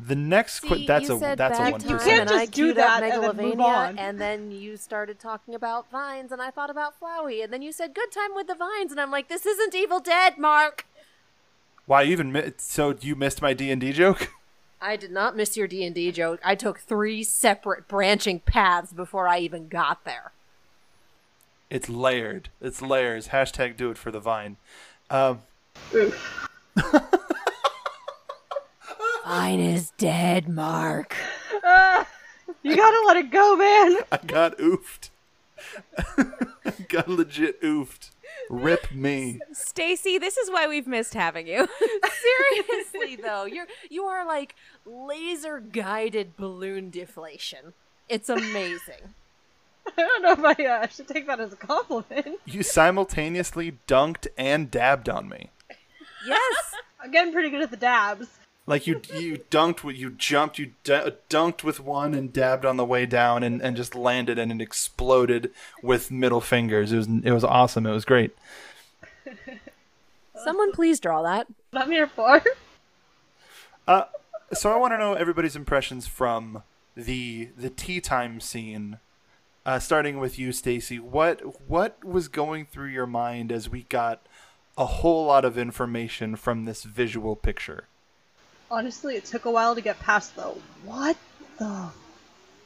The 0.00 0.14
next 0.14 0.60
See, 0.62 0.68
que- 0.68 0.86
that's 0.86 1.10
a 1.10 1.16
that's 1.36 1.58
a 1.58 1.70
one 1.72 1.80
time, 1.80 1.90
You 1.90 1.98
can't 1.98 2.20
and 2.20 2.30
I 2.30 2.44
just 2.46 2.52
do 2.52 2.72
that 2.74 3.02
and 3.02 3.22
then 3.22 3.36
move 3.36 3.60
on. 3.60 3.98
and 3.98 4.20
then 4.20 4.52
you 4.52 4.76
started 4.76 5.18
talking 5.18 5.54
about 5.56 5.90
vines, 5.90 6.30
and 6.30 6.40
I 6.40 6.50
thought 6.52 6.70
about 6.70 6.94
Flowey, 7.00 7.42
and 7.42 7.52
then 7.52 7.62
you 7.62 7.72
said 7.72 7.94
good 7.94 8.12
time 8.12 8.32
with 8.34 8.46
the 8.46 8.54
vines, 8.54 8.92
and 8.92 9.00
I'm 9.00 9.10
like, 9.10 9.28
this 9.28 9.44
isn't 9.44 9.74
Evil 9.74 9.98
Dead, 9.98 10.38
Mark. 10.38 10.86
Why 11.86 12.02
you 12.02 12.12
even 12.12 12.30
mi- 12.30 12.52
so 12.58 12.94
you 13.00 13.16
missed 13.16 13.42
my 13.42 13.54
D 13.54 13.70
and 13.72 13.80
D 13.80 13.92
joke? 13.92 14.30
I 14.80 14.94
did 14.94 15.10
not 15.10 15.34
miss 15.36 15.56
your 15.56 15.66
D 15.66 15.84
and 15.84 15.94
D 15.96 16.12
joke. 16.12 16.38
I 16.44 16.54
took 16.54 16.78
three 16.78 17.24
separate 17.24 17.88
branching 17.88 18.38
paths 18.38 18.92
before 18.92 19.26
I 19.26 19.40
even 19.40 19.66
got 19.66 20.04
there. 20.04 20.30
It's 21.70 21.88
layered. 21.88 22.50
It's 22.60 22.80
layers. 22.80 23.28
Hashtag 23.28 23.76
do 23.76 23.90
it 23.90 23.98
for 23.98 24.12
the 24.12 24.20
vine. 24.20 24.58
Um, 25.10 25.42
Oof. 29.38 29.44
Vine 29.44 29.60
is 29.60 29.92
dead, 29.98 30.48
Mark. 30.48 31.14
Ah, 31.62 32.08
you 32.62 32.74
gotta 32.74 33.06
let 33.06 33.16
it 33.18 33.30
go, 33.30 33.54
man. 33.54 33.98
I 34.12 34.18
got 34.26 34.58
oofed. 34.58 35.10
got 36.88 37.08
legit 37.08 37.62
oofed. 37.62 38.10
Rip 38.50 38.90
me. 38.90 39.38
Stacy, 39.52 40.18
this 40.18 40.36
is 40.38 40.50
why 40.50 40.66
we've 40.66 40.88
missed 40.88 41.14
having 41.14 41.46
you. 41.46 41.68
Seriously 42.58 43.14
though, 43.14 43.44
you're 43.44 43.68
you 43.88 44.04
are 44.04 44.26
like 44.26 44.56
laser 44.84 45.60
guided 45.60 46.36
balloon 46.36 46.90
deflation. 46.90 47.74
It's 48.08 48.28
amazing. 48.28 49.14
I 49.86 49.90
don't 49.96 50.22
know 50.22 50.32
if 50.32 50.58
I 50.58 50.64
uh, 50.66 50.86
should 50.88 51.06
take 51.06 51.28
that 51.28 51.38
as 51.38 51.52
a 51.52 51.56
compliment. 51.56 52.40
You 52.44 52.64
simultaneously 52.64 53.78
dunked 53.86 54.26
and 54.36 54.68
dabbed 54.68 55.08
on 55.08 55.28
me. 55.28 55.50
yes. 56.26 56.74
I'm 57.00 57.12
getting 57.12 57.32
pretty 57.32 57.50
good 57.50 57.62
at 57.62 57.70
the 57.70 57.76
dabs. 57.76 58.37
Like 58.68 58.86
you, 58.86 59.00
you 59.14 59.38
dunked 59.50 59.82
with, 59.82 59.96
you 59.96 60.10
jumped, 60.10 60.58
you 60.58 60.72
d- 60.84 61.12
dunked 61.30 61.64
with 61.64 61.80
one 61.80 62.12
and 62.12 62.30
dabbed 62.30 62.66
on 62.66 62.76
the 62.76 62.84
way 62.84 63.06
down, 63.06 63.42
and, 63.42 63.62
and 63.62 63.74
just 63.74 63.94
landed, 63.94 64.38
and 64.38 64.52
it 64.52 64.60
exploded 64.60 65.50
with 65.82 66.10
middle 66.10 66.42
fingers. 66.42 66.92
It 66.92 66.98
was, 66.98 67.06
it 67.06 67.32
was 67.32 67.44
awesome. 67.44 67.86
It 67.86 67.92
was 67.92 68.04
great. 68.04 68.36
Someone 70.44 70.72
please 70.72 71.00
draw 71.00 71.22
that. 71.22 71.46
What 71.70 71.84
I'm 71.84 71.90
here 71.90 72.06
for. 72.06 72.42
Uh, 73.86 74.04
so 74.52 74.70
I 74.70 74.76
want 74.76 74.92
to 74.92 74.98
know 74.98 75.14
everybody's 75.14 75.56
impressions 75.56 76.06
from 76.06 76.62
the 76.94 77.48
the 77.56 77.70
tea 77.70 78.02
time 78.02 78.38
scene. 78.38 78.98
Uh, 79.64 79.78
starting 79.78 80.18
with 80.18 80.38
you, 80.38 80.52
Stacy. 80.52 80.98
What 80.98 81.70
what 81.70 82.04
was 82.04 82.28
going 82.28 82.66
through 82.66 82.88
your 82.88 83.06
mind 83.06 83.50
as 83.50 83.70
we 83.70 83.84
got 83.84 84.26
a 84.76 84.84
whole 84.84 85.24
lot 85.24 85.46
of 85.46 85.56
information 85.56 86.36
from 86.36 86.66
this 86.66 86.84
visual 86.84 87.34
picture? 87.34 87.84
Honestly, 88.70 89.16
it 89.16 89.24
took 89.24 89.44
a 89.46 89.50
while 89.50 89.74
to 89.74 89.80
get 89.80 89.98
past 90.00 90.36
the 90.36 90.42
what 90.84 91.16
the 91.58 91.88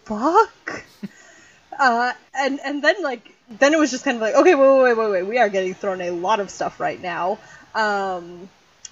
fuck? 0.04 0.84
uh, 1.78 2.12
and 2.34 2.60
and 2.64 2.82
then 2.82 3.02
like 3.02 3.32
then 3.48 3.72
it 3.72 3.78
was 3.78 3.90
just 3.90 4.04
kind 4.04 4.16
of 4.16 4.20
like 4.20 4.34
okay, 4.34 4.54
wait, 4.54 4.68
wait, 4.68 4.82
wait, 4.82 4.96
wait, 4.96 5.10
wait. 5.10 5.22
We 5.22 5.38
are 5.38 5.48
getting 5.48 5.74
thrown 5.74 6.00
a 6.00 6.10
lot 6.10 6.40
of 6.40 6.50
stuff 6.50 6.80
right 6.80 7.00
now. 7.00 7.38
Um, 7.74 8.48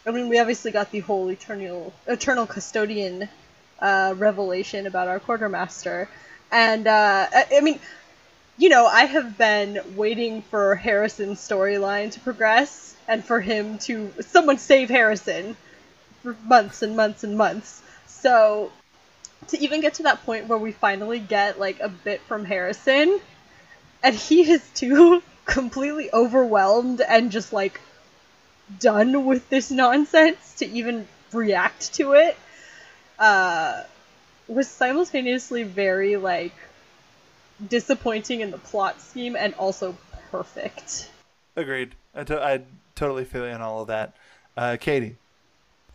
I 0.07 0.13
mean, 0.13 0.29
we 0.29 0.39
obviously 0.39 0.71
got 0.71 0.91
the 0.93 1.01
whole 1.01 1.29
eternal 1.31 1.93
eternal 2.07 2.47
custodian 2.47 3.29
uh, 3.81 4.15
revelation 4.17 4.87
about 4.87 5.09
our 5.09 5.19
quartermaster, 5.19 6.09
and 6.53 6.87
uh, 6.87 7.27
I, 7.33 7.47
I 7.57 7.61
mean, 7.61 7.81
you 8.57 8.69
know, 8.69 8.87
I 8.87 9.07
have 9.07 9.37
been 9.37 9.81
waiting 9.97 10.43
for 10.43 10.77
Harrison's 10.77 11.41
storyline 11.41 12.13
to 12.13 12.21
progress 12.21 12.95
and 13.09 13.25
for 13.25 13.41
him 13.41 13.79
to 13.79 14.13
someone 14.21 14.59
save 14.59 14.89
Harrison 14.91 15.57
for 16.23 16.37
months 16.45 16.83
and 16.83 16.97
months 16.97 17.25
and 17.25 17.37
months. 17.37 17.83
So 18.07 18.71
to 19.49 19.59
even 19.59 19.81
get 19.81 19.95
to 19.95 20.05
that 20.05 20.25
point 20.25 20.47
where 20.47 20.59
we 20.59 20.73
finally 20.73 21.19
get 21.19 21.59
like 21.59 21.81
a 21.81 21.89
bit 21.89 22.21
from 22.23 22.45
Harrison 22.45 23.21
and 24.03 24.15
he 24.15 24.51
is 24.51 24.69
too 24.75 25.23
completely 25.45 26.13
overwhelmed 26.13 27.01
and 27.01 27.31
just 27.33 27.53
like 27.53 27.81
done 28.79 29.25
with 29.25 29.49
this 29.49 29.71
nonsense 29.71 30.55
to 30.59 30.67
even 30.67 31.07
react 31.33 31.93
to 31.95 32.13
it 32.13 32.37
uh 33.19 33.83
was 34.47 34.69
simultaneously 34.69 35.65
very 35.65 36.17
like 36.17 36.53
disappointing 37.69 38.41
in 38.41 38.51
the 38.51 38.59
plot 38.59 39.01
scheme 39.01 39.37
and 39.37 39.55
also 39.55 39.97
perfect. 40.31 41.11
Agreed. 41.57 41.95
I, 42.15 42.25
to- 42.25 42.43
I 42.43 42.63
totally 42.95 43.25
feel 43.25 43.47
you 43.47 43.53
on 43.53 43.61
all 43.61 43.83
of 43.83 43.89
that. 43.89 44.15
Uh, 44.57 44.77
Katie. 44.81 45.17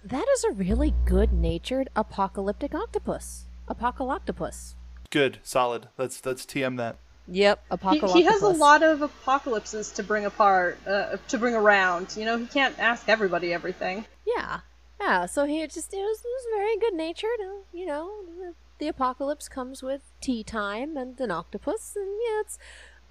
That 0.06 0.26
is 0.36 0.44
a 0.44 0.52
really 0.52 0.94
good 1.06 1.34
natured 1.34 1.90
apocalyptic 1.96 2.76
octopus. 2.76 3.46
Apocalyptopus. 3.68 4.76
Good, 5.10 5.40
solid. 5.42 5.88
Let's 5.98 6.24
let's 6.26 6.46
TM 6.46 6.78
that. 6.78 6.98
Yep, 7.28 7.64
He, 7.70 7.76
apocalyptopus. 7.76 8.14
he 8.14 8.24
has 8.24 8.44
a 8.44 8.50
lot 8.50 8.84
of 8.84 9.02
apocalypses 9.02 9.92
to 9.94 10.04
bring 10.04 10.26
apart, 10.26 10.78
uh, 10.86 11.18
to 11.28 11.38
bring 11.40 11.56
around. 11.56 12.16
You 12.16 12.26
know, 12.26 12.38
he 12.38 12.46
can't 12.46 12.78
ask 12.78 13.10
everybody 13.10 13.52
everything. 13.52 14.06
Yeah, 14.28 14.60
yeah. 15.02 15.26
So 15.26 15.46
he 15.46 15.66
just 15.66 15.92
it 15.92 15.98
was, 15.98 16.20
it 16.20 16.28
was 16.28 16.46
very 16.56 16.78
good 16.78 16.94
natured. 16.94 17.40
uh, 17.42 17.64
You 17.74 17.88
know, 17.88 18.12
the, 18.38 18.54
the 18.78 18.88
apocalypse 18.88 19.50
comes 19.50 19.82
with 19.82 20.02
tea 20.22 20.44
time 20.44 20.96
and 20.98 21.20
an 21.20 21.32
octopus, 21.32 21.94
and 21.96 22.06
yeah, 22.30 22.42
it's 22.42 22.60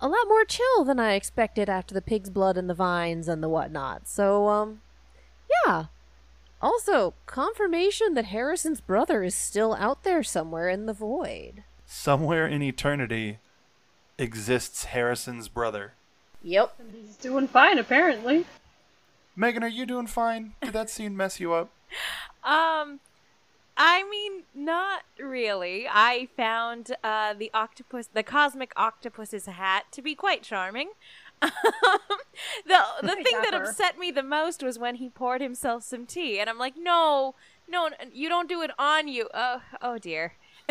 a 0.01 0.07
lot 0.09 0.29
more 0.29 0.45
chill 0.45 0.85
than 0.85 1.01
I 1.01 1.15
expected 1.15 1.69
after 1.69 1.93
the 1.93 2.03
pig's 2.03 2.31
blood 2.31 2.57
and 2.57 2.71
the 2.71 2.75
vines 2.75 3.27
and 3.27 3.43
the 3.43 3.49
whatnot. 3.49 4.07
So, 4.07 4.47
um, 4.49 4.81
yeah. 5.67 5.87
Also, 6.65 7.13
confirmation 7.27 8.15
that 8.15 8.25
Harrison's 8.25 8.81
brother 8.81 9.23
is 9.23 9.35
still 9.35 9.75
out 9.75 10.03
there 10.03 10.23
somewhere 10.23 10.71
in 10.71 10.87
the 10.87 10.95
void. 10.95 11.63
Somewhere 11.85 12.47
in 12.47 12.63
eternity 12.63 13.37
exists 14.17 14.85
Harrison's 14.85 15.49
brother. 15.49 15.93
Yep. 16.43 16.75
And 16.79 16.91
he's 16.95 17.17
doing 17.17 17.49
fine, 17.49 17.79
apparently. 17.79 18.47
Megan, 19.37 19.63
are 19.63 19.69
you 19.69 19.85
doing 19.85 20.07
fine? 20.07 20.55
Did 20.63 20.73
that 20.73 20.89
scene 20.89 21.15
mess 21.15 21.39
you 21.39 21.53
up? 21.53 21.71
Um, 22.43 23.01
I 23.75 24.07
mean, 24.11 24.43
not 24.55 25.05
really. 25.19 25.87
I 25.91 26.29
found 26.37 26.95
uh, 27.03 27.33
the 27.33 27.51
octopus, 27.55 28.07
the 28.13 28.23
cosmic 28.23 28.73
octopus's 28.77 29.47
hat, 29.47 29.87
to 29.93 30.03
be 30.03 30.15
quite 30.15 30.43
charming. 30.43 30.91
the 32.67 32.81
the 33.03 33.15
thing 33.23 33.43
that 33.43 33.55
upset 33.55 33.99
me 33.99 34.11
the 34.11 34.23
most 34.23 34.63
was 34.63 34.79
when 34.79 34.97
he 34.97 35.09
poured 35.09 35.41
himself 35.41 35.83
some 35.83 36.07
tea, 36.07 36.39
and 36.39 36.49
I'm 36.49 36.59
like, 36.59 36.75
no, 36.77 37.35
no, 37.69 37.91
you 38.13 38.29
don't 38.29 38.49
do 38.49 38.63
it 38.63 38.71
on 38.79 39.09
you. 39.09 39.29
Oh, 39.33 39.63
oh 39.81 39.99
dear. 39.99 40.35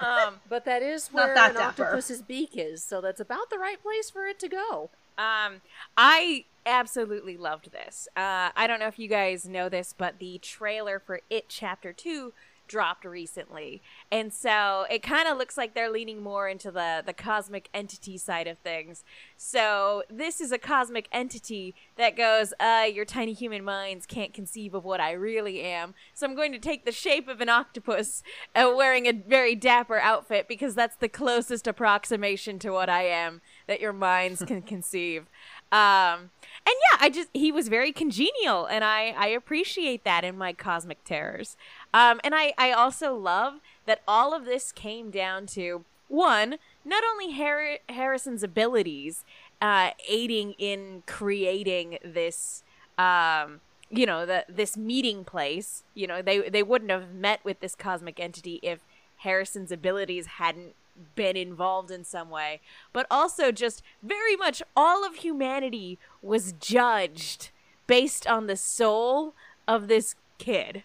um, 0.00 0.40
But 0.48 0.64
that 0.64 0.82
is 0.82 1.08
where 1.08 1.34
that 1.34 1.50
an 1.50 1.56
dapper. 1.56 1.84
octopus's 1.84 2.22
beak 2.22 2.50
is, 2.54 2.82
so 2.82 3.00
that's 3.00 3.20
about 3.20 3.50
the 3.50 3.58
right 3.58 3.82
place 3.82 4.10
for 4.10 4.26
it 4.26 4.38
to 4.40 4.48
go. 4.48 4.90
Um, 5.16 5.60
I 5.96 6.44
absolutely 6.66 7.36
loved 7.36 7.72
this. 7.72 8.08
Uh, 8.16 8.50
I 8.56 8.66
don't 8.66 8.80
know 8.80 8.86
if 8.86 8.98
you 8.98 9.08
guys 9.08 9.46
know 9.48 9.68
this, 9.68 9.94
but 9.96 10.18
the 10.18 10.38
trailer 10.38 10.98
for 10.98 11.20
It 11.30 11.46
Chapter 11.48 11.92
2 11.92 12.32
dropped 12.68 13.04
recently. 13.04 13.82
And 14.10 14.32
so 14.32 14.86
it 14.90 15.02
kind 15.02 15.28
of 15.28 15.38
looks 15.38 15.56
like 15.56 15.74
they're 15.74 15.90
leaning 15.90 16.22
more 16.22 16.48
into 16.48 16.70
the, 16.70 17.02
the 17.04 17.12
cosmic 17.12 17.68
entity 17.74 18.18
side 18.18 18.46
of 18.46 18.58
things. 18.58 19.04
So 19.36 20.02
this 20.08 20.40
is 20.40 20.52
a 20.52 20.58
cosmic 20.58 21.08
entity 21.12 21.74
that 21.96 22.16
goes, 22.16 22.52
uh, 22.60 22.86
your 22.92 23.04
tiny 23.04 23.32
human 23.32 23.64
minds 23.64 24.06
can't 24.06 24.32
conceive 24.32 24.74
of 24.74 24.84
what 24.84 25.00
I 25.00 25.12
really 25.12 25.62
am. 25.62 25.94
So 26.14 26.26
I'm 26.26 26.34
going 26.34 26.52
to 26.52 26.58
take 26.58 26.84
the 26.84 26.92
shape 26.92 27.28
of 27.28 27.40
an 27.40 27.48
octopus 27.48 28.22
uh, 28.54 28.72
wearing 28.76 29.06
a 29.06 29.12
very 29.12 29.54
dapper 29.54 29.98
outfit 29.98 30.48
because 30.48 30.74
that's 30.74 30.96
the 30.96 31.08
closest 31.08 31.66
approximation 31.66 32.58
to 32.60 32.70
what 32.70 32.88
I 32.88 33.04
am 33.04 33.40
that 33.66 33.80
your 33.80 33.92
minds 33.92 34.42
can 34.44 34.62
conceive. 34.74 35.26
Um, 35.74 36.30
and 36.66 36.76
yeah, 36.92 36.98
I 37.00 37.10
just 37.12 37.28
he 37.34 37.50
was 37.50 37.66
very 37.66 37.90
congenial, 37.90 38.64
and 38.64 38.84
I 38.84 39.12
I 39.18 39.26
appreciate 39.26 40.04
that 40.04 40.22
in 40.22 40.38
my 40.38 40.52
cosmic 40.52 41.02
terrors. 41.04 41.56
Um, 41.92 42.20
and 42.22 42.32
I 42.32 42.54
I 42.56 42.70
also 42.70 43.14
love 43.16 43.54
that 43.84 44.02
all 44.06 44.32
of 44.32 44.44
this 44.44 44.70
came 44.70 45.10
down 45.10 45.46
to 45.46 45.84
one, 46.06 46.58
not 46.84 47.02
only 47.04 47.32
Har- 47.32 47.80
Harrison's 47.88 48.44
abilities, 48.44 49.24
uh, 49.60 49.90
aiding 50.08 50.54
in 50.58 51.02
creating 51.06 51.98
this. 52.04 52.62
Um, 52.96 53.60
you 53.90 54.06
know 54.06 54.24
the 54.24 54.44
this 54.48 54.76
meeting 54.76 55.24
place 55.24 55.84
you 55.94 56.06
know 56.06 56.22
they 56.22 56.48
they 56.48 56.62
wouldn't 56.62 56.90
have 56.90 57.12
met 57.12 57.44
with 57.44 57.60
this 57.60 57.74
cosmic 57.74 58.18
entity 58.18 58.58
if 58.62 58.80
harrison's 59.18 59.70
abilities 59.70 60.26
hadn't 60.38 60.74
been 61.14 61.36
involved 61.36 61.90
in 61.90 62.04
some 62.04 62.30
way 62.30 62.60
but 62.92 63.06
also 63.10 63.50
just 63.50 63.82
very 64.02 64.36
much 64.36 64.62
all 64.76 65.04
of 65.04 65.16
humanity 65.16 65.98
was 66.22 66.52
judged 66.52 67.50
based 67.86 68.26
on 68.26 68.46
the 68.46 68.56
soul 68.56 69.34
of 69.66 69.88
this 69.88 70.14
kid 70.38 70.84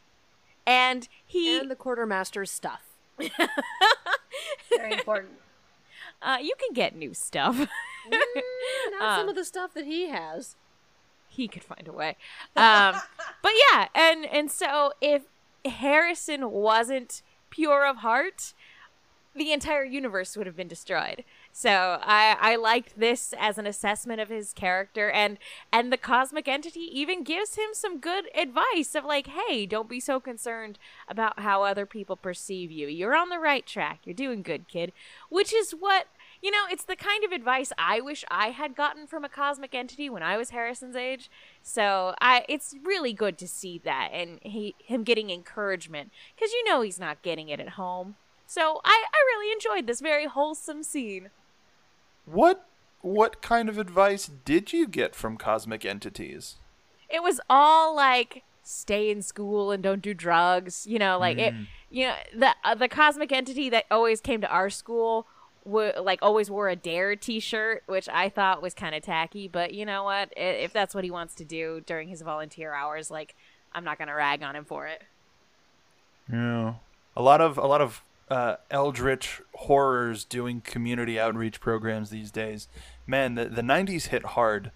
and 0.65 1.07
he 1.25 1.57
And 1.59 1.69
the 1.71 1.75
quartermaster's 1.75 2.51
stuff. 2.51 2.81
Very 4.75 4.93
important. 4.93 5.33
uh, 6.21 6.37
you 6.41 6.53
can 6.59 6.73
get 6.73 6.95
new 6.95 7.13
stuff 7.13 7.67
Mm, 8.09 8.11
not 8.91 9.15
some 9.17 9.23
Um, 9.23 9.29
of 9.29 9.35
the 9.35 9.43
stuff 9.45 9.73
that 9.73 9.85
he 9.85 10.07
has. 10.09 10.55
he 11.27 11.47
could 11.47 11.63
find 11.63 11.87
a 11.87 11.91
way. 11.91 12.15
Um, 12.55 12.95
but 13.43 13.51
yeah, 13.71 13.87
and 13.93 14.25
and 14.25 14.49
so 14.49 14.93
if 15.01 15.23
Harrison 15.65 16.49
wasn't 16.49 17.21
pure 17.49 17.85
of 17.85 17.97
heart, 17.97 18.53
the 19.39 19.51
entire 19.51 19.83
universe 19.83 20.37
would 20.37 20.45
have 20.45 20.55
been 20.55 20.67
destroyed. 20.67 21.23
So 21.51 21.99
I 22.03 22.37
I 22.39 22.55
liked 22.55 22.99
this 22.99 23.33
as 23.39 23.57
an 23.57 23.65
assessment 23.65 24.21
of 24.21 24.29
his 24.29 24.53
character, 24.53 25.09
and 25.09 25.37
and 25.71 25.91
the 25.91 25.97
cosmic 25.97 26.47
entity 26.47 26.87
even 26.99 27.23
gives 27.23 27.55
him 27.55 27.69
some 27.73 27.99
good 27.99 28.25
advice 28.35 28.93
of 28.93 29.05
like, 29.05 29.27
hey, 29.27 29.65
don't 29.65 29.89
be 29.89 29.99
so 29.99 30.19
concerned 30.19 30.77
about 31.07 31.39
how 31.39 31.63
other 31.63 31.85
people 31.85 32.15
perceive 32.15 32.69
you. 32.69 32.87
You're 32.87 33.15
on 33.15 33.29
the 33.29 33.39
right 33.39 33.65
track. 33.65 34.01
You're 34.03 34.13
doing 34.13 34.43
good, 34.43 34.67
kid. 34.67 34.91
Which 35.29 35.53
is 35.53 35.71
what 35.71 36.07
you 36.41 36.51
know, 36.51 36.63
it's 36.71 36.85
the 36.85 36.95
kind 36.95 37.23
of 37.23 37.31
advice 37.31 37.73
I 37.77 37.99
wish 37.99 38.23
I 38.29 38.49
had 38.49 38.75
gotten 38.75 39.07
from 39.07 39.25
a 39.25 39.29
cosmic 39.29 39.75
entity 39.75 40.09
when 40.09 40.23
I 40.23 40.37
was 40.37 40.51
Harrison's 40.51 40.95
age. 40.95 41.29
So 41.61 42.15
I, 42.21 42.45
it's 42.47 42.75
really 42.83 43.11
good 43.11 43.37
to 43.39 43.47
see 43.47 43.77
that 43.79 44.11
and 44.13 44.39
he, 44.41 44.75
him 44.79 45.03
getting 45.03 45.29
encouragement 45.29 46.11
because 46.35 46.53
you 46.53 46.63
know 46.63 46.81
he's 46.81 46.99
not 46.99 47.21
getting 47.23 47.49
it 47.49 47.59
at 47.59 47.69
home. 47.69 48.15
So 48.49 48.81
I, 48.83 49.05
I 49.13 49.19
really 49.27 49.53
enjoyed 49.53 49.85
this 49.85 50.01
very 50.01 50.25
wholesome 50.25 50.81
scene. 50.81 51.29
What 52.25 52.65
what 53.01 53.43
kind 53.43 53.69
of 53.69 53.77
advice 53.77 54.31
did 54.43 54.73
you 54.73 54.87
get 54.87 55.13
from 55.15 55.37
cosmic 55.37 55.85
entities? 55.85 56.55
It 57.11 57.21
was 57.21 57.39
all 57.47 57.95
like 57.95 58.41
stay 58.63 59.11
in 59.11 59.21
school 59.21 59.69
and 59.69 59.83
don't 59.83 60.01
do 60.01 60.15
drugs. 60.15 60.87
You 60.87 60.97
know, 60.97 61.19
like 61.19 61.37
it. 61.37 61.53
You 61.91 62.07
know, 62.07 62.15
the 62.35 62.55
uh, 62.63 62.73
the 62.73 62.87
cosmic 62.87 63.31
entity 63.31 63.69
that 63.69 63.85
always 63.91 64.19
came 64.19 64.41
to 64.41 64.49
our 64.49 64.71
school. 64.71 65.27
wo- 65.63 65.93
like 66.01 66.17
always 66.23 66.49
wore 66.49 66.69
a 66.69 66.75
dare 66.75 67.15
t-shirt 67.15 67.83
which 67.85 68.07
i 68.09 68.29
thought 68.29 68.61
was 68.61 68.73
kind 68.73 68.95
of 68.95 69.03
tacky 69.03 69.45
but 69.47 69.73
you 69.73 69.85
know 69.85 70.03
what 70.05 70.29
if 70.37 70.71
that's 70.73 70.95
what 70.95 71.03
he 71.03 71.11
wants 71.11 71.35
to 71.35 71.43
do 71.43 71.81
during 71.85 72.07
his 72.07 72.21
volunteer 72.21 72.73
hours 72.73 73.11
like 73.11 73.35
i'm 73.73 73.83
not 73.83 73.99
gonna 73.99 74.15
rag 74.15 74.41
on 74.41 74.55
him 74.55 74.63
for 74.63 74.87
it 74.87 75.01
Yeah. 76.31 76.75
A 77.17 77.21
lot 77.21 77.41
of 77.41 77.57
a 77.57 77.67
lot 77.67 77.81
of 77.81 78.01
uh, 78.29 78.57
eldritch 78.69 79.41
horrors 79.55 80.23
doing 80.23 80.61
community 80.61 81.19
outreach 81.19 81.59
programs 81.59 82.09
these 82.09 82.31
days. 82.31 82.67
Man, 83.07 83.35
the 83.35 83.45
the 83.45 83.61
'90s 83.61 84.07
hit 84.07 84.25
hard. 84.25 84.71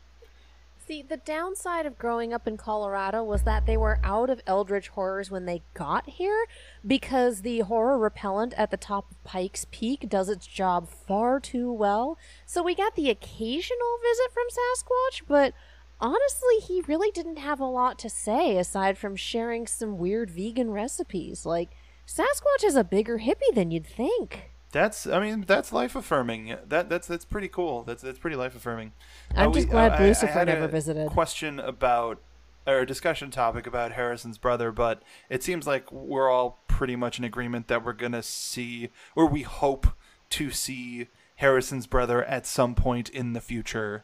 See, 0.85 1.01
the 1.01 1.15
downside 1.15 1.85
of 1.85 1.97
growing 1.97 2.33
up 2.33 2.45
in 2.45 2.57
Colorado 2.57 3.23
was 3.23 3.43
that 3.43 3.65
they 3.65 3.77
were 3.77 4.01
out 4.03 4.29
of 4.29 4.41
Eldritch 4.45 4.89
horrors 4.89 5.31
when 5.31 5.45
they 5.45 5.61
got 5.73 6.09
here 6.09 6.45
because 6.85 7.41
the 7.41 7.61
horror 7.61 7.97
repellent 7.97 8.53
at 8.55 8.69
the 8.69 8.75
top 8.75 9.09
of 9.09 9.23
Pikes 9.23 9.65
Peak 9.71 10.09
does 10.09 10.27
its 10.27 10.45
job 10.45 10.89
far 10.89 11.39
too 11.39 11.71
well. 11.71 12.17
So 12.45 12.61
we 12.61 12.75
got 12.75 12.97
the 12.97 13.09
occasional 13.09 13.97
visit 14.01 14.33
from 14.33 14.47
Sasquatch, 14.49 15.21
but 15.25 15.53
honestly, 16.01 16.57
he 16.67 16.81
really 16.81 17.11
didn't 17.11 17.37
have 17.37 17.61
a 17.61 17.65
lot 17.65 17.97
to 17.99 18.09
say 18.09 18.57
aside 18.57 18.97
from 18.97 19.15
sharing 19.15 19.65
some 19.67 19.97
weird 19.97 20.29
vegan 20.29 20.71
recipes. 20.71 21.45
Like, 21.45 21.69
Sasquatch 22.07 22.63
is 22.63 22.75
a 22.75 22.83
bigger 22.83 23.19
hippie 23.19 23.53
than 23.53 23.71
you'd 23.71 23.87
think. 23.87 24.51
That's 24.71 25.05
I 25.05 25.19
mean 25.19 25.45
that's 25.47 25.71
life 25.71 25.95
affirming. 25.95 26.55
That 26.67 26.89
that's 26.89 27.07
that's 27.07 27.25
pretty 27.25 27.47
cool. 27.47 27.83
That's 27.83 28.01
that's 28.01 28.17
pretty 28.19 28.35
life 28.35 28.55
affirming. 28.55 28.93
I'm 29.35 29.51
uh, 29.51 29.53
just 29.53 29.69
glad 29.69 29.91
I- 29.93 29.97
I 29.97 30.07
Lucifer 30.07 30.27
had 30.27 30.47
never 30.47 30.65
a 30.65 30.67
visited. 30.67 31.09
Question 31.09 31.59
about 31.59 32.19
or 32.65 32.79
a 32.79 32.85
discussion 32.85 33.29
topic 33.29 33.67
about 33.67 33.91
Harrison's 33.91 34.37
brother, 34.37 34.71
but 34.71 35.03
it 35.29 35.43
seems 35.43 35.67
like 35.67 35.91
we're 35.91 36.29
all 36.29 36.63
pretty 36.67 36.95
much 36.95 37.19
in 37.19 37.25
agreement 37.25 37.67
that 37.67 37.85
we're 37.85 37.93
gonna 37.93 38.23
see 38.23 38.89
or 39.15 39.27
we 39.27 39.43
hope 39.43 39.87
to 40.31 40.49
see 40.49 41.07
Harrison's 41.35 41.85
brother 41.87 42.23
at 42.23 42.47
some 42.47 42.73
point 42.73 43.09
in 43.09 43.33
the 43.33 43.41
future. 43.41 44.03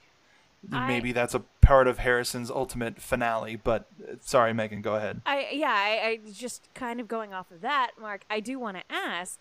I- 0.71 0.87
Maybe 0.87 1.11
that's 1.11 1.33
a 1.33 1.39
part 1.61 1.87
of 1.87 1.99
Harrison's 1.99 2.51
ultimate 2.51 2.99
finale, 3.01 3.55
but 3.55 3.87
uh, 4.03 4.15
sorry, 4.21 4.53
Megan, 4.53 4.81
go 4.81 4.95
ahead. 4.95 5.21
I 5.25 5.47
yeah, 5.53 5.71
I, 5.71 6.19
I 6.25 6.31
just 6.31 6.67
kind 6.73 6.99
of 6.99 7.07
going 7.07 7.33
off 7.33 7.51
of 7.51 7.61
that, 7.61 7.91
Mark. 7.99 8.21
I 8.29 8.39
do 8.39 8.59
want 8.59 8.77
to 8.77 8.83
ask, 8.89 9.39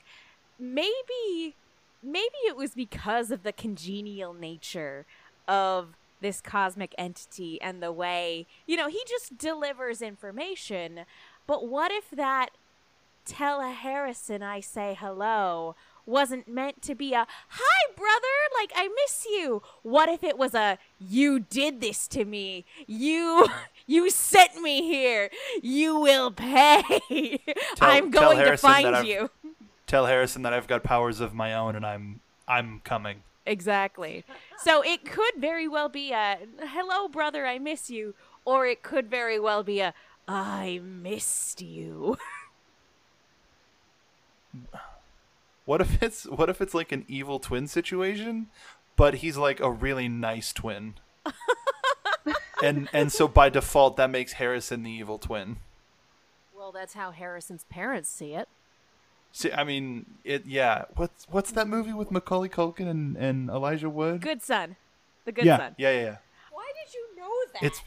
maybe, 0.59 1.55
maybe 2.03 2.37
it 2.47 2.57
was 2.57 2.75
because 2.75 3.31
of 3.31 3.43
the 3.43 3.53
congenial 3.53 4.33
nature 4.35 5.07
of 5.47 5.95
this 6.21 6.41
cosmic 6.41 6.95
entity 6.99 7.61
and 7.63 7.81
the 7.83 7.93
way 7.93 8.47
you 8.67 8.77
know 8.77 8.89
he 8.89 9.01
just 9.09 9.39
delivers 9.39 10.03
information. 10.03 11.01
But 11.47 11.67
what 11.69 11.91
if 11.93 12.11
that 12.11 12.51
tell 13.25 13.61
Harrison 13.63 14.43
I 14.43 14.61
say 14.61 14.97
hello 14.99 15.77
wasn't 16.09 16.49
meant 16.49 16.81
to 16.83 16.95
be 16.95 17.13
a 17.13 17.27
hi 17.49 17.93
brother 17.95 18.59
like 18.59 18.73
I 18.75 18.89
miss 19.05 19.27
you. 19.29 19.63
What 19.83 20.09
if 20.09 20.25
it 20.25 20.39
was 20.39 20.55
a 20.55 20.79
you 20.99 21.41
did 21.41 21.81
this 21.81 22.09
to 22.09 22.25
me. 22.25 22.65
You 22.87 23.47
you 23.87 24.11
sent 24.11 24.61
me 24.61 24.83
here. 24.83 25.31
You 25.63 25.99
will 26.01 26.31
pay. 26.31 26.83
Tell- 27.77 27.91
I'm 27.91 28.11
going 28.11 28.39
to 28.39 28.57
find 28.57 29.07
you. 29.07 29.31
Tell 29.87 30.07
Harrison 30.07 30.43
that 30.43 30.53
I've 30.53 30.67
got 30.67 30.83
powers 30.83 31.21
of 31.21 31.35
my 31.35 31.55
own 31.55 31.77
and 31.77 31.87
I'm 31.87 32.21
I'm 32.47 32.81
coming. 32.85 33.23
exactly. 33.47 34.25
So 34.59 34.83
it 34.83 35.05
could 35.05 35.35
very 35.39 35.69
well 35.69 35.89
be 35.89 36.13
a 36.13 36.39
hello 36.61 37.09
brother 37.09 37.47
I 37.47 37.59
miss 37.59 37.91
you. 37.91 38.15
Or 38.45 38.67
it 38.67 38.83
could 38.83 39.11
very 39.11 39.39
well 39.39 39.63
be 39.63 39.81
a 39.81 39.95
I 40.27 40.81
missed 40.83 41.63
you 41.63 42.17
What 45.69 45.83
if 45.83 46.03
it's 46.03 46.25
what 46.25 46.49
if 46.49 46.63
it's 46.63 46.73
like 46.73 46.93
an 46.93 47.05
evil 47.09 47.39
twin 47.39 47.67
situation, 47.67 48.47
but 48.97 49.17
he's 49.17 49.37
like 49.37 49.61
a 49.61 49.71
really 49.71 50.09
nice 50.09 50.51
twin. 50.51 50.95
and 52.63 52.89
and 52.91 53.13
so 53.13 53.29
by 53.29 53.51
default 53.51 53.99
that 53.99 54.09
makes 54.09 54.33
Harrison 54.33 54.83
the 54.83 54.91
evil 54.91 55.19
twin. 55.19 55.59
Well, 56.57 56.73
that's 56.73 56.95
how 56.95 57.11
Harrison's 57.11 57.65
parents 57.65 58.09
see 58.09 58.33
it. 58.33 58.49
See, 59.31 59.53
I 59.53 59.63
mean, 59.63 60.07
it 60.25 60.47
yeah. 60.47 60.87
What's 60.97 61.27
what's 61.31 61.53
that 61.53 61.69
movie 61.69 61.93
with 61.93 62.11
Macaulay 62.11 62.49
Culkin 62.49 62.89
and, 62.89 63.15
and 63.19 63.51
Elijah 63.51 63.91
Wood? 63.91 64.23
good 64.23 64.43
son 64.43 64.77
the 65.27 65.33
good 65.33 65.45
yeah, 65.45 65.59
son 65.59 65.75
yeah, 65.77 65.91
yeah, 65.91 66.01
yeah. 66.01 66.17
Why 66.51 66.73
did 66.83 66.95
you 66.95 67.21
know 67.21 67.35
that? 67.53 67.63
It's 67.63 67.83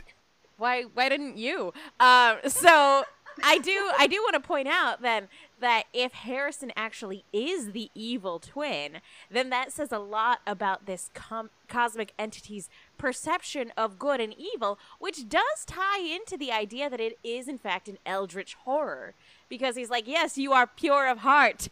why 0.57 0.83
why 0.93 1.09
didn't 1.09 1.37
you 1.37 1.73
um 1.99 2.37
so 2.47 3.05
I 3.43 3.57
do 3.59 3.91
I 3.97 4.07
do 4.07 4.17
want 4.21 4.33
to 4.35 4.39
point 4.39 4.67
out 4.67 5.01
then 5.01 5.27
that 5.59 5.83
if 5.93 6.13
Harrison 6.13 6.71
actually 6.75 7.23
is 7.31 7.71
the 7.71 7.89
evil 7.93 8.39
twin, 8.39 8.97
then 9.29 9.49
that 9.49 9.71
says 9.71 9.91
a 9.91 9.99
lot 9.99 10.39
about 10.47 10.85
this 10.85 11.09
com- 11.13 11.49
cosmic 11.67 12.13
entity's 12.17 12.69
perception 12.97 13.71
of 13.77 13.99
good 13.99 14.19
and 14.19 14.33
evil, 14.37 14.79
which 14.99 15.29
does 15.29 15.65
tie 15.65 15.99
into 16.01 16.37
the 16.37 16.51
idea 16.51 16.89
that 16.89 16.99
it 16.99 17.17
is 17.23 17.47
in 17.47 17.57
fact 17.57 17.87
an 17.87 17.97
eldritch 18.05 18.55
horror. 18.55 19.13
Because 19.49 19.75
he's 19.75 19.89
like, 19.89 20.07
"Yes, 20.07 20.37
you 20.37 20.51
are 20.53 20.65
pure 20.67 21.07
of 21.07 21.19
heart, 21.19 21.67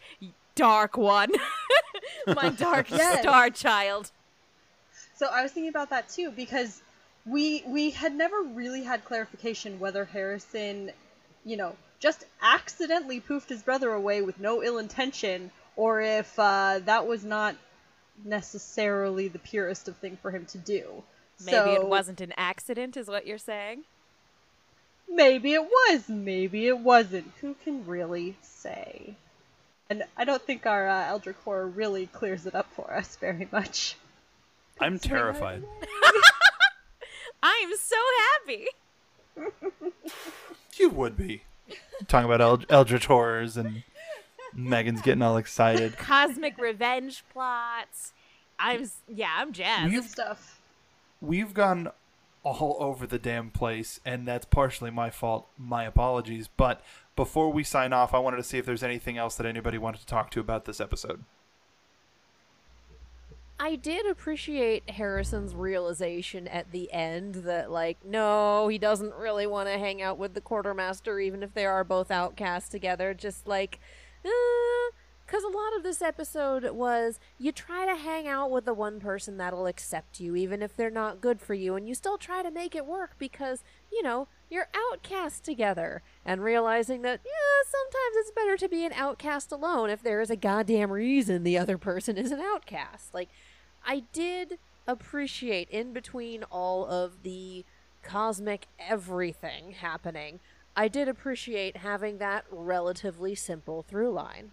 dark 0.55 0.97
one. 0.97 1.32
My 2.28 2.49
dark 2.49 2.89
Yes. 2.91 3.22
star 3.22 3.49
child." 3.49 4.11
So 5.15 5.28
I 5.28 5.43
was 5.43 5.51
thinking 5.51 5.70
about 5.70 5.89
that 5.89 6.07
too 6.09 6.32
because 6.32 6.82
we 7.26 7.63
we 7.67 7.89
had 7.89 8.13
never 8.15 8.41
really 8.41 8.84
had 8.84 9.03
clarification 9.03 9.80
whether 9.80 10.05
Harrison, 10.05 10.91
you 11.49 11.57
know, 11.57 11.75
just 11.99 12.25
accidentally 12.41 13.19
poofed 13.19 13.49
his 13.49 13.63
brother 13.63 13.91
away 13.91 14.21
with 14.21 14.39
no 14.39 14.63
ill 14.63 14.77
intention, 14.77 15.49
or 15.75 15.99
if 15.99 16.37
uh, 16.37 16.79
that 16.85 17.07
was 17.07 17.25
not 17.25 17.55
necessarily 18.23 19.27
the 19.27 19.39
purest 19.39 19.87
of 19.87 19.97
thing 19.97 20.17
for 20.21 20.29
him 20.29 20.45
to 20.45 20.57
do. 20.59 21.03
Maybe 21.45 21.71
it 21.71 21.87
wasn't 21.87 22.21
an 22.21 22.33
accident 22.37 22.97
is 22.97 23.07
what 23.07 23.25
you're 23.25 23.37
saying. 23.37 23.83
Maybe 25.09 25.53
it 25.53 25.63
was. 25.63 26.07
Maybe 26.07 26.67
it 26.67 26.77
wasn't. 26.77 27.31
Who 27.41 27.55
can 27.63 27.85
really 27.87 28.37
say? 28.41 29.15
And 29.89 30.03
I 30.15 30.25
don't 30.25 30.41
think 30.41 30.67
our 30.67 30.87
uh, 30.87 31.07
Eldritch 31.07 31.37
Horror 31.43 31.67
really 31.67 32.05
clears 32.05 32.45
it 32.45 32.53
up 32.53 32.67
for 32.75 32.93
us 32.93 33.15
very 33.15 33.47
much. 33.51 33.95
I'm 34.79 34.99
terrified. 34.99 35.63
I 37.43 37.61
am 37.63 37.71
so 37.75 37.97
happy. 38.45 38.67
You 40.77 40.89
would 40.89 41.17
be. 41.17 41.43
Talking 42.07 42.25
about 42.25 42.41
El- 42.41 42.63
Eldritch 42.69 43.05
horrors 43.07 43.57
and 43.57 43.83
Megan's 44.53 45.01
getting 45.01 45.21
all 45.21 45.37
excited. 45.37 45.97
Cosmic 45.97 46.57
revenge 46.57 47.23
plots. 47.31 48.13
I'm 48.57 48.89
yeah, 49.07 49.35
I'm 49.37 49.51
jazzed. 49.53 49.91
Good 49.91 50.03
stuff. 50.05 50.59
We've 51.21 51.53
gone 51.53 51.91
all 52.43 52.77
over 52.79 53.05
the 53.05 53.19
damn 53.19 53.51
place, 53.51 53.99
and 54.05 54.27
that's 54.27 54.45
partially 54.45 54.89
my 54.89 55.09
fault. 55.09 55.47
My 55.57 55.83
apologies. 55.83 56.47
But 56.47 56.81
before 57.15 57.51
we 57.51 57.63
sign 57.63 57.93
off, 57.93 58.13
I 58.13 58.19
wanted 58.19 58.37
to 58.37 58.43
see 58.43 58.57
if 58.57 58.65
there's 58.65 58.83
anything 58.83 59.17
else 59.17 59.35
that 59.35 59.45
anybody 59.45 59.77
wanted 59.77 59.99
to 60.01 60.07
talk 60.07 60.31
to 60.31 60.39
about 60.39 60.65
this 60.65 60.79
episode. 60.79 61.23
I 63.62 63.76
did 63.76 64.05
appreciate 64.05 64.89
Harrison's 64.89 65.53
realization 65.53 66.47
at 66.47 66.72
the 66.72 66.91
end 66.93 67.36
that, 67.36 67.70
like, 67.70 67.97
no, 68.05 68.70
he 68.70 68.78
doesn't 68.78 69.14
really 69.16 69.45
want 69.45 69.68
to 69.68 69.78
hang 69.78 70.01
out 70.01 70.18
with 70.18 70.34
the 70.34 70.39
quartermaster, 70.39 71.20
even 71.20 71.43
if 71.43 71.53
they 71.53 71.66
are 71.66 71.84
both 71.84 72.10
outcast 72.10 72.72
together. 72.72 73.14
Just 73.14 73.47
like, 73.47 73.82
uh, 74.24 74.30
because 75.26 75.43
a 75.43 75.47
lot 75.47 75.76
of 75.76 75.84
this 75.84 76.01
episode 76.01 76.72
was 76.72 77.20
you 77.38 77.51
try 77.51 77.86
to 77.86 77.95
hang 77.95 78.28
out 78.28 78.49
with 78.49 78.64
the 78.64 78.74
one 78.74 78.99
person 78.99 79.36
that'll 79.36 79.68
accept 79.68 80.22
you, 80.22 80.38
even 80.38 80.64
if 80.64 80.76
they're 80.76 80.89
not 80.89 81.20
good 81.20 81.41
for 81.41 81.53
you, 81.53 81.76
and 81.76 81.86
you 81.86 81.93
still 81.93 82.18
try 82.18 82.41
to 82.41 82.49
make 82.49 82.76
it 82.76 82.86
work 82.86 83.16
because, 83.20 83.62
you 83.91 84.01
know, 84.01 84.30
you're 84.49 84.70
outcast 84.74 85.43
together. 85.43 86.01
And 86.26 86.41
realizing 86.41 87.01
that, 87.03 87.20
yeah, 87.26 87.70
sometimes 87.70 88.16
it's 88.16 88.32
better 88.32 88.57
to 88.57 88.70
be 88.70 88.86
an 88.86 88.93
outcast 88.93 89.51
alone 89.51 89.89
if 89.89 90.01
there 90.01 90.22
is 90.22 90.30
a 90.30 90.36
goddamn 90.36 90.91
reason 90.91 91.43
the 91.43 91.57
other 91.57 91.78
person 91.78 92.18
is 92.18 92.32
an 92.32 92.39
outcast. 92.39 93.14
Like, 93.14 93.30
I 93.89 94.03
did 94.13 94.59
appreciate 94.87 95.67
in 95.71 95.93
between 95.93 96.43
all 96.43 96.85
of 96.85 97.23
the 97.23 97.65
cosmic 98.03 98.67
everything 98.77 99.71
happening, 99.71 100.39
I 100.75 100.87
did 100.87 101.07
appreciate 101.07 101.77
having 101.77 102.19
that 102.19 102.45
relatively 102.51 103.33
simple 103.33 103.81
through 103.81 104.11
line. 104.11 104.51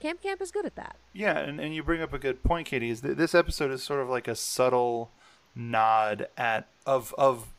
Camp 0.00 0.20
Camp 0.20 0.42
is 0.42 0.50
good 0.50 0.66
at 0.66 0.74
that. 0.74 0.96
Yeah, 1.12 1.38
and, 1.38 1.60
and 1.60 1.72
you 1.72 1.84
bring 1.84 2.02
up 2.02 2.12
a 2.12 2.18
good 2.18 2.42
point, 2.42 2.66
Katie. 2.66 2.90
Is 2.90 3.02
that 3.02 3.16
this 3.16 3.32
episode 3.32 3.70
is 3.70 3.82
sort 3.82 4.00
of 4.00 4.08
like 4.08 4.26
a 4.26 4.34
subtle 4.34 5.12
nod 5.54 6.26
at 6.36 6.66
of 6.84 7.14
of 7.16 7.54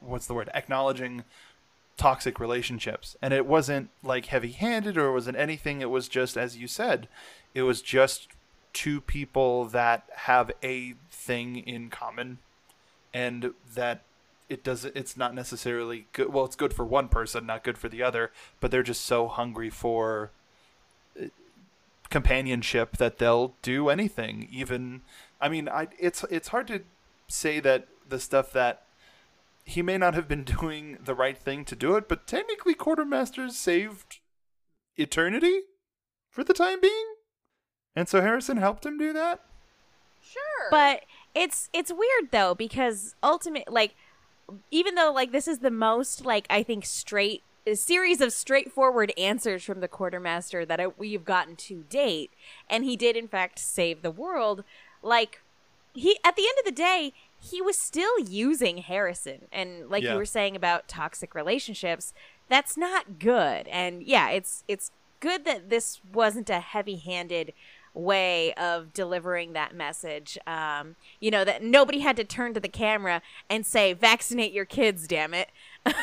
what's 0.00 0.26
the 0.26 0.34
word 0.34 0.50
acknowledging 0.52 1.22
toxic 1.96 2.40
relationships, 2.40 3.16
and 3.22 3.32
it 3.32 3.46
wasn't 3.46 3.90
like 4.02 4.26
heavy-handed 4.26 4.98
or 4.98 5.06
it 5.06 5.12
wasn't 5.12 5.38
anything. 5.38 5.80
It 5.80 5.90
was 5.90 6.08
just 6.08 6.36
as 6.36 6.58
you 6.58 6.66
said, 6.66 7.06
it 7.54 7.62
was 7.62 7.80
just 7.80 8.26
two 8.72 9.00
people 9.00 9.64
that 9.66 10.08
have 10.14 10.50
a 10.62 10.94
thing 11.10 11.56
in 11.56 11.90
common, 11.90 12.38
and 13.12 13.52
that 13.74 14.02
it 14.48 14.64
doesn't. 14.64 14.96
It's 14.96 15.16
not 15.16 15.34
necessarily 15.34 16.06
good. 16.12 16.32
Well, 16.32 16.44
it's 16.44 16.56
good 16.56 16.74
for 16.74 16.84
one 16.84 17.08
person, 17.08 17.46
not 17.46 17.64
good 17.64 17.78
for 17.78 17.88
the 17.88 18.02
other. 18.02 18.32
But 18.58 18.70
they're 18.70 18.82
just 18.82 19.04
so 19.04 19.28
hungry 19.28 19.70
for 19.70 20.30
uh, 21.18 21.26
companionship 22.10 22.96
that 22.96 23.18
they'll 23.18 23.54
do 23.62 23.88
anything 23.88 24.48
even 24.50 25.00
i 25.40 25.48
mean 25.48 25.68
i 25.68 25.86
it's 25.98 26.24
it's 26.28 26.48
hard 26.48 26.66
to 26.66 26.82
say 27.28 27.60
that 27.60 27.86
the 28.08 28.18
stuff 28.18 28.52
that 28.52 28.82
he 29.64 29.80
may 29.80 29.96
not 29.96 30.14
have 30.14 30.26
been 30.26 30.42
doing 30.60 30.98
the 31.04 31.14
right 31.14 31.38
thing 31.38 31.64
to 31.64 31.76
do 31.76 31.94
it 31.94 32.08
but 32.08 32.26
technically 32.26 32.74
quartermasters 32.74 33.52
saved 33.52 34.18
eternity 34.96 35.60
for 36.28 36.42
the 36.42 36.52
time 36.52 36.80
being 36.80 37.14
and 37.96 38.08
so 38.08 38.20
harrison 38.20 38.56
helped 38.56 38.84
him 38.86 38.98
do 38.98 39.12
that 39.12 39.40
Sure. 40.22 40.68
But 40.70 41.04
it's 41.34 41.70
it's 41.72 41.90
weird 41.90 42.30
though 42.30 42.54
because 42.54 43.14
ultimate 43.22 43.72
like 43.72 43.94
even 44.70 44.94
though 44.94 45.10
like 45.12 45.32
this 45.32 45.48
is 45.48 45.60
the 45.60 45.70
most 45.70 46.24
like 46.26 46.46
I 46.50 46.62
think 46.62 46.84
straight 46.84 47.42
a 47.66 47.74
series 47.74 48.20
of 48.20 48.32
straightforward 48.32 49.12
answers 49.16 49.62
from 49.64 49.80
the 49.80 49.88
quartermaster 49.88 50.64
that 50.66 50.78
I, 50.80 50.88
we've 50.88 51.24
gotten 51.24 51.56
to 51.56 51.84
date 51.88 52.30
and 52.68 52.84
he 52.84 52.96
did 52.96 53.16
in 53.16 53.28
fact 53.28 53.58
save 53.58 54.02
the 54.02 54.10
world 54.10 54.62
like 55.02 55.40
he 55.94 56.18
at 56.24 56.36
the 56.36 56.42
end 56.42 56.58
of 56.58 56.64
the 56.66 56.70
day 56.82 57.12
he 57.42 57.62
was 57.62 57.78
still 57.78 58.18
using 58.20 58.78
Harrison 58.78 59.46
and 59.50 59.88
like 59.88 60.02
Yeah. 60.02 60.12
you 60.12 60.18
were 60.18 60.26
saying 60.26 60.54
about 60.54 60.86
toxic 60.86 61.34
relationships 61.34 62.12
that's 62.48 62.76
not 62.76 63.18
good 63.18 63.66
and 63.68 64.02
yeah 64.02 64.28
it's 64.30 64.64
it's 64.68 64.90
good 65.20 65.44
that 65.44 65.70
this 65.70 66.00
wasn't 66.12 66.50
a 66.50 66.60
heavy-handed 66.60 67.52
way 67.94 68.52
of 68.54 68.92
delivering 68.92 69.52
that 69.52 69.74
message. 69.74 70.38
Um 70.46 70.96
you 71.18 71.30
know 71.30 71.44
that 71.44 71.62
nobody 71.62 72.00
had 72.00 72.16
to 72.16 72.24
turn 72.24 72.54
to 72.54 72.60
the 72.60 72.68
camera 72.68 73.22
and 73.48 73.66
say 73.66 73.92
vaccinate 73.92 74.52
your 74.52 74.64
kids 74.64 75.06
damn 75.06 75.34
it. 75.34 75.50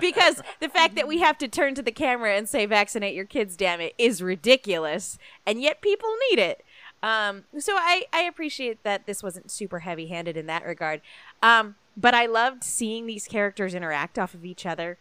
Because 0.00 0.42
the 0.60 0.68
fact 0.68 0.94
that 0.94 1.08
we 1.08 1.18
have 1.18 1.38
to 1.38 1.48
turn 1.48 1.74
to 1.74 1.82
the 1.82 1.92
camera 1.92 2.36
and 2.36 2.48
say 2.48 2.66
vaccinate 2.66 3.14
your 3.14 3.24
kids 3.24 3.56
damn 3.56 3.80
it 3.80 3.94
is 3.98 4.22
ridiculous 4.22 5.18
and 5.46 5.60
yet 5.60 5.80
people 5.80 6.10
need 6.30 6.38
it. 6.38 6.64
Um 7.02 7.44
so 7.58 7.74
i 7.76 8.04
i 8.12 8.22
appreciate 8.22 8.82
that 8.82 9.06
this 9.06 9.22
wasn't 9.22 9.50
super 9.50 9.80
heavy 9.80 10.06
handed 10.08 10.36
in 10.36 10.46
that 10.46 10.66
regard. 10.66 11.00
Um 11.42 11.76
but 11.96 12.14
i 12.14 12.26
loved 12.26 12.64
seeing 12.64 13.06
these 13.06 13.26
characters 13.26 13.74
interact 13.74 14.18
off 14.18 14.34
of 14.34 14.44
each 14.44 14.66
other. 14.66 14.98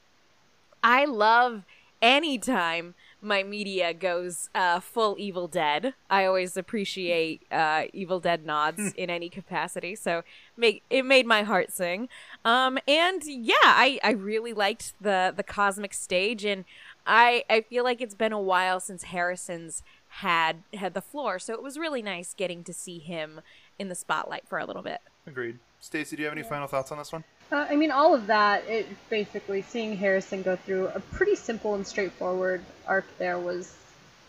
I 0.83 1.05
love 1.05 1.63
anytime 2.01 2.93
my 3.25 3.43
media 3.43 3.93
goes 3.93 4.49
uh, 4.55 4.79
full 4.79 5.15
Evil 5.17 5.47
Dead. 5.47 5.93
I 6.09 6.25
always 6.25 6.55
appreciate 6.55 7.41
uh, 7.51 7.85
Evil 7.91 8.19
Dead 8.19 8.45
nods 8.45 8.93
in 8.95 9.09
any 9.09 9.29
capacity, 9.29 9.95
so 9.95 10.23
make 10.55 10.83
it 10.89 11.03
made 11.03 11.25
my 11.25 11.43
heart 11.43 11.71
sing. 11.71 12.07
Um, 12.45 12.77
and 12.87 13.23
yeah, 13.25 13.55
I, 13.63 13.99
I 14.03 14.11
really 14.11 14.53
liked 14.53 14.93
the 15.01 15.33
the 15.35 15.43
cosmic 15.43 15.93
stage, 15.93 16.45
and 16.45 16.65
I 17.05 17.43
I 17.49 17.61
feel 17.61 17.83
like 17.83 17.99
it's 17.99 18.15
been 18.15 18.31
a 18.33 18.41
while 18.41 18.79
since 18.79 19.03
Harrison's 19.03 19.83
had 20.07 20.63
had 20.73 20.93
the 20.93 21.01
floor, 21.01 21.39
so 21.39 21.53
it 21.53 21.63
was 21.63 21.77
really 21.77 22.01
nice 22.01 22.33
getting 22.33 22.63
to 22.63 22.73
see 22.73 22.99
him 22.99 23.41
in 23.77 23.89
the 23.89 23.95
spotlight 23.95 24.47
for 24.47 24.59
a 24.59 24.65
little 24.65 24.83
bit. 24.83 25.01
agreed 25.27 25.59
stacy 25.81 26.15
do 26.15 26.21
you 26.21 26.27
have 26.27 26.37
any 26.37 26.47
final 26.47 26.67
thoughts 26.67 26.91
on 26.91 26.97
this 26.97 27.11
one 27.11 27.23
Uh, 27.51 27.65
I 27.69 27.75
mean, 27.75 27.91
all 27.91 28.13
of 28.13 28.27
that, 28.27 28.67
it 28.67 28.87
basically 29.09 29.61
seeing 29.61 29.95
Harrison 29.95 30.41
go 30.41 30.55
through 30.55 30.87
a 30.87 30.99
pretty 30.99 31.35
simple 31.35 31.75
and 31.75 31.85
straightforward 31.85 32.61
arc 32.87 33.05
there 33.17 33.39
was 33.39 33.73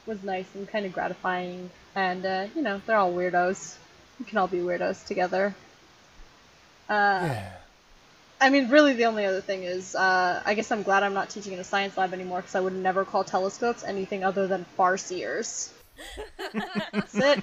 was 0.07 0.23
nice 0.23 0.47
and 0.55 0.69
kind 0.69 0.87
of 0.87 0.93
gratifying. 0.93 1.71
And 1.95 2.25
uh, 2.25 2.47
you 2.55 2.63
know, 2.63 2.81
they're 2.87 2.97
all 2.97 3.13
weirdos. 3.13 3.77
We 4.19 4.27
can 4.27 4.39
all 4.39 4.49
be 4.49 4.59
weirdos 4.59 5.07
together. 5.07 5.55
Uh, 6.89 6.93
yeah 7.25 7.53
I 8.41 8.51
mean, 8.51 8.69
really, 8.69 8.93
the 8.93 9.07
only 9.07 9.25
other 9.25 9.41
thing 9.41 9.63
is, 9.63 9.95
uh, 9.95 10.43
I 10.45 10.55
guess 10.55 10.71
I'm 10.71 10.83
glad 10.83 11.03
I'm 11.03 11.15
not 11.15 11.31
teaching 11.31 11.53
in 11.53 11.59
a 11.59 11.65
science 11.65 11.97
lab 11.97 12.13
anymore 12.13 12.41
because 12.41 12.55
I 12.55 12.61
would 12.61 12.75
never 12.75 13.05
call 13.05 13.25
telescopes 13.25 13.83
anything 13.83 14.25
other 14.25 14.47
than 14.47 14.67
farseers. 14.79 15.71
That's 16.93 17.15
it. 17.15 17.43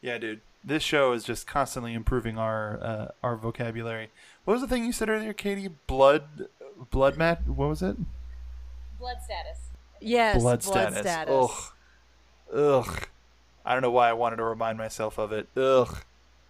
Yeah, 0.00 0.18
dude. 0.18 0.40
This 0.64 0.82
show 0.82 1.12
is 1.12 1.24
just 1.24 1.46
constantly 1.46 1.92
improving 1.92 2.38
our 2.38 2.78
uh, 2.80 3.08
our 3.22 3.36
vocabulary. 3.36 4.10
What 4.44 4.54
was 4.54 4.60
the 4.62 4.68
thing 4.68 4.84
you 4.84 4.92
said 4.92 5.08
earlier, 5.08 5.32
Katie? 5.32 5.68
Blood, 5.86 6.48
blood 6.90 7.16
mat. 7.16 7.46
What 7.48 7.68
was 7.68 7.82
it? 7.82 7.96
Blood 8.98 9.16
status. 9.24 9.58
yes, 10.00 10.40
blood, 10.42 10.62
status. 10.62 11.06
Ugh, 11.28 11.50
ugh. 12.54 13.08
I 13.64 13.72
don't 13.72 13.82
know 13.82 13.90
why 13.90 14.08
I 14.08 14.12
wanted 14.12 14.36
to 14.36 14.44
remind 14.44 14.78
myself 14.78 15.18
of 15.18 15.32
it. 15.32 15.48
Ugh. 15.56 16.02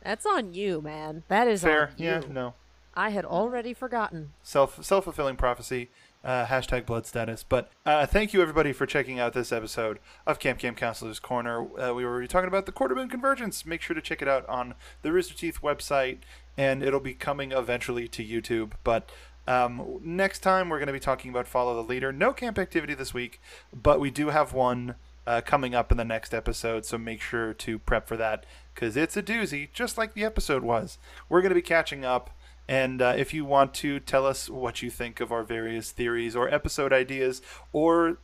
That's 0.03 0.27
on 0.27 0.55
you, 0.55 0.81
man. 0.81 1.23
That 1.29 1.47
is 1.49 1.63
Fair. 1.63 1.89
on 1.89 1.95
Yeah. 1.99 2.23
No. 2.29 2.55
I 2.95 3.11
had 3.11 3.25
already 3.25 3.73
forgotten. 3.75 4.33
Self 4.43 4.83
self 4.85 5.05
fulfilling 5.05 5.37
prophecy. 5.37 5.91
uh, 6.25 6.47
hashtag 6.47 6.87
blood 6.87 7.05
status. 7.07 7.43
But 7.43 7.71
uh, 7.85 8.07
thank 8.07 8.33
you 8.33 8.41
everybody 8.43 8.73
for 8.73 8.87
checking 8.87 9.19
out 9.19 9.33
this 9.33 9.51
episode 9.51 9.99
of 10.27 10.39
Camp 10.39 10.59
Camp 10.59 10.77
Counselor's 10.77 11.19
Corner. 11.19 11.67
Uh, 11.81 11.93
we 11.95 12.05
were 12.05 12.27
talking 12.27 12.49
about 12.49 12.67
the 12.67 12.73
Quarter 12.73 12.95
Moon 12.95 13.09
Convergence. 13.09 13.67
Make 13.67 13.83
sure 13.83 13.95
to 13.95 14.01
check 14.03 14.23
it 14.23 14.29
out 14.29 14.49
on 14.49 14.75
the 15.03 15.11
Rooster 15.11 15.35
Teeth 15.35 15.59
website, 15.63 16.19
and 16.57 16.83
it'll 16.83 17.01
be 17.01 17.15
coming 17.15 17.53
eventually 17.53 18.09
to 18.09 18.25
YouTube. 18.25 18.73
But 18.85 19.11
um, 19.47 20.01
next 20.03 20.41
time 20.41 20.69
we're 20.69 20.79
going 20.79 20.87
to 20.87 20.93
be 20.93 21.01
talking 21.01 21.31
about 21.31 21.47
Follow 21.47 21.75
the 21.75 21.89
Leader. 21.89 22.13
No 22.13 22.33
camp 22.33 22.59
activity 22.59 22.95
this 22.95 23.15
week, 23.15 23.41
but 23.73 24.01
we 24.01 24.11
do 24.11 24.29
have 24.29 24.53
one 24.53 24.95
uh, 25.27 25.41
coming 25.41 25.75
up 25.75 25.91
in 25.91 25.99
the 25.99 26.05
next 26.05 26.35
episode, 26.35 26.85
so 26.85 26.99
make 26.99 27.21
sure 27.21 27.55
to 27.55 27.79
prep 27.79 28.09
for 28.09 28.17
that 28.17 28.45
because 28.75 28.97
it's 28.97 29.17
a 29.17 29.23
doozy, 29.23 29.69
just 29.73 29.97
like 29.97 30.15
the 30.15 30.25
episode 30.25 30.63
was. 30.63 30.99
We're 31.29 31.43
going 31.43 31.51
to 31.51 31.55
be 31.55 31.63
catching 31.63 32.05
up. 32.05 32.31
And 32.69 33.03
uh, 33.03 33.15
if 33.17 33.35
you 33.35 33.45
want 33.45 33.75
to 33.75 34.01
tell 34.01 34.25
us 34.25 34.49
what 34.49 34.83
you 34.83 34.91
think 34.91 35.21
of 35.21 35.33
our 35.33 35.43
various 35.43 35.91
theories 35.91 36.37
or 36.37 36.49
episode 36.49 36.93
ideas, 36.93 37.43
or 37.73 38.19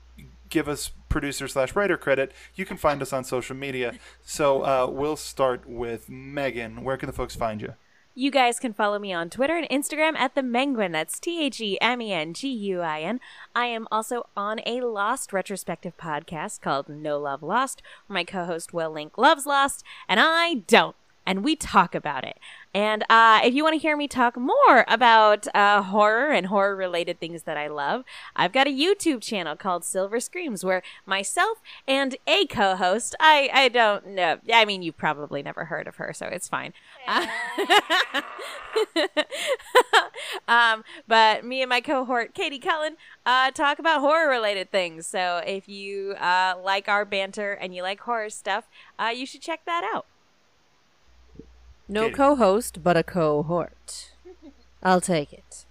give 0.48 0.68
us 0.68 0.90
producer 1.08 1.48
slash 1.48 1.74
writer 1.74 1.96
credit, 1.96 2.32
you 2.54 2.64
can 2.64 2.76
find 2.76 3.02
us 3.02 3.12
on 3.12 3.24
social 3.24 3.56
media. 3.56 3.94
So 4.22 4.62
uh, 4.62 4.86
we'll 4.90 5.16
start 5.16 5.68
with 5.68 6.08
Megan. 6.08 6.84
Where 6.84 6.96
can 6.96 7.08
the 7.08 7.12
folks 7.12 7.34
find 7.34 7.60
you? 7.60 7.74
You 8.18 8.32
guys 8.32 8.58
can 8.58 8.72
follow 8.72 8.98
me 8.98 9.12
on 9.12 9.30
Twitter 9.30 9.56
and 9.56 9.68
Instagram 9.68 10.16
at 10.16 10.34
the 10.34 10.40
Menguin. 10.40 10.90
That's 10.90 11.20
T 11.20 11.40
H 11.40 11.60
E 11.60 11.78
M 11.80 12.02
E 12.02 12.12
N 12.12 12.34
G 12.34 12.48
U 12.48 12.80
I 12.80 13.02
N. 13.02 13.20
I 13.54 13.66
am 13.66 13.86
also 13.92 14.24
on 14.36 14.58
a 14.66 14.80
Lost 14.80 15.32
retrospective 15.32 15.96
podcast 15.96 16.60
called 16.60 16.88
No 16.88 17.16
Love 17.20 17.44
Lost, 17.44 17.80
where 18.08 18.14
my 18.14 18.24
co 18.24 18.44
host 18.44 18.72
Will 18.72 18.90
Link 18.90 19.16
loves 19.18 19.46
Lost, 19.46 19.84
and 20.08 20.18
I 20.18 20.54
don't. 20.66 20.96
And 21.28 21.44
we 21.44 21.56
talk 21.56 21.94
about 21.94 22.24
it. 22.24 22.38
And 22.72 23.04
uh, 23.10 23.42
if 23.44 23.52
you 23.52 23.62
want 23.62 23.74
to 23.74 23.78
hear 23.78 23.98
me 23.98 24.08
talk 24.08 24.34
more 24.38 24.86
about 24.88 25.46
uh, 25.54 25.82
horror 25.82 26.30
and 26.30 26.46
horror 26.46 26.74
related 26.74 27.20
things 27.20 27.42
that 27.42 27.58
I 27.58 27.66
love, 27.66 28.04
I've 28.34 28.50
got 28.50 28.66
a 28.66 28.70
YouTube 28.70 29.20
channel 29.20 29.54
called 29.54 29.84
Silver 29.84 30.20
Screams 30.20 30.64
where 30.64 30.82
myself 31.04 31.58
and 31.86 32.16
a 32.26 32.46
co 32.46 32.76
host, 32.76 33.14
I, 33.20 33.50
I 33.52 33.68
don't 33.68 34.06
know, 34.06 34.38
I 34.50 34.64
mean, 34.64 34.80
you've 34.80 34.96
probably 34.96 35.42
never 35.42 35.66
heard 35.66 35.86
of 35.86 35.96
her, 35.96 36.14
so 36.14 36.24
it's 36.28 36.48
fine. 36.48 36.72
um, 40.48 40.82
but 41.06 41.44
me 41.44 41.60
and 41.60 41.68
my 41.68 41.82
cohort, 41.82 42.32
Katie 42.32 42.58
Cullen, 42.58 42.96
uh, 43.26 43.50
talk 43.50 43.78
about 43.78 44.00
horror 44.00 44.30
related 44.30 44.70
things. 44.70 45.06
So 45.06 45.42
if 45.46 45.68
you 45.68 46.12
uh, 46.12 46.54
like 46.64 46.88
our 46.88 47.04
banter 47.04 47.52
and 47.52 47.74
you 47.74 47.82
like 47.82 48.00
horror 48.00 48.30
stuff, 48.30 48.66
uh, 48.98 49.12
you 49.14 49.26
should 49.26 49.42
check 49.42 49.66
that 49.66 49.84
out. 49.92 50.06
No 51.88 52.10
co-host, 52.10 52.82
but 52.82 52.96
a 52.96 53.02
cohort. 53.02 54.12
I'll 54.82 55.00
take 55.00 55.32
it. 55.32 55.64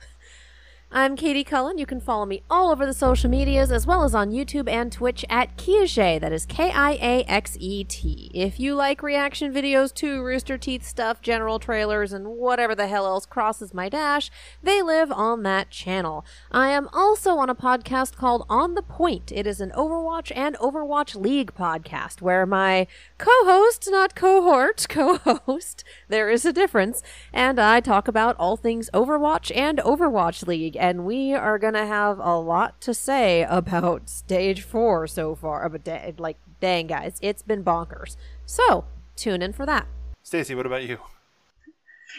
I'm 0.90 1.18
Katie 1.18 1.44
Cullen. 1.44 1.78
You 1.78 1.86
can 1.86 2.00
follow 2.00 2.26
me 2.26 2.44
all 2.50 2.72
over 2.72 2.86
the 2.86 2.94
social 2.94 3.30
medias 3.30 3.74
as 3.74 3.86
well 3.86 4.06
as 4.06 4.16
on 4.16 4.32
YouTube 4.32 4.70
and 4.70 4.90
Twitch 4.90 5.26
at 5.30 5.58
Kiaxet. 5.58 6.22
That 6.22 6.32
is 6.32 6.46
K 6.46 6.72
I 6.72 6.92
A 6.94 7.24
X 7.26 7.58
E 7.60 7.84
T. 7.84 8.32
If 8.34 8.58
you 8.58 8.74
like 8.74 9.04
reaction 9.04 9.54
videos 9.54 9.94
to 9.96 10.24
Rooster 10.24 10.58
Teeth 10.58 10.88
stuff, 10.88 11.22
general 11.22 11.60
trailers, 11.60 12.14
and 12.14 12.28
whatever 12.28 12.74
the 12.74 12.88
hell 12.88 13.06
else 13.06 13.26
crosses 13.26 13.74
my 13.74 13.90
dash, 13.90 14.32
they 14.64 14.82
live 14.82 15.12
on 15.12 15.44
that 15.44 15.70
channel. 15.72 16.26
I 16.54 16.70
am 16.70 16.88
also 16.94 17.32
on 17.32 17.50
a 17.50 17.56
podcast 17.56 18.16
called 18.16 18.46
On 18.50 18.74
the 18.74 18.82
Point. 18.82 19.30
It 19.34 19.46
is 19.46 19.60
an 19.60 19.74
Overwatch 19.76 20.32
and 20.34 20.56
Overwatch 20.56 21.16
League 21.16 21.54
podcast 21.54 22.22
where 22.22 22.46
my 22.46 22.88
co-host, 23.18 23.90
not 23.92 24.16
cohort, 24.16 24.86
co-host, 24.90 25.84
there 26.08 26.30
is 26.30 26.46
a 26.46 26.54
difference, 26.54 27.04
and 27.34 27.60
I 27.60 27.82
talk 27.82 28.08
about 28.08 28.38
all 28.38 28.56
things 28.56 28.90
Overwatch 28.94 29.52
and 29.54 29.80
Overwatch 29.80 30.48
League, 30.48 30.77
and 30.78 31.06
we 31.06 31.34
are 31.34 31.60
gonna 31.60 31.86
have 31.86 32.20
a 32.20 32.38
lot 32.38 32.80
to 32.82 32.94
say 32.94 33.46
about 33.50 34.10
Stage 34.10 34.62
4 34.62 35.08
so 35.08 35.36
far. 35.36 35.68
But 35.70 35.84
da- 35.84 36.14
like, 36.18 36.38
dang 36.60 36.88
guys, 36.88 37.18
it's 37.22 37.42
been 37.42 37.64
bonkers. 37.64 38.16
So, 38.46 38.86
tune 39.16 39.42
in 39.42 39.54
for 39.54 39.66
that. 39.66 39.88
Stacy, 40.24 40.56
what 40.56 40.66
about 40.66 40.84
you? 40.84 41.00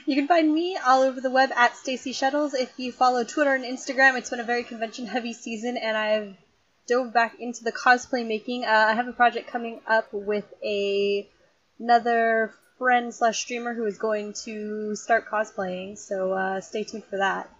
You 0.06 0.14
can 0.14 0.28
find 0.28 0.52
me 0.52 0.76
all 0.76 1.02
over 1.02 1.20
the 1.20 1.30
web 1.30 1.50
at 1.56 1.76
Stacy 1.76 2.12
Shuttles. 2.12 2.54
If 2.54 2.72
you 2.78 2.92
follow 2.92 3.24
Twitter 3.24 3.54
and 3.54 3.64
Instagram, 3.64 4.16
it's 4.16 4.30
been 4.30 4.40
a 4.40 4.44
very 4.44 4.62
convention 4.62 5.06
heavy 5.06 5.32
season, 5.32 5.76
and 5.76 5.96
I've 5.96 6.36
dove 6.88 7.12
back 7.12 7.36
into 7.38 7.62
the 7.62 7.72
cosplay 7.72 8.26
making. 8.26 8.64
Uh, 8.64 8.86
I 8.88 8.94
have 8.94 9.06
a 9.06 9.12
project 9.12 9.48
coming 9.50 9.80
up 9.86 10.08
with 10.12 10.52
a 10.64 11.28
another 11.78 12.54
friend 12.78 13.14
slash 13.14 13.38
streamer 13.38 13.74
who 13.74 13.84
is 13.84 13.98
going 13.98 14.32
to 14.44 14.96
start 14.96 15.28
cosplaying, 15.30 15.98
so 15.98 16.32
uh, 16.32 16.60
stay 16.60 16.84
tuned 16.84 17.04
for 17.04 17.18
that. 17.18 17.50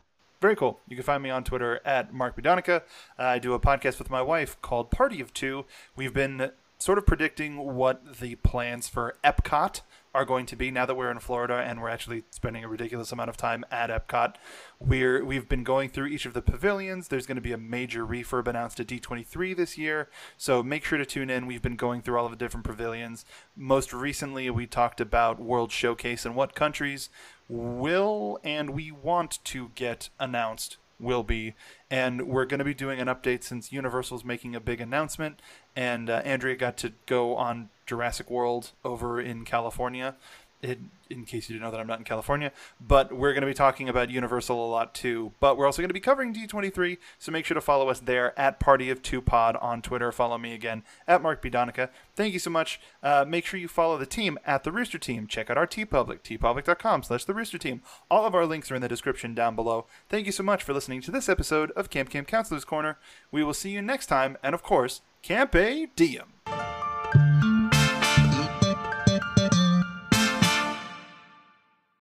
Very 0.40 0.54
cool. 0.54 0.80
You 0.88 0.94
can 0.96 1.04
find 1.04 1.22
me 1.22 1.30
on 1.30 1.42
Twitter 1.42 1.80
at 1.84 2.12
Mark 2.14 2.36
Budonica. 2.36 2.82
Uh, 3.18 3.22
I 3.22 3.38
do 3.38 3.54
a 3.54 3.60
podcast 3.60 3.98
with 3.98 4.08
my 4.08 4.22
wife 4.22 4.60
called 4.62 4.90
Party 4.90 5.20
of 5.20 5.34
Two. 5.34 5.64
We've 5.96 6.14
been 6.14 6.52
sort 6.78 6.96
of 6.96 7.06
predicting 7.06 7.56
what 7.56 8.18
the 8.20 8.36
plans 8.36 8.88
for 8.88 9.16
Epcot 9.24 9.80
are 10.14 10.24
going 10.24 10.46
to 10.46 10.56
be 10.56 10.70
now 10.70 10.86
that 10.86 10.96
we're 10.96 11.10
in 11.10 11.18
Florida 11.18 11.54
and 11.54 11.80
we're 11.80 11.88
actually 11.88 12.24
spending 12.30 12.64
a 12.64 12.68
ridiculous 12.68 13.12
amount 13.12 13.30
of 13.30 13.36
time 13.36 13.64
at 13.70 13.90
Epcot. 13.90 14.36
We're 14.80 15.24
we've 15.24 15.48
been 15.48 15.64
going 15.64 15.90
through 15.90 16.06
each 16.06 16.26
of 16.26 16.34
the 16.34 16.42
pavilions. 16.42 17.08
There's 17.08 17.26
going 17.26 17.36
to 17.36 17.42
be 17.42 17.52
a 17.52 17.58
major 17.58 18.06
refurb 18.06 18.46
announced 18.46 18.80
at 18.80 18.86
D23 18.86 19.56
this 19.56 19.78
year, 19.78 20.08
so 20.36 20.62
make 20.62 20.84
sure 20.84 20.98
to 20.98 21.06
tune 21.06 21.30
in. 21.30 21.46
We've 21.46 21.62
been 21.62 21.76
going 21.76 22.02
through 22.02 22.18
all 22.18 22.24
of 22.26 22.30
the 22.30 22.36
different 22.36 22.66
pavilions. 22.66 23.24
Most 23.56 23.92
recently, 23.92 24.48
we 24.50 24.66
talked 24.66 25.00
about 25.00 25.40
World 25.40 25.72
Showcase 25.72 26.24
and 26.24 26.34
what 26.34 26.54
countries 26.54 27.10
will 27.48 28.38
and 28.44 28.70
we 28.70 28.90
want 28.90 29.38
to 29.42 29.70
get 29.74 30.10
announced 30.20 30.76
will 31.00 31.22
be. 31.22 31.54
And 31.90 32.28
we're 32.28 32.44
going 32.44 32.58
to 32.58 32.64
be 32.64 32.74
doing 32.74 33.00
an 33.00 33.08
update 33.08 33.44
since 33.44 33.72
universal's 33.72 34.24
making 34.24 34.54
a 34.54 34.60
big 34.60 34.80
announcement. 34.80 35.40
And 35.76 36.10
uh, 36.10 36.22
andrea 36.24 36.56
got 36.56 36.76
to 36.78 36.92
go 37.06 37.36
on 37.36 37.70
jurassic 37.86 38.30
world 38.30 38.72
over 38.84 39.20
in 39.20 39.44
california. 39.44 40.16
It, 40.62 40.78
in 41.10 41.24
case 41.24 41.48
you 41.48 41.54
didn't 41.54 41.64
know 41.64 41.70
that 41.70 41.80
i'm 41.80 41.86
not 41.86 41.98
in 41.98 42.04
california 42.04 42.52
but 42.80 43.12
we're 43.12 43.32
going 43.32 43.42
to 43.42 43.46
be 43.46 43.54
talking 43.54 43.88
about 43.88 44.10
universal 44.10 44.64
a 44.64 44.68
lot 44.68 44.94
too. 44.94 45.32
But 45.40 45.56
we're 45.56 45.66
also 45.66 45.82
going 45.82 45.88
to 45.88 45.94
be 45.94 46.00
covering 46.00 46.34
d23 46.34 46.98
so 47.18 47.32
make 47.32 47.44
sure 47.44 47.54
to 47.54 47.60
follow 47.60 47.88
us 47.88 48.00
there 48.00 48.38
at 48.38 48.60
party 48.60 48.90
of 48.90 49.02
two 49.02 49.20
pod 49.20 49.56
on 49.56 49.82
twitter. 49.82 50.12
Follow 50.12 50.38
me 50.38 50.54
again 50.54 50.82
at 51.06 51.22
mark 51.22 51.42
b. 51.42 51.50
Donica. 51.50 51.90
Thank 52.16 52.32
you 52.32 52.38
so 52.38 52.50
much. 52.50 52.80
Uh, 53.02 53.24
make 53.26 53.46
sure 53.46 53.60
you 53.60 53.68
follow 53.68 53.96
the 53.96 54.06
team 54.06 54.38
at 54.46 54.64
the 54.64 54.72
rooster 54.72 54.98
team. 54.98 55.26
Check 55.26 55.50
out 55.50 55.58
our 55.58 55.66
TeePublic 55.66 56.22
teepublic.com 56.22 57.02
slash 57.02 57.24
the 57.24 57.34
rooster 57.34 57.58
team. 57.58 57.82
All 58.10 58.26
of 58.26 58.34
our 58.34 58.46
links 58.46 58.70
are 58.70 58.76
in 58.76 58.82
the 58.82 58.88
description 58.88 59.34
down 59.34 59.54
below. 59.54 59.86
Thank 60.08 60.26
you 60.26 60.32
so 60.32 60.42
much 60.42 60.62
for 60.62 60.72
listening 60.72 61.00
to 61.02 61.10
this 61.10 61.28
episode 61.28 61.70
of 61.72 61.90
camp 61.90 62.10
camp 62.10 62.28
counselors 62.28 62.64
corner. 62.64 62.98
We 63.30 63.44
will 63.44 63.54
see 63.54 63.70
you 63.70 63.82
next 63.82 64.06
time 64.06 64.36
and 64.42 64.54
of 64.54 64.62
course 64.62 65.00
camp 65.22 65.54
a 65.54 65.86
diem 65.96 66.77